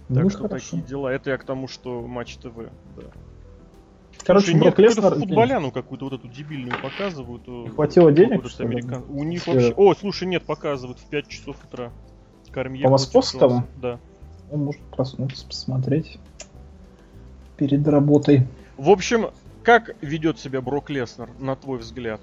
Так 0.08 0.24
ну, 0.24 0.30
что 0.30 0.48
хорошо. 0.48 0.64
такие 0.64 0.82
дела. 0.82 1.08
Это 1.08 1.30
я 1.30 1.38
к 1.38 1.44
тому, 1.44 1.68
что 1.68 2.02
Матч 2.06 2.36
ТВ, 2.36 2.54
да. 2.96 3.02
Короче, 4.24 4.52
Слушай, 4.52 4.64
нет, 4.64 4.78
Леснер... 4.78 5.14
футболяну 5.14 5.70
какую-то 5.70 6.06
вот 6.06 6.14
эту 6.14 6.28
дебильную 6.28 6.80
показывают. 6.80 7.42
Хватило 7.74 8.10
денег? 8.10 8.44
Американ... 8.58 9.04
У 9.08 9.22
них 9.24 9.46
вообще... 9.46 9.72
О, 9.76 9.94
слушай, 9.94 10.26
нет, 10.26 10.44
показывают 10.44 10.98
в 10.98 11.06
5 11.06 11.28
часов 11.28 11.56
утра. 11.64 11.92
Кормье 12.50 12.84
По 12.84 12.90
московскому? 12.90 13.66
Да. 13.80 14.00
Он 14.50 14.64
может 14.64 14.80
проснуться, 14.82 15.46
посмотреть 15.46 16.18
перед 17.56 17.86
работой. 17.86 18.46
В 18.76 18.90
общем, 18.90 19.30
как 19.62 19.96
ведет 20.00 20.38
себя 20.38 20.60
Брок 20.60 20.90
Леснер, 20.90 21.30
на 21.38 21.56
твой 21.56 21.78
взгляд? 21.78 22.20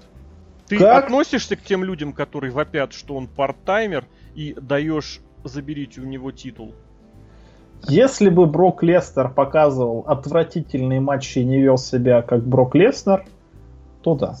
Ты 0.66 0.78
как? 0.78 1.04
относишься 1.04 1.56
к 1.56 1.62
тем 1.62 1.84
людям, 1.84 2.12
которые 2.12 2.50
вопят, 2.50 2.92
что 2.92 3.16
он 3.16 3.28
парт-таймер, 3.28 4.06
и 4.34 4.54
даешь 4.54 5.20
заберите 5.44 6.00
у 6.00 6.04
него 6.04 6.32
титул? 6.32 6.74
Если 7.86 8.30
бы 8.30 8.46
Брок 8.46 8.82
Леснер 8.82 9.28
показывал 9.28 10.04
отвратительные 10.06 11.00
матчи 11.00 11.40
и 11.40 11.44
не 11.44 11.60
вел 11.60 11.76
себя 11.76 12.22
как 12.22 12.44
Брок 12.44 12.74
Леснер, 12.74 13.24
то 14.02 14.14
да. 14.14 14.36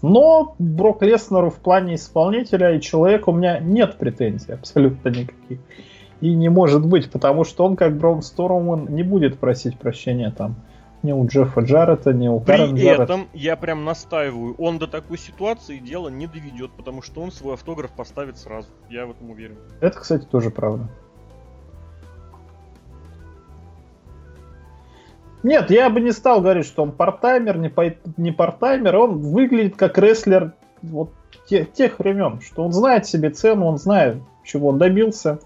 Но 0.00 0.54
Брок 0.58 1.02
Леснеру 1.02 1.50
в 1.50 1.56
плане 1.56 1.94
исполнителя 1.94 2.74
и 2.74 2.80
человека 2.80 3.30
у 3.30 3.32
меня 3.32 3.58
нет 3.58 3.98
претензий 3.98 4.52
абсолютно 4.52 5.08
никаких. 5.10 5.60
И 6.20 6.34
не 6.34 6.48
может 6.48 6.86
быть, 6.86 7.10
потому 7.10 7.44
что 7.44 7.64
он, 7.64 7.76
как 7.76 7.98
Брон 7.98 8.22
Сторман, 8.22 8.86
не 8.88 9.02
будет 9.02 9.38
просить 9.38 9.78
прощения 9.78 10.30
там 10.30 10.56
ни 11.02 11.12
у 11.12 11.26
Джеффа 11.26 11.62
Джаррета, 11.62 12.12
ни 12.12 12.28
у 12.28 12.40
При 12.40 12.52
Карен 12.52 12.76
Джаррет. 12.76 13.00
этом 13.00 13.28
я 13.32 13.56
прям 13.56 13.84
настаиваю, 13.84 14.54
он 14.54 14.78
до 14.78 14.86
такой 14.86 15.18
ситуации 15.18 15.78
дело 15.78 16.08
не 16.08 16.26
доведет, 16.26 16.70
потому 16.72 17.02
что 17.02 17.20
он 17.22 17.32
свой 17.32 17.54
автограф 17.54 17.90
поставит 17.90 18.38
сразу. 18.38 18.68
Я 18.88 19.06
в 19.06 19.10
этом 19.10 19.30
уверен. 19.30 19.56
Это, 19.80 19.98
кстати, 19.98 20.24
тоже 20.24 20.50
правда. 20.50 20.88
Нет, 25.42 25.70
я 25.70 25.90
бы 25.90 26.00
не 26.00 26.12
стал 26.12 26.40
говорить, 26.40 26.66
что 26.66 26.82
он 26.82 26.92
партаймер, 26.92 27.58
не, 27.58 27.68
по, 27.68 27.94
не 28.16 28.30
партаймер. 28.30 28.96
Он 28.96 29.18
выглядит 29.18 29.76
как 29.76 29.98
рестлер 29.98 30.54
вот 30.82 31.12
тех, 31.46 31.72
тех 31.72 31.98
времен, 31.98 32.40
что 32.40 32.64
он 32.64 32.72
знает 32.72 33.06
себе 33.06 33.30
цену, 33.30 33.66
он 33.66 33.78
знает, 33.78 34.18
чего 34.44 34.68
он 34.68 34.78
добился. 34.78 35.40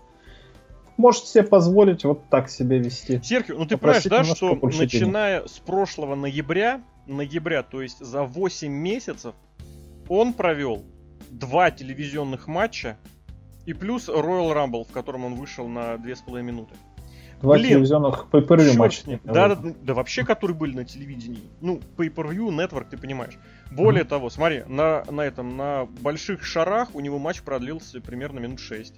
Может 0.97 1.27
себе 1.27 1.45
позволить 1.45 2.05
вот 2.05 2.29
так 2.31 2.49
себя 2.49 2.79
вести. 2.79 3.21
Серхио, 3.23 3.59
ну 3.59 3.67
ты 3.67 3.77
понимаешь, 3.77 4.05
да, 4.05 4.25
что 4.25 4.55
начиная 4.55 5.41
денег. 5.41 5.51
с 5.51 5.59
прошлого 5.59 6.15
ноября, 6.15 6.83
ноября, 7.07 7.63
то 7.63 7.83
есть 7.83 7.99
за 7.99 8.23
8 8.23 8.73
месяцев, 8.73 9.35
он 10.09 10.33
провел 10.33 10.85
два 11.29 11.71
телевизионных 11.71 12.47
матча 12.47 12.97
и 13.67 13.75
плюс 13.75 14.09
Royal 14.09 14.55
Rumble, 14.55 14.85
в 14.89 14.93
котором 14.93 15.25
он 15.25 15.35
вышел 15.35 15.69
на 15.69 15.95
2,5 15.95 16.43
минуты. 16.43 16.75
Два 17.43 17.55
Блин, 17.55 17.69
телевизионных 17.69 18.27
pay-per-view 18.33 18.77
матча. 18.77 19.21
Да, 19.25 19.55
да, 19.55 19.75
да, 19.83 19.95
вообще, 19.95 20.25
которые 20.25 20.57
были 20.57 20.75
на 20.75 20.85
телевидении. 20.85 21.51
Ну, 21.61 21.81
pay-per-view, 21.97 22.49
network, 22.49 22.89
ты 22.91 22.97
понимаешь. 22.97 23.35
Более 23.71 24.05
mm-hmm. 24.05 24.09
того, 24.09 24.31
смотри, 24.31 24.65
на, 24.67 25.05
на 25.11 25.21
этом, 25.21 25.57
на 25.57 25.87
больших 26.01 26.45
шарах 26.45 26.95
у 26.95 27.01
него 27.01 27.19
матч 27.19 27.43
продлился 27.43 28.01
примерно 28.01 28.39
минут 28.39 28.61
6. 28.61 28.95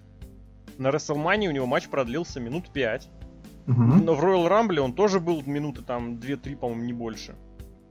На 0.78 0.88
WrestleMania 0.88 1.48
у 1.48 1.52
него 1.52 1.66
матч 1.66 1.88
продлился 1.88 2.38
минут 2.38 2.70
5. 2.72 3.08
Mm-hmm. 3.66 4.04
Но 4.04 4.14
в 4.14 4.24
Royal 4.24 4.48
Rumble 4.48 4.78
он 4.78 4.92
тоже 4.92 5.18
был 5.18 5.42
минуты 5.44 5.82
там 5.82 6.14
2-3, 6.14 6.56
по-моему, 6.56 6.84
не 6.84 6.92
больше. 6.92 7.34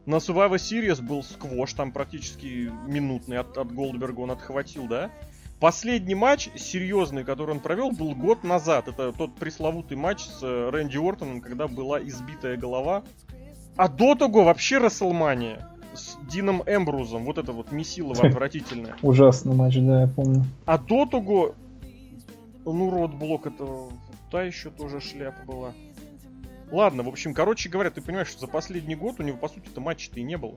На 0.05 0.15
Survivor 0.15 0.55
Series 0.55 1.01
был 1.05 1.21
сквош, 1.21 1.73
там 1.73 1.91
практически 1.91 2.71
минутный 2.87 3.39
от, 3.39 3.57
от 3.57 3.73
Голдберга 3.73 4.21
он 4.21 4.31
отхватил, 4.31 4.87
да? 4.87 5.11
Последний 5.59 6.13
матч 6.13 6.49
серьезный, 6.55 7.23
который 7.23 7.51
он 7.51 7.59
провел, 7.59 7.91
был 7.91 8.13
год 8.13 8.43
назад. 8.43 8.87
Это 8.87 9.11
тот 9.11 9.33
пресловутый 9.35 9.97
матч 9.97 10.21
с 10.21 10.43
э, 10.43 10.69
Рэнди 10.69 10.97
Ортоном, 10.97 11.41
когда 11.41 11.67
была 11.67 11.99
избитая 11.99 12.57
голова. 12.57 13.03
А 13.75 13.87
до 13.87 14.13
того 14.13 14.43
вообще 14.43 14.77
WrestleMania 14.77 15.67
с 15.95 16.15
Дином 16.29 16.61
Эмброузом. 16.65 17.25
Вот 17.25 17.39
это 17.39 17.53
вот 17.53 17.71
месилово 17.71 18.27
отвратительное. 18.27 18.95
Ужасный 19.01 19.55
матч, 19.55 19.77
да, 19.77 20.01
я 20.01 20.07
помню. 20.07 20.45
А 20.65 20.77
до 20.77 21.05
того... 21.05 21.55
Ну, 22.63 22.89
Roadblock 22.91 23.47
это 23.47 23.65
та 24.29 24.43
еще 24.43 24.69
тоже 24.69 24.99
шляпа 24.99 25.43
была. 25.45 25.73
Ладно, 26.69 27.03
в 27.03 27.07
общем, 27.07 27.33
короче 27.33 27.69
говоря, 27.69 27.89
ты 27.89 28.01
понимаешь, 28.01 28.27
что 28.27 28.41
за 28.41 28.47
последний 28.47 28.95
год 28.95 29.19
у 29.19 29.23
него, 29.23 29.37
по 29.37 29.47
сути-то, 29.47 29.79
матча-то 29.79 30.19
и 30.19 30.23
не 30.23 30.37
было. 30.37 30.55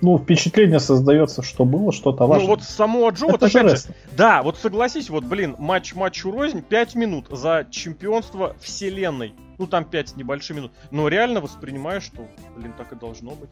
Ну, 0.00 0.18
впечатление 0.18 0.80
создается, 0.80 1.42
что 1.42 1.64
было 1.64 1.92
что-то 1.92 2.24
ну, 2.24 2.28
важное. 2.28 2.46
Ну, 2.46 2.54
вот 2.54 2.62
само 2.62 3.10
Джо, 3.10 3.26
вот 3.26 3.42
опять 3.42 3.70
же, 3.70 3.94
да, 4.16 4.42
вот 4.42 4.56
согласись, 4.56 5.10
вот, 5.10 5.24
блин, 5.24 5.56
матч 5.58 5.94
матчу 5.94 6.30
рознь, 6.30 6.62
5 6.62 6.94
минут 6.94 7.26
за 7.30 7.66
чемпионство 7.70 8.54
вселенной. 8.60 9.34
Ну, 9.58 9.66
там 9.66 9.84
5 9.84 10.16
небольших 10.16 10.56
минут. 10.56 10.72
Но 10.90 11.08
реально 11.08 11.40
воспринимаешь, 11.40 12.04
что, 12.04 12.28
блин, 12.56 12.72
так 12.76 12.92
и 12.92 12.96
должно 12.96 13.32
быть. 13.32 13.50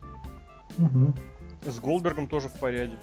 Угу. 0.78 1.14
С 1.70 1.80
Голдбергом 1.80 2.28
тоже 2.28 2.48
в 2.48 2.54
порядке. 2.54 2.96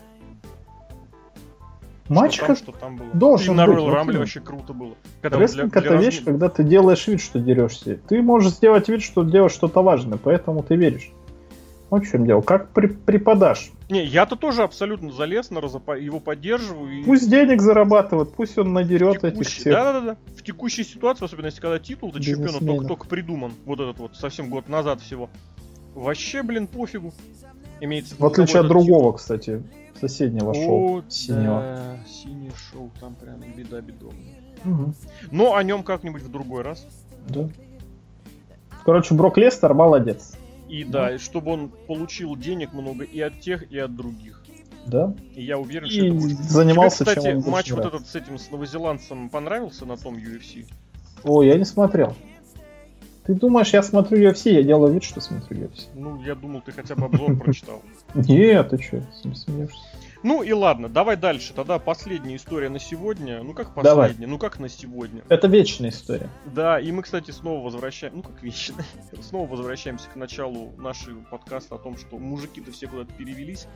Матч 2.10 2.36
что 2.36 2.48
там, 2.48 2.56
что 2.56 2.72
там 2.74 2.96
было. 2.98 3.10
Должен 3.14 3.54
И 3.54 3.58
на 3.58 3.66
Royal 3.66 3.90
Rumble 3.90 4.18
вообще 4.20 4.42
круто 4.42 4.74
было. 4.74 4.96
Когда 5.22 5.40
Рестлинг 5.40 5.72
для, 5.72 5.82
для 5.82 5.92
это 5.92 6.04
вещь, 6.04 6.24
когда 6.24 6.50
ты 6.50 6.64
делаешь 6.64 7.08
вид, 7.08 7.22
что 7.22 7.40
дерешься. 7.40 8.00
Ты 8.08 8.22
можешь 8.22 8.54
сделать 8.54 8.90
вид, 8.90 9.02
что 9.02 9.24
делаешь 9.24 9.54
что-то 9.54 9.82
важное, 9.82 10.18
поэтому 10.18 10.64
ты 10.64 10.76
веришь. 10.76 11.12
Вот 11.94 12.06
в 12.06 12.10
чем 12.10 12.26
дело. 12.26 12.42
Как 12.42 12.70
при, 12.70 12.88
преподашь? 12.88 13.70
Не, 13.88 14.04
я-то 14.04 14.36
тоже 14.36 14.64
абсолютно 14.64 15.12
залез 15.12 15.52
на 15.52 15.60
его 15.60 16.20
поддерживаю. 16.20 16.92
И... 16.92 17.04
Пусть 17.04 17.30
денег 17.30 17.62
зарабатывает, 17.62 18.34
пусть 18.34 18.58
он 18.58 18.74
надерет 18.74 19.22
текущий... 19.22 19.38
этих 19.38 19.48
всех. 19.48 19.74
Да-да-да. 19.74 20.18
В 20.36 20.42
текущей 20.42 20.86
ситуации, 20.86 21.26
особенно 21.26 21.46
если 21.46 21.62
когда 21.62 21.78
титул 21.78 22.12
до 22.12 22.20
чемпиона 22.20 22.58
только-только 22.58 23.06
придуман, 23.06 23.54
вот 23.66 23.80
этот 23.80 24.00
вот 24.00 24.16
совсем 24.16 24.50
год 24.50 24.70
назад 24.70 25.02
всего, 25.02 25.30
вообще, 25.94 26.42
блин, 26.42 26.66
пофигу. 26.66 27.14
Имеется 27.80 28.16
в 28.18 28.26
отличие 28.26 28.62
от 28.62 28.70
другого, 28.70 29.12
титул. 29.12 29.14
кстати, 29.14 29.64
соседнего 30.00 30.50
О, 30.50 30.54
шоу 30.56 31.04
синего. 31.10 32.00
Синий 32.08 32.50
шоу, 32.72 32.90
там 33.00 33.14
прям 33.14 33.40
беда 33.56 33.82
бедовная. 33.82 34.42
Угу. 34.66 34.94
Но 35.30 35.54
о 35.54 35.62
нем 35.62 35.84
как-нибудь 35.84 36.24
в 36.24 36.32
другой 36.32 36.64
раз. 36.64 36.88
Да. 37.30 37.48
Короче, 38.84 39.14
Брок 39.14 39.38
Лестер 39.38 39.76
молодец. 39.76 40.36
И 40.74 40.84
да, 40.84 41.12
да, 41.12 41.20
чтобы 41.20 41.52
он 41.52 41.70
получил 41.70 42.36
денег 42.36 42.74
много 42.74 43.04
и 43.04 43.22
от 43.22 43.40
тех, 43.42 43.72
и 43.72 43.78
от 43.78 43.96
других. 43.96 44.42
Да. 44.88 45.14
И 45.36 45.44
я 45.44 45.60
уверен, 45.60 45.86
и 45.86 45.92
что 45.92 46.06
это 46.08 46.16
будет. 46.16 46.38
занимался 46.40 47.04
Тебе, 47.04 47.16
кстати, 47.16 47.26
чем 47.28 47.52
матч 47.52 47.72
вот 47.72 47.86
этот 47.86 48.08
с 48.08 48.16
этим 48.16 48.40
с 48.40 48.50
новозеландцем 48.50 49.30
понравился 49.30 49.86
на 49.86 49.98
том 49.98 50.16
UFC? 50.16 50.66
О, 51.24 51.44
я 51.44 51.60
не 51.60 51.66
смотрел. 51.66 52.16
Ты 53.24 53.36
думаешь, 53.36 53.72
я 53.72 53.84
смотрю 53.84 54.18
UFC? 54.18 54.52
Я 54.52 54.64
делаю 54.64 54.92
вид, 54.92 55.04
что 55.04 55.22
смотрю 55.22 55.68
UFC. 55.68 55.84
Ну, 55.94 56.20
я 56.24 56.34
думал, 56.34 56.62
ты 56.62 56.72
хотя 56.72 56.96
бы 56.96 57.06
обзор 57.06 57.38
прочитал. 57.40 57.84
Нет, 58.16 58.72
ты 58.72 58.82
что, 58.82 59.04
смеешься? 59.22 59.78
Ну 60.24 60.42
и 60.42 60.54
ладно, 60.54 60.88
давай 60.88 61.18
дальше. 61.18 61.54
Тогда 61.54 61.80
последняя 61.80 62.38
история 62.38 62.70
на 62.70 62.80
сегодня. 62.80 63.44
Ну 63.44 63.54
как 63.54 63.74
последняя? 63.74 64.14
Давай. 64.14 64.28
Ну 64.28 64.40
как 64.40 64.58
на 64.58 64.70
сегодня? 64.70 65.22
Это 65.28 65.48
вечная 65.48 65.90
история. 65.90 66.30
Да, 66.46 66.80
и 66.80 66.92
мы, 66.94 67.04
кстати, 67.04 67.32
снова 67.32 67.64
возвращаемся. 67.64 68.18
Ну 68.18 68.24
как 68.24 68.42
вечная. 68.42 68.86
снова 69.22 69.50
возвращаемся 69.50 70.10
к 70.10 70.16
началу 70.16 70.72
нашего 70.78 71.22
подкаста 71.24 71.76
о 71.76 71.78
том, 71.78 71.98
что 71.98 72.18
мужики-то 72.18 72.72
все 72.72 72.88
куда-то 72.88 73.14
перевелись. 73.14 73.68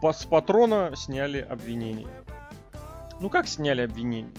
С 0.00 0.24
патрона 0.24 0.92
сняли 0.94 1.38
обвинение. 1.38 2.06
Ну 3.20 3.28
как 3.28 3.48
сняли 3.48 3.80
обвинение? 3.80 4.32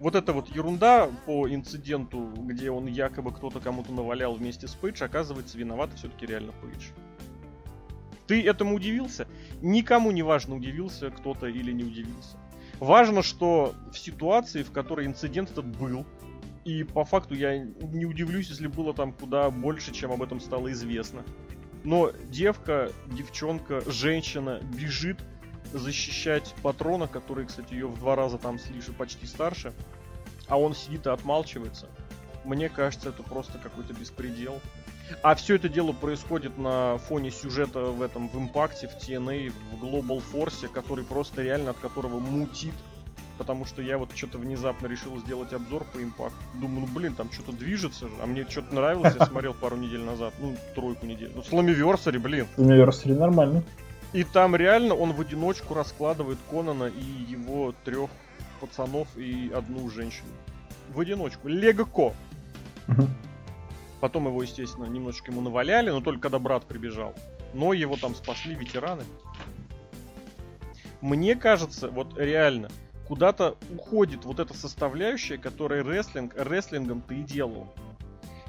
Вот 0.00 0.14
эта 0.14 0.32
вот 0.32 0.48
ерунда 0.54 1.08
по 1.26 1.48
инциденту, 1.48 2.32
где 2.36 2.70
он 2.70 2.86
якобы 2.86 3.32
кто-то 3.32 3.60
кому-то 3.60 3.92
навалял 3.92 4.34
вместе 4.34 4.68
с 4.68 4.74
Пейдж, 4.74 5.02
оказывается, 5.02 5.58
виноват 5.58 5.90
все-таки 5.96 6.26
реально 6.26 6.52
Пейдж. 6.60 6.88
Ты 8.28 8.46
этому 8.46 8.76
удивился? 8.76 9.26
Никому 9.62 10.12
не 10.12 10.22
важно, 10.22 10.54
удивился 10.56 11.10
кто-то 11.10 11.46
или 11.46 11.72
не 11.72 11.82
удивился. 11.82 12.36
Важно, 12.78 13.22
что 13.22 13.74
в 13.90 13.98
ситуации, 13.98 14.62
в 14.62 14.70
которой 14.70 15.06
инцидент 15.06 15.50
этот 15.50 15.66
был, 15.66 16.06
и 16.64 16.84
по 16.84 17.04
факту 17.06 17.34
я 17.34 17.58
не 17.58 18.04
удивлюсь, 18.04 18.50
если 18.50 18.66
было 18.66 18.92
там 18.92 19.12
куда 19.12 19.50
больше, 19.50 19.92
чем 19.92 20.12
об 20.12 20.22
этом 20.22 20.40
стало 20.40 20.70
известно. 20.72 21.24
Но 21.84 22.12
девка, 22.28 22.92
девчонка, 23.06 23.82
женщина 23.90 24.60
бежит 24.78 25.18
защищать 25.72 26.54
патрона, 26.62 27.08
который, 27.08 27.46
кстати, 27.46 27.72
ее 27.72 27.86
в 27.88 27.98
два 27.98 28.14
раза 28.14 28.36
там 28.36 28.58
слише 28.58 28.92
почти 28.92 29.26
старше, 29.26 29.72
а 30.48 30.58
он 30.58 30.74
сидит 30.74 31.06
и 31.06 31.10
отмалчивается. 31.10 31.88
Мне 32.44 32.68
кажется, 32.68 33.08
это 33.08 33.22
просто 33.22 33.58
какой-то 33.58 33.94
беспредел. 33.94 34.60
А 35.22 35.34
все 35.34 35.56
это 35.56 35.68
дело 35.68 35.92
происходит 35.92 36.58
на 36.58 36.98
фоне 36.98 37.30
сюжета 37.30 37.80
в 37.80 38.02
этом, 38.02 38.28
в 38.28 38.36
импакте, 38.36 38.88
в 38.88 38.96
TNA, 38.96 39.52
в 39.72 39.84
Global 39.84 40.22
Force, 40.32 40.68
который 40.68 41.04
просто 41.04 41.42
реально 41.42 41.70
от 41.70 41.78
которого 41.78 42.18
мутит. 42.18 42.74
Потому 43.38 43.64
что 43.64 43.82
я 43.82 43.98
вот 43.98 44.10
что-то 44.16 44.36
внезапно 44.38 44.88
решил 44.88 45.16
сделать 45.20 45.52
обзор 45.52 45.84
по 45.84 46.02
импакт. 46.02 46.34
Думаю, 46.54 46.80
ну 46.80 46.86
блин, 46.92 47.14
там 47.14 47.30
что-то 47.30 47.52
движется 47.52 48.08
же. 48.08 48.14
А 48.20 48.26
мне 48.26 48.44
что-то 48.48 48.74
нравилось, 48.74 49.14
я 49.18 49.26
смотрел 49.26 49.54
пару 49.54 49.76
недель 49.76 50.02
назад. 50.02 50.34
Ну, 50.40 50.56
тройку 50.74 51.06
недель. 51.06 51.30
Ну, 51.34 51.44
Сламиверсари, 51.44 52.18
блин. 52.18 52.48
Сламиверсари 52.56 53.12
нормально. 53.12 53.62
И 54.12 54.24
там 54.24 54.56
реально 54.56 54.94
он 54.94 55.12
в 55.12 55.20
одиночку 55.20 55.74
раскладывает 55.74 56.38
Конана 56.50 56.84
и 56.84 57.30
его 57.30 57.74
трех 57.84 58.10
пацанов 58.60 59.06
и 59.16 59.52
одну 59.54 59.88
женщину. 59.88 60.28
В 60.92 60.98
одиночку. 60.98 61.46
Легко. 61.46 62.14
Угу. 62.88 63.06
Потом 64.00 64.26
его, 64.26 64.42
естественно, 64.42 64.86
немножечко 64.86 65.30
ему 65.30 65.40
наваляли, 65.40 65.90
но 65.90 66.00
только 66.00 66.22
когда 66.22 66.38
брат 66.38 66.64
прибежал. 66.66 67.14
Но 67.54 67.72
его 67.72 67.96
там 67.96 68.14
спасли 68.14 68.54
ветераны. 68.54 69.04
Мне 71.00 71.36
кажется, 71.36 71.88
вот 71.88 72.18
реально, 72.18 72.68
куда-то 73.06 73.56
уходит 73.72 74.24
вот 74.24 74.38
эта 74.38 74.54
составляющая, 74.54 75.38
которая 75.38 75.82
рестлинг, 75.82 76.34
рестлингом-то 76.36 77.14
и 77.14 77.22
делал. 77.22 77.68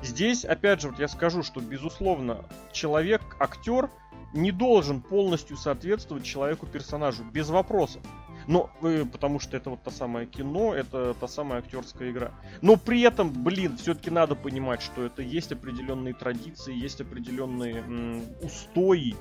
Здесь, 0.02 0.46
опять 0.46 0.82
же, 0.82 0.90
вот 0.90 1.00
я 1.00 1.08
скажу, 1.08 1.44
что, 1.44 1.60
безусловно, 1.60 2.46
человек, 2.72 3.22
актер, 3.40 3.90
не 4.34 4.52
должен 4.52 5.02
полностью 5.02 5.58
соответствовать 5.58 6.24
человеку-персонажу, 6.24 7.24
без 7.24 7.50
вопросов. 7.50 8.02
Но, 8.50 8.72
э, 8.82 9.06
потому 9.06 9.40
что 9.40 9.56
это 9.58 9.70
вот 9.70 9.84
та 9.84 9.92
самое 9.92 10.26
кино, 10.26 10.74
это 10.74 11.14
та 11.14 11.28
самая 11.28 11.60
актерская 11.60 12.10
игра. 12.10 12.32
Но 12.64 12.78
при 12.78 13.02
этом, 13.02 13.30
блин, 13.32 13.78
все-таки 13.78 14.10
надо 14.10 14.34
понимать, 14.34 14.82
что 14.82 15.04
это 15.04 15.22
есть 15.22 15.52
определенные 15.52 16.16
традиции, 16.16 16.74
есть 16.76 17.00
определенные 17.00 17.76
м, 17.76 18.24
устои, 18.42 19.16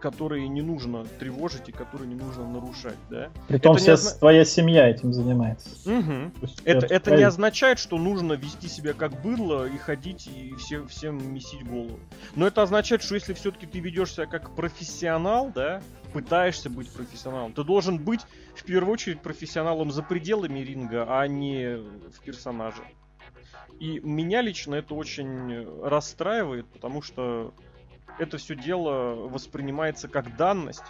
которые 0.00 0.48
не 0.48 0.62
нужно 0.62 1.04
тревожить 1.18 1.68
и 1.68 1.72
которые 1.72 2.08
не 2.08 2.14
нужно 2.14 2.48
нарушать, 2.48 2.98
да? 3.10 3.30
Притом 3.48 3.76
вся 3.76 3.94
озна... 3.94 4.18
твоя 4.18 4.44
семья 4.44 4.88
этим 4.88 5.12
занимается. 5.12 5.70
Угу. 5.88 6.46
Это, 6.64 6.86
это, 6.86 6.94
это 6.94 7.16
не 7.16 7.22
означает, 7.22 7.78
что 7.78 7.98
нужно 7.98 8.34
вести 8.34 8.68
себя 8.68 8.92
как 8.92 9.20
быдло 9.22 9.66
и 9.66 9.76
ходить 9.76 10.28
и 10.28 10.54
все, 10.54 10.86
всем 10.86 11.34
месить 11.34 11.64
голову. 11.64 11.98
Но 12.34 12.46
это 12.46 12.62
означает, 12.62 13.02
что 13.02 13.14
если 13.14 13.32
все-таки 13.32 13.66
ты 13.66 13.80
ведешь 13.80 14.14
себя 14.14 14.26
как 14.26 14.54
профессионал, 14.54 15.50
да, 15.54 15.82
пытаешься 16.12 16.70
быть 16.70 16.90
профессионалом, 16.90 17.52
ты 17.52 17.64
должен 17.64 17.98
быть 17.98 18.20
в 18.54 18.64
первую 18.64 18.92
очередь 18.92 19.20
профессионалом 19.20 19.90
за 19.90 20.02
пределами 20.02 20.60
ринга, 20.60 21.06
а 21.08 21.26
не 21.26 21.76
в 21.76 22.20
персонаже. 22.24 22.82
И 23.78 24.00
меня 24.00 24.42
лично 24.42 24.74
это 24.74 24.94
очень 24.94 25.64
расстраивает, 25.82 26.66
потому 26.66 27.00
что 27.00 27.54
это 28.18 28.38
все 28.38 28.54
дело 28.54 29.14
воспринимается 29.28 30.08
как 30.08 30.36
данность, 30.36 30.84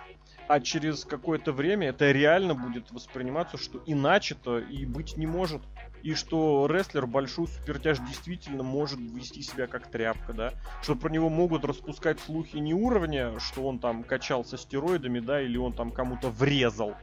а 0.48 0.60
через 0.60 1.04
какое-то 1.04 1.52
время 1.52 1.88
это 1.88 2.10
реально 2.10 2.54
будет 2.54 2.90
восприниматься, 2.90 3.58
что 3.58 3.82
иначе-то 3.86 4.58
и 4.58 4.86
быть 4.86 5.16
не 5.16 5.26
может. 5.26 5.62
И 6.02 6.14
что 6.14 6.66
рестлер 6.66 7.06
большой 7.06 7.48
супертяж 7.48 7.98
действительно 7.98 8.62
может 8.62 9.00
вести 9.00 9.42
себя 9.42 9.66
как 9.66 9.88
тряпка, 9.90 10.32
да? 10.32 10.52
Что 10.82 10.94
про 10.94 11.10
него 11.10 11.28
могут 11.28 11.64
распускать 11.64 12.20
слухи 12.20 12.56
не 12.56 12.72
уровня, 12.72 13.38
что 13.40 13.62
он 13.66 13.78
там 13.78 14.04
качался 14.04 14.56
стероидами, 14.56 15.20
да, 15.20 15.42
или 15.42 15.58
он 15.58 15.72
там 15.72 15.90
кому-то 15.90 16.30
врезал 16.30 16.94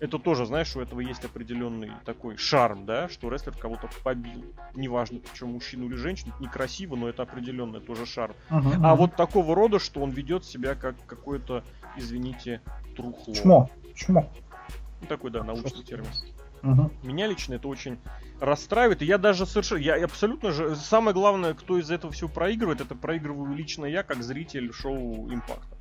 это 0.00 0.18
тоже, 0.18 0.46
знаешь, 0.46 0.74
у 0.76 0.80
этого 0.80 1.00
есть 1.00 1.24
определенный 1.24 1.90
такой 2.04 2.36
шарм, 2.36 2.86
да, 2.86 3.08
что 3.08 3.30
рестлер 3.30 3.54
кого-то 3.56 3.88
побил. 4.02 4.44
Неважно, 4.74 5.18
причем 5.18 5.48
мужчину 5.48 5.86
или 5.86 5.96
женщину, 5.96 6.32
это 6.34 6.42
некрасиво, 6.42 6.96
но 6.96 7.08
это 7.08 7.22
определенный 7.22 7.80
тоже 7.80 8.06
шарм. 8.06 8.34
Uh-huh, 8.50 8.74
а 8.82 8.92
uh-huh. 8.92 8.96
вот 8.96 9.16
такого 9.16 9.54
рода, 9.54 9.78
что 9.78 10.00
он 10.00 10.10
ведет 10.10 10.44
себя 10.44 10.74
как 10.74 10.94
какое-то, 11.06 11.64
извините, 11.96 12.60
трухло. 12.96 13.34
Чмо. 13.34 13.70
Чмо. 13.94 14.30
Ну, 15.00 15.06
такой, 15.06 15.30
да, 15.30 15.42
научный 15.42 15.82
термин. 15.82 16.10
Uh-huh. 16.62 16.90
Меня 17.02 17.26
лично 17.26 17.54
это 17.54 17.68
очень 17.68 17.98
расстраивает. 18.40 19.02
И 19.02 19.06
я 19.06 19.18
даже 19.18 19.46
совершенно... 19.46 19.78
Я 19.78 20.04
абсолютно 20.04 20.50
же... 20.52 20.76
Самое 20.76 21.14
главное, 21.14 21.54
кто 21.54 21.78
из 21.78 21.90
этого 21.90 22.12
всего 22.12 22.28
проигрывает, 22.28 22.80
это 22.80 22.94
проигрываю 22.94 23.54
лично 23.54 23.84
я, 23.84 24.02
как 24.02 24.22
зритель 24.22 24.72
шоу 24.72 25.32
Импакта. 25.32 25.76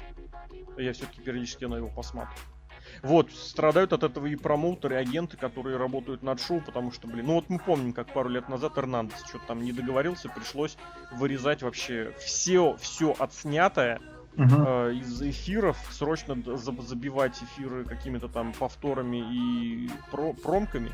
Я 0.77 0.93
все-таки 0.93 1.21
периодически 1.21 1.65
на 1.65 1.75
его 1.75 1.87
посматриваю. 1.87 2.57
Вот, 3.01 3.31
страдают 3.31 3.93
от 3.93 4.03
этого 4.03 4.25
и 4.27 4.35
промоутеры, 4.35 4.95
и 4.95 4.97
агенты, 4.97 5.37
которые 5.37 5.77
работают 5.77 6.23
над 6.23 6.41
шоу, 6.41 6.61
потому 6.61 6.91
что, 6.91 7.07
блин, 7.07 7.27
ну 7.27 7.33
вот 7.35 7.49
мы 7.49 7.59
помним, 7.59 7.93
как 7.93 8.13
пару 8.13 8.29
лет 8.29 8.49
назад 8.49 8.77
Эрнандес 8.77 9.23
что-то 9.27 9.47
там 9.47 9.61
не 9.61 9.71
договорился, 9.71 10.29
пришлось 10.29 10.77
вырезать 11.11 11.63
вообще 11.63 12.13
все, 12.19 12.75
все 12.79 13.15
отснятое, 13.17 13.99
Uh-huh. 14.37 14.93
Из 14.93 15.19
эфиров 15.19 15.75
срочно 15.89 16.35
забивать 16.55 17.41
эфиры 17.41 17.85
какими-то 17.85 18.27
там 18.27 18.53
повторами 18.53 19.17
и 19.17 19.89
про 20.11 20.33
промками. 20.33 20.91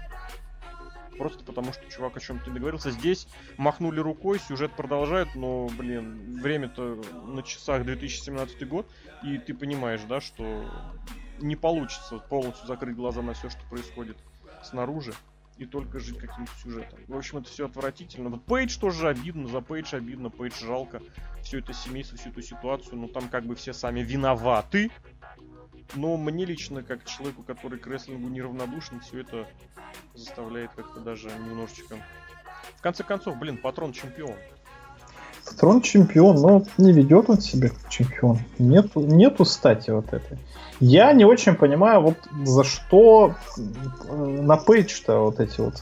Просто 1.17 1.43
потому 1.43 1.73
что 1.73 1.83
чувак 1.91 2.15
о 2.15 2.19
чем-то 2.21 2.49
не 2.49 2.53
договорился. 2.53 2.89
Здесь 2.91 3.27
махнули 3.57 3.99
рукой, 3.99 4.39
сюжет 4.39 4.71
продолжает, 4.71 5.35
но, 5.35 5.67
блин, 5.77 6.41
время-то 6.41 7.01
на 7.25 7.43
часах 7.43 7.83
2017 7.83 8.67
год, 8.67 8.89
и 9.23 9.37
ты 9.37 9.53
понимаешь, 9.53 10.01
да, 10.07 10.21
что 10.21 10.65
не 11.43 11.55
получится 11.55 12.17
полностью 12.17 12.65
закрыть 12.67 12.95
глаза 12.95 13.21
на 13.21 13.33
все, 13.33 13.49
что 13.49 13.59
происходит 13.69 14.17
снаружи 14.63 15.13
и 15.57 15.65
только 15.65 15.99
жить 15.99 16.17
каким-то 16.17 16.51
сюжетом. 16.61 16.99
В 17.07 17.15
общем, 17.15 17.39
это 17.39 17.49
все 17.49 17.65
отвратительно. 17.67 18.29
Вот 18.29 18.43
Пейдж 18.43 18.79
тоже 18.79 19.09
обидно, 19.09 19.47
за 19.47 19.61
Пейдж 19.61 19.93
обидно, 19.93 20.29
Пейдж 20.29 20.59
жалко. 20.59 21.01
Все 21.43 21.59
это 21.59 21.73
семейство, 21.73 22.17
всю 22.17 22.29
эту 22.29 22.41
ситуацию, 22.41 22.97
ну 22.97 23.07
там 23.07 23.29
как 23.29 23.45
бы 23.45 23.55
все 23.55 23.73
сами 23.73 23.99
виноваты. 23.99 24.89
Но 25.95 26.17
мне 26.17 26.45
лично, 26.45 26.81
как 26.81 27.05
человеку, 27.05 27.43
который 27.43 27.77
к 27.77 27.85
рестлингу 27.85 28.27
неравнодушен, 28.29 29.01
все 29.01 29.19
это 29.19 29.47
заставляет 30.15 30.71
как-то 30.73 31.01
даже 31.01 31.29
немножечко... 31.29 31.97
В 32.77 32.81
конце 32.81 33.03
концов, 33.03 33.37
блин, 33.37 33.57
патрон 33.57 33.93
чемпион. 33.93 34.35
Патрон 35.49 35.81
чемпион, 35.81 36.37
но 36.37 36.63
не 36.77 36.91
ведет 36.93 37.29
он 37.29 37.39
себя 37.39 37.69
как 37.69 37.89
чемпион. 37.89 38.39
Нету, 38.59 39.01
нету 39.01 39.45
стати 39.45 39.91
вот 39.91 40.07
этой. 40.13 40.37
Я 40.79 41.13
не 41.13 41.25
очень 41.25 41.55
понимаю, 41.55 42.01
вот 42.01 42.17
за 42.43 42.63
что 42.63 43.35
э, 43.57 43.61
на 44.13 44.57
Пейдж-то 44.57 45.19
вот 45.19 45.39
эти 45.39 45.61
вот 45.61 45.75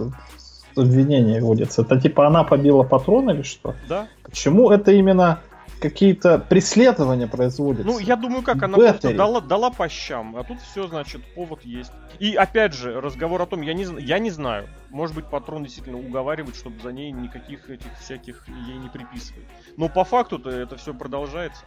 обвинения 0.76 1.42
вводятся. 1.42 1.82
Это 1.82 2.00
типа 2.00 2.28
она 2.28 2.44
побила 2.44 2.84
патрон 2.84 3.30
или 3.30 3.44
что? 3.44 3.76
Да. 3.88 4.08
Почему 4.24 4.70
это 4.72 4.92
именно 4.92 5.42
какие-то 5.82 6.38
преследования 6.38 7.28
производятся. 7.28 7.88
Ну, 7.88 8.00
я 8.00 8.16
думаю, 8.16 8.44
как 8.44 8.62
она 8.64 8.78
просто 8.78 9.14
дала, 9.14 9.42
дала 9.42 9.72
по 9.72 9.90
щам, 9.90 10.38
а 10.38 10.44
тут 10.44 10.60
все, 10.62 10.88
значит, 10.88 11.22
повод 11.34 11.64
есть. 11.64 11.92
И 12.20 12.36
опять 12.36 12.74
же, 12.74 13.02
разговор 13.02 13.42
о 13.42 13.46
том, 13.48 13.62
я 13.62 13.74
не, 13.74 13.86
я 14.02 14.20
не 14.20 14.30
знаю, 14.30 14.70
может 14.92 15.16
быть, 15.16 15.26
патрон 15.26 15.64
действительно 15.64 15.98
уговаривает, 15.98 16.56
чтобы 16.56 16.80
за 16.82 16.92
ней 16.92 17.12
никаких 17.12 17.70
этих 17.70 17.98
всяких 18.00 18.48
ей 18.48 18.78
не 18.78 18.90
приписывать. 18.90 19.44
Но 19.76 19.90
по 19.90 20.04
факту-то 20.04 20.50
это 20.50 20.78
все 20.78 20.94
продолжается. 20.94 21.64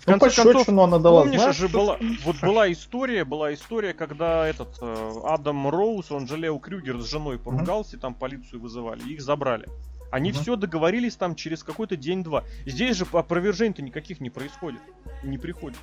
В 0.00 0.06
ну, 0.06 0.18
конце 0.18 0.42
концов, 0.42 0.68
она 0.68 0.98
дала, 0.98 1.22
помнишь 1.22 1.40
знаешь, 1.40 1.56
же, 1.56 1.68
что... 1.68 1.78
была, 1.78 1.98
вот 2.24 2.36
была 2.40 2.72
история, 2.72 3.24
была 3.24 3.54
история, 3.54 3.92
когда 3.92 4.48
этот 4.48 4.76
э, 4.80 5.12
Адам 5.24 5.68
Роуз, 5.68 6.10
он 6.10 6.26
же 6.26 6.36
Лео 6.36 6.58
Крюгер 6.58 7.00
с 7.00 7.08
женой 7.08 7.38
поругался, 7.38 7.94
mm-hmm. 7.94 7.98
и 7.98 8.00
там 8.00 8.14
полицию 8.14 8.60
вызывали, 8.60 9.02
их 9.02 9.20
забрали. 9.20 9.68
Они 10.12 10.30
угу. 10.30 10.40
все 10.40 10.56
договорились 10.56 11.16
там 11.16 11.34
через 11.34 11.64
какой-то 11.64 11.96
день-два. 11.96 12.44
Здесь 12.66 12.98
же 12.98 13.06
опровержений-то 13.10 13.80
никаких 13.80 14.20
не 14.20 14.28
происходит. 14.28 14.80
Не 15.24 15.38
приходит. 15.38 15.78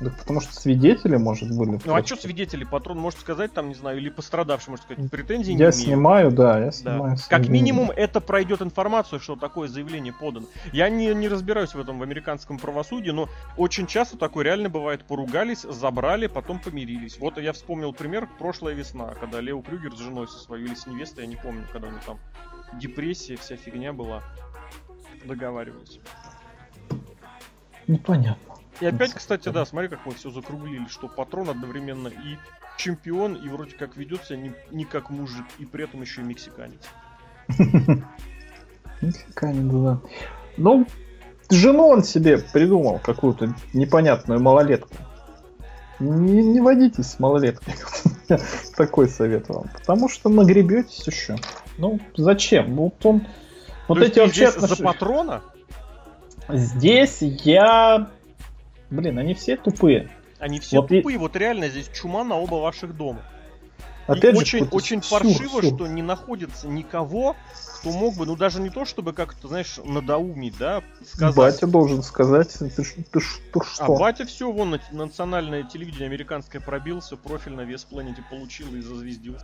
Да 0.00 0.10
потому 0.10 0.40
что 0.40 0.52
свидетели, 0.54 1.16
может, 1.16 1.56
были. 1.56 1.80
Ну 1.84 1.94
а 1.94 2.04
что 2.04 2.16
свидетели? 2.16 2.64
Патрон 2.64 2.98
может 2.98 3.20
сказать, 3.20 3.52
там, 3.52 3.68
не 3.68 3.74
знаю, 3.74 3.98
или 3.98 4.08
пострадавший, 4.08 4.70
может 4.70 4.84
сказать, 4.84 5.08
претензий 5.10 5.52
я 5.52 5.56
не 5.56 5.62
Я 5.62 5.72
снимаю, 5.72 6.32
да, 6.32 6.58
я 6.58 6.72
снимаю. 6.72 7.16
Да. 7.16 7.22
Как 7.28 7.48
минимум, 7.48 7.92
это 7.92 8.20
пройдет 8.20 8.60
информацию, 8.60 9.20
что 9.20 9.36
такое 9.36 9.68
заявление 9.68 10.12
подано. 10.12 10.46
Я 10.72 10.88
не, 10.88 11.14
не 11.14 11.28
разбираюсь 11.28 11.74
в 11.74 11.80
этом 11.80 12.00
в 12.00 12.02
американском 12.02 12.58
правосудии, 12.58 13.10
но 13.10 13.28
очень 13.56 13.86
часто 13.86 14.18
такое 14.18 14.44
реально 14.44 14.68
бывает. 14.68 15.04
Поругались, 15.04 15.62
забрали, 15.62 16.26
потом 16.26 16.58
помирились. 16.58 17.18
Вот 17.18 17.38
я 17.38 17.52
вспомнил 17.52 17.92
пример 17.92 18.28
прошлая 18.38 18.74
весна, 18.74 19.14
когда 19.20 19.40
Лео 19.40 19.62
Крюгер 19.62 19.94
с 19.94 19.98
женой 19.98 20.26
со 20.26 20.38
своей 20.38 20.64
или 20.64 20.74
с 20.74 20.86
невестой, 20.86 21.24
я 21.24 21.30
не 21.30 21.36
помню, 21.36 21.66
когда 21.72 21.88
у 21.88 21.92
них 21.92 22.02
там 22.04 22.18
депрессия, 22.80 23.36
вся 23.36 23.56
фигня 23.56 23.92
была. 23.92 24.22
Договаривались. 25.24 26.00
Непонятно. 27.86 28.53
И 28.80 28.86
опять, 28.86 29.14
кстати, 29.14 29.48
да, 29.48 29.64
смотри, 29.64 29.88
как 29.88 30.04
мы 30.04 30.14
все 30.14 30.30
закруглили, 30.30 30.86
что 30.88 31.08
патрон 31.08 31.50
одновременно 31.50 32.08
и 32.08 32.38
чемпион, 32.76 33.34
и 33.34 33.48
вроде 33.48 33.76
как 33.76 33.96
ведется 33.96 34.36
не, 34.36 34.52
не 34.70 34.84
как 34.84 35.10
мужик, 35.10 35.46
и 35.58 35.64
при 35.64 35.84
этом 35.84 36.00
еще 36.02 36.22
и 36.22 36.24
мексиканец. 36.24 36.80
Мексиканец, 39.00 39.72
да. 39.72 40.00
Ну, 40.56 40.86
жену 41.50 41.88
он 41.88 42.02
себе 42.02 42.38
придумал 42.38 42.98
какую-то 42.98 43.54
непонятную 43.72 44.40
малолетку. 44.40 44.96
Не, 46.00 46.42
не 46.42 46.60
водитесь 46.60 47.06
с 47.06 47.18
малолеткой. 47.20 47.74
Такой 48.76 49.08
совет 49.08 49.48
вам. 49.48 49.70
Потому 49.72 50.08
что 50.08 50.28
нагребетесь 50.28 51.06
еще. 51.06 51.36
Ну, 51.78 52.00
зачем? 52.16 52.74
Вот 52.74 53.04
он... 53.06 53.26
Вот 53.86 53.98
эти 53.98 54.18
вообще 54.18 54.50
за 54.50 54.82
патрона? 54.82 55.42
Здесь 56.48 57.18
я 57.20 58.10
Блин, 58.94 59.18
они 59.18 59.34
все 59.34 59.56
тупые. 59.56 60.10
Они 60.38 60.60
все 60.60 60.80
вот 60.80 60.88
тупые, 60.88 61.16
и... 61.16 61.18
вот 61.18 61.36
реально 61.36 61.68
здесь 61.68 61.88
чума 61.88 62.24
на 62.24 62.36
оба 62.36 62.56
ваших 62.56 62.96
дома. 62.96 63.22
Опять 64.06 64.32
и 64.32 64.34
же, 64.34 64.40
очень, 64.40 64.68
очень 64.70 65.02
сюр, 65.02 65.22
паршиво, 65.22 65.62
сюр. 65.62 65.74
что 65.74 65.86
не 65.86 66.02
находится 66.02 66.68
никого, 66.68 67.36
кто 67.78 67.90
мог 67.90 68.16
бы, 68.16 68.26
ну 68.26 68.36
даже 68.36 68.60
не 68.60 68.68
то, 68.68 68.84
чтобы 68.84 69.14
как-то, 69.14 69.48
знаешь, 69.48 69.78
надоумить, 69.82 70.58
да, 70.58 70.82
сказать. 71.06 71.36
Батя 71.36 71.66
должен 71.66 72.02
сказать, 72.02 72.52
ты, 72.52 72.68
ты, 72.68 72.84
ты, 72.84 73.04
ты 73.10 73.20
что? 73.20 73.62
А 73.78 73.88
батя 73.88 74.26
все, 74.26 74.52
вон, 74.52 74.72
на, 74.72 74.80
национальное 74.92 75.62
телевидение 75.62 76.06
американское 76.06 76.60
пробился, 76.60 77.16
профиль 77.16 77.54
на 77.54 77.62
вес 77.62 77.84
планете 77.84 78.22
получил 78.28 78.74
и 78.74 78.80
зазвездил. 78.82 79.36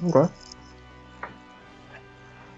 Ура. 0.00 0.30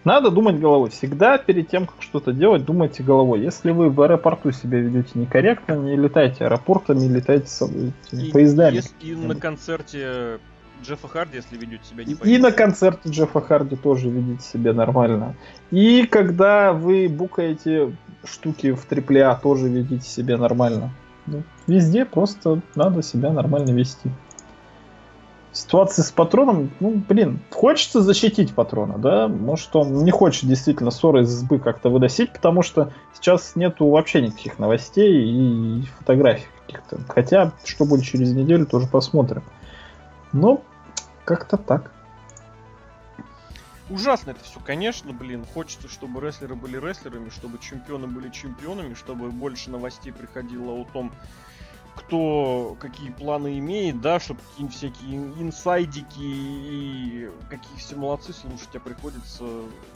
Надо 0.04 0.30
думать 0.30 0.58
головой. 0.58 0.90
Всегда 0.90 1.36
перед 1.36 1.68
тем, 1.68 1.86
как 1.86 1.96
что-то 2.00 2.32
делать, 2.32 2.64
думайте 2.64 3.02
головой. 3.02 3.40
Если 3.40 3.70
вы 3.70 3.90
в 3.90 4.00
аэропорту 4.00 4.50
себя 4.50 4.78
ведете 4.78 5.10
некорректно, 5.14 5.74
не 5.74 5.96
летайте 5.96 6.44
аэропортами, 6.44 7.06
летайте 7.06 7.46
с 7.46 7.68
и, 8.12 8.30
поездами. 8.30 8.76
Если, 8.76 8.94
и 9.02 9.14
на 9.14 9.34
концерте 9.34 10.40
Джеффа 10.82 11.08
Харди, 11.08 11.36
если 11.36 11.58
ведете 11.58 11.84
себя 11.84 12.04
не 12.04 12.14
И 12.14 12.38
на 12.38 12.52
концерте 12.52 13.10
Джеффа 13.10 13.40
Харди 13.42 13.76
тоже 13.76 14.08
ведите 14.08 14.42
себя 14.42 14.72
нормально. 14.72 15.34
И 15.70 16.06
когда 16.06 16.72
вы 16.72 17.08
букаете 17.08 17.94
штуки 18.24 18.72
в 18.72 18.90
AAA, 18.90 19.38
тоже 19.42 19.68
ведите 19.68 20.08
себя 20.08 20.38
нормально. 20.38 20.90
Ну, 21.26 21.42
везде 21.66 22.06
просто 22.06 22.62
надо 22.74 23.02
себя 23.02 23.30
нормально 23.30 23.70
вести 23.72 24.10
ситуации 25.52 26.02
с 26.02 26.10
патроном, 26.10 26.70
ну, 26.80 27.02
блин, 27.08 27.40
хочется 27.50 28.02
защитить 28.02 28.54
патрона, 28.54 28.98
да, 28.98 29.28
может 29.28 29.74
он 29.74 30.04
не 30.04 30.10
хочет 30.10 30.48
действительно 30.48 30.90
ссоры 30.90 31.22
из 31.22 31.34
избы 31.34 31.58
как-то 31.58 31.88
выносить, 31.88 32.32
потому 32.32 32.62
что 32.62 32.92
сейчас 33.14 33.56
нету 33.56 33.88
вообще 33.88 34.22
никаких 34.22 34.58
новостей 34.58 35.28
и 35.28 35.82
фотографий 35.98 36.46
каких-то. 36.66 37.00
Хотя, 37.08 37.52
что 37.64 37.84
будет 37.84 38.04
через 38.04 38.32
неделю, 38.32 38.66
тоже 38.66 38.86
посмотрим. 38.86 39.42
Но 40.32 40.62
как-то 41.24 41.56
так. 41.56 41.92
Ужасно 43.88 44.30
это 44.30 44.44
все, 44.44 44.60
конечно, 44.60 45.12
блин. 45.12 45.44
Хочется, 45.52 45.88
чтобы 45.88 46.20
рестлеры 46.20 46.54
были 46.54 46.76
рестлерами, 46.76 47.28
чтобы 47.30 47.58
чемпионы 47.58 48.06
были 48.06 48.28
чемпионами, 48.28 48.94
чтобы 48.94 49.30
больше 49.30 49.70
новостей 49.70 50.12
приходило 50.12 50.70
о 50.70 50.84
том, 50.92 51.10
кто 51.96 52.76
какие 52.80 53.10
планы 53.10 53.58
имеет, 53.58 54.00
да, 54.00 54.20
чтобы 54.20 54.40
какие-нибудь 54.40 54.76
всякие 54.76 55.16
инсайдики 55.42 56.20
и 56.20 57.30
какие 57.48 57.76
все 57.78 57.96
молодцы 57.96 58.32
слушать, 58.32 58.74
а 58.74 58.80
приходится 58.80 59.44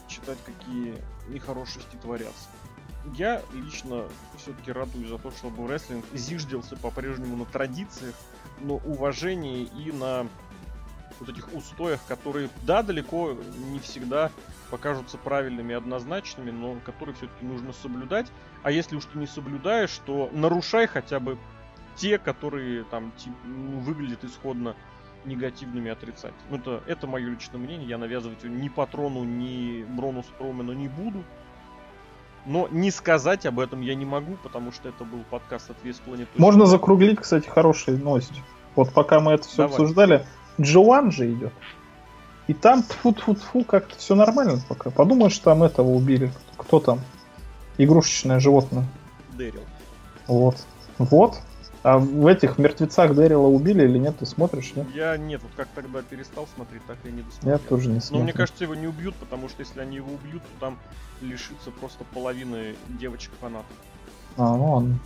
читать, 0.08 0.38
какие 0.44 0.94
нехорошести 1.28 1.96
творятся. 2.00 2.48
Я 3.16 3.42
лично 3.52 4.04
все-таки 4.38 4.72
радуюсь 4.72 5.08
за 5.08 5.18
то, 5.18 5.30
чтобы 5.30 5.68
рестлинг 5.68 6.04
зиждился 6.14 6.76
по-прежнему 6.76 7.36
на 7.36 7.44
традициях, 7.44 8.14
на 8.60 8.74
уважении 8.74 9.64
и 9.64 9.92
на 9.92 10.26
вот 11.20 11.28
этих 11.28 11.52
устоях, 11.52 12.00
которые, 12.08 12.48
да, 12.62 12.82
далеко 12.82 13.36
не 13.70 13.78
всегда 13.78 14.30
покажутся 14.70 15.18
правильными 15.18 15.72
и 15.72 15.76
однозначными, 15.76 16.50
но 16.50 16.76
которые 16.84 17.14
все-таки 17.14 17.44
нужно 17.44 17.72
соблюдать. 17.72 18.26
А 18.62 18.70
если 18.70 18.96
уж 18.96 19.04
ты 19.04 19.18
не 19.18 19.26
соблюдаешь, 19.26 20.00
то 20.06 20.30
нарушай 20.32 20.86
хотя 20.86 21.20
бы 21.20 21.38
те, 21.96 22.18
которые 22.18 22.84
там 22.84 23.12
ну, 23.44 23.78
выглядят 23.80 24.24
исходно 24.24 24.74
негативными 25.24 25.90
отрицать. 25.90 26.34
Ну, 26.50 26.56
это, 26.56 26.82
это 26.86 27.06
мое 27.06 27.30
личное 27.30 27.58
мнение, 27.58 27.88
я 27.88 27.98
навязывать 27.98 28.44
ни 28.44 28.68
Патрону, 28.68 29.24
ни 29.24 29.84
Брону 29.84 30.22
Строумену 30.22 30.72
не 30.72 30.88
буду. 30.88 31.24
Но 32.46 32.68
не 32.70 32.90
сказать 32.90 33.46
об 33.46 33.58
этом 33.58 33.80
я 33.80 33.94
не 33.94 34.04
могу, 34.04 34.36
потому 34.42 34.70
что 34.70 34.88
это 34.90 35.04
был 35.04 35.24
подкаст 35.30 35.70
от 35.70 35.82
Вес 35.82 35.96
Планет. 35.96 36.28
Можно 36.36 36.66
закруглить, 36.66 37.20
кстати, 37.20 37.48
хорошие 37.48 37.96
новости. 37.96 38.42
Вот 38.76 38.92
пока 38.92 39.20
мы 39.20 39.32
это 39.32 39.44
все 39.44 39.58
Давай. 39.58 39.70
обсуждали, 39.72 40.26
Джоан 40.60 41.10
же 41.10 41.32
идет. 41.32 41.52
И 42.46 42.52
там 42.52 42.82
тфу 42.82 43.12
тфу 43.12 43.34
тфу 43.34 43.64
как-то 43.64 43.96
все 43.96 44.14
нормально 44.14 44.60
пока. 44.68 44.90
Подумаешь, 44.90 45.38
там 45.38 45.62
этого 45.62 45.88
убили. 45.88 46.30
Кто 46.58 46.80
там? 46.80 47.00
Игрушечное 47.78 48.38
животное. 48.40 48.84
Дэрил. 49.32 49.62
Вот. 50.26 50.56
Вот. 50.98 51.40
А 51.84 51.98
в 51.98 52.26
этих 52.26 52.56
мертвецах 52.56 53.14
Дэрила 53.14 53.46
убили 53.46 53.84
или 53.84 53.98
нет? 53.98 54.16
Ты 54.16 54.24
смотришь, 54.24 54.72
нет? 54.74 54.86
Я 54.94 55.18
нет, 55.18 55.42
вот 55.42 55.52
как 55.54 55.68
тогда 55.74 56.00
перестал 56.00 56.48
смотреть, 56.54 56.82
так 56.86 56.96
и 57.04 57.12
не 57.12 57.20
досмотрел. 57.20 57.52
Я 57.52 57.58
тоже 57.58 57.90
не 57.90 58.00
смотрю. 58.00 58.18
Но 58.18 58.24
мне 58.24 58.32
кажется, 58.32 58.64
его 58.64 58.74
не 58.74 58.86
убьют, 58.86 59.14
потому 59.16 59.50
что 59.50 59.60
если 59.60 59.80
они 59.80 59.96
его 59.96 60.10
убьют, 60.14 60.42
то 60.42 60.60
там 60.60 60.78
лишится 61.20 61.70
просто 61.70 62.04
половины 62.04 62.74
девочек-фанатов. 62.88 63.76
А, 64.38 64.56
ну 64.56 64.72
ладно. 64.72 64.98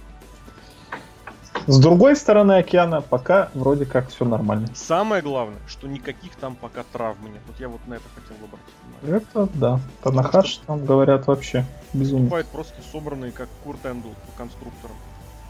С 1.66 1.80
другой 1.80 2.14
стороны 2.14 2.52
океана 2.52 3.00
пока 3.00 3.50
вроде 3.54 3.84
как 3.84 4.08
все 4.10 4.24
нормально. 4.24 4.68
Самое 4.76 5.20
главное, 5.20 5.58
что 5.66 5.88
никаких 5.88 6.36
там 6.36 6.54
пока 6.54 6.84
травм 6.92 7.24
нет. 7.24 7.42
Вот 7.48 7.58
я 7.58 7.68
вот 7.68 7.80
на 7.88 7.94
это 7.94 8.04
хотел 8.14 8.36
бы 8.36 8.44
обратить 8.44 8.74
внимание. 9.02 9.26
Это 9.26 9.48
да. 9.58 9.80
Танахаш 10.04 10.58
там 10.64 10.84
говорят 10.86 11.26
вообще 11.26 11.66
безумно. 11.92 12.26
Бывает 12.26 12.46
просто 12.46 12.76
собранные 12.92 13.32
как 13.32 13.48
Курт 13.64 13.84
Эндл 13.84 14.10
по 14.10 14.38
конструкторам. 14.38 14.96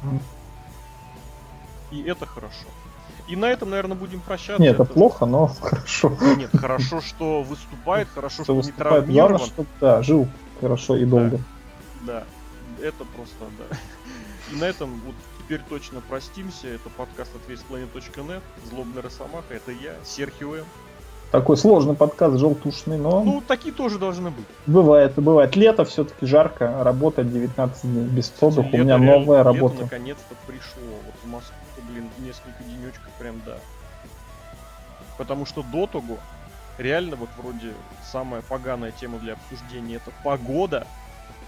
Mm. 0.02 0.20
И 1.90 2.02
это 2.02 2.26
хорошо. 2.26 2.66
И 3.28 3.36
на 3.36 3.50
этом, 3.50 3.70
наверное, 3.70 3.96
будем 3.96 4.20
прощаться. 4.20 4.62
Нет, 4.62 4.74
это, 4.74 4.84
это 4.84 4.92
плохо, 4.92 5.26
но 5.26 5.46
хорошо. 5.60 6.16
Нет, 6.36 6.50
хорошо, 6.56 7.00
что 7.00 7.42
выступает, 7.42 8.08
хорошо, 8.14 8.44
что, 8.44 8.62
что 8.62 8.70
не 8.70 8.72
травмирован. 8.72 9.36
Главное, 9.36 9.46
что, 9.46 9.66
да, 9.80 10.02
жил 10.02 10.28
хорошо 10.60 10.96
и 10.96 11.04
долго. 11.04 11.38
Да, 12.02 12.24
да. 12.80 12.86
это 12.86 13.04
просто, 13.04 13.44
да. 13.58 13.76
И 14.50 14.56
на 14.56 14.64
этом 14.64 15.00
вот 15.04 15.14
теперь 15.38 15.60
точно 15.68 16.00
простимся. 16.00 16.68
Это 16.68 16.88
подкаст 16.90 17.30
от 17.34 17.50
весьplanet.net. 17.50 18.42
Злобный 18.70 19.02
Росомаха. 19.02 19.52
Это 19.54 19.72
я, 19.72 19.94
Серхио 20.04 20.56
М. 20.56 20.64
Такой 21.30 21.58
сложный 21.58 21.94
подкаст, 21.94 22.38
желтушный, 22.38 22.96
но... 22.96 23.22
Ну, 23.22 23.42
такие 23.46 23.74
тоже 23.74 23.98
должны 23.98 24.30
быть. 24.30 24.46
Бывает, 24.66 25.12
бывает. 25.16 25.56
Лето 25.56 25.84
все-таки 25.84 26.24
жарко, 26.24 26.82
работа 26.82 27.22
19 27.22 27.82
дней 27.82 28.04
без 28.04 28.28
продуха. 28.30 28.68
У 28.72 28.78
меня 28.78 28.96
новая 28.96 29.42
работа. 29.42 29.74
Лето 29.74 29.84
наконец-то 29.84 30.34
пришло. 30.46 30.82
Вот 31.04 31.14
в 31.22 31.26
Москву 31.26 31.54
блин, 31.88 32.08
несколько 32.18 32.62
денечков 32.64 33.10
прям 33.18 33.40
да. 33.44 33.58
Потому 35.16 35.46
что 35.46 35.62
до 35.62 35.86
того 35.86 36.18
реально 36.78 37.16
вот 37.16 37.28
вроде 37.36 37.72
самая 38.10 38.42
поганая 38.42 38.92
тема 38.92 39.18
для 39.18 39.34
обсуждения 39.34 39.96
это 39.96 40.12
погода. 40.24 40.86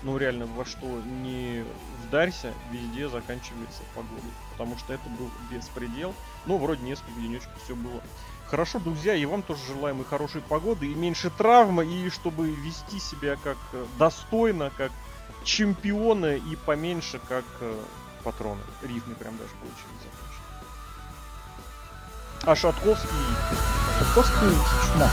Ну 0.02 0.16
реально 0.16 0.46
во 0.46 0.64
что 0.64 0.86
не 1.22 1.64
вдарься, 2.06 2.52
везде 2.72 3.08
заканчивается 3.08 3.82
погодой. 3.94 4.30
Потому 4.52 4.76
что 4.78 4.92
это 4.92 5.08
был 5.18 5.30
беспредел. 5.50 6.14
Ну 6.46 6.58
вроде 6.58 6.82
несколько 6.82 7.20
денечков 7.20 7.62
все 7.64 7.74
было. 7.74 8.00
Хорошо, 8.50 8.80
друзья, 8.80 9.14
и 9.14 9.24
вам 9.26 9.42
тоже 9.42 9.60
желаем 9.68 10.00
и 10.02 10.04
хорошей 10.04 10.40
погоды, 10.40 10.86
и 10.86 10.94
меньше 10.94 11.30
травмы, 11.30 11.86
и 11.86 12.10
чтобы 12.10 12.50
вести 12.50 12.98
себя 12.98 13.36
как 13.36 13.56
э, 13.72 13.86
достойно, 13.96 14.72
как 14.76 14.90
чемпионы, 15.44 16.38
и 16.38 16.56
поменьше 16.56 17.20
как 17.28 17.44
э, 17.60 17.80
патроны. 18.24 18.60
Рифмы 18.82 19.14
прям 19.14 19.36
даже 19.36 19.50
получились. 19.60 20.00
А 22.42 22.56
Шатковский... 22.56 23.08
Шатковский 23.98 24.48
чума. 24.92 25.10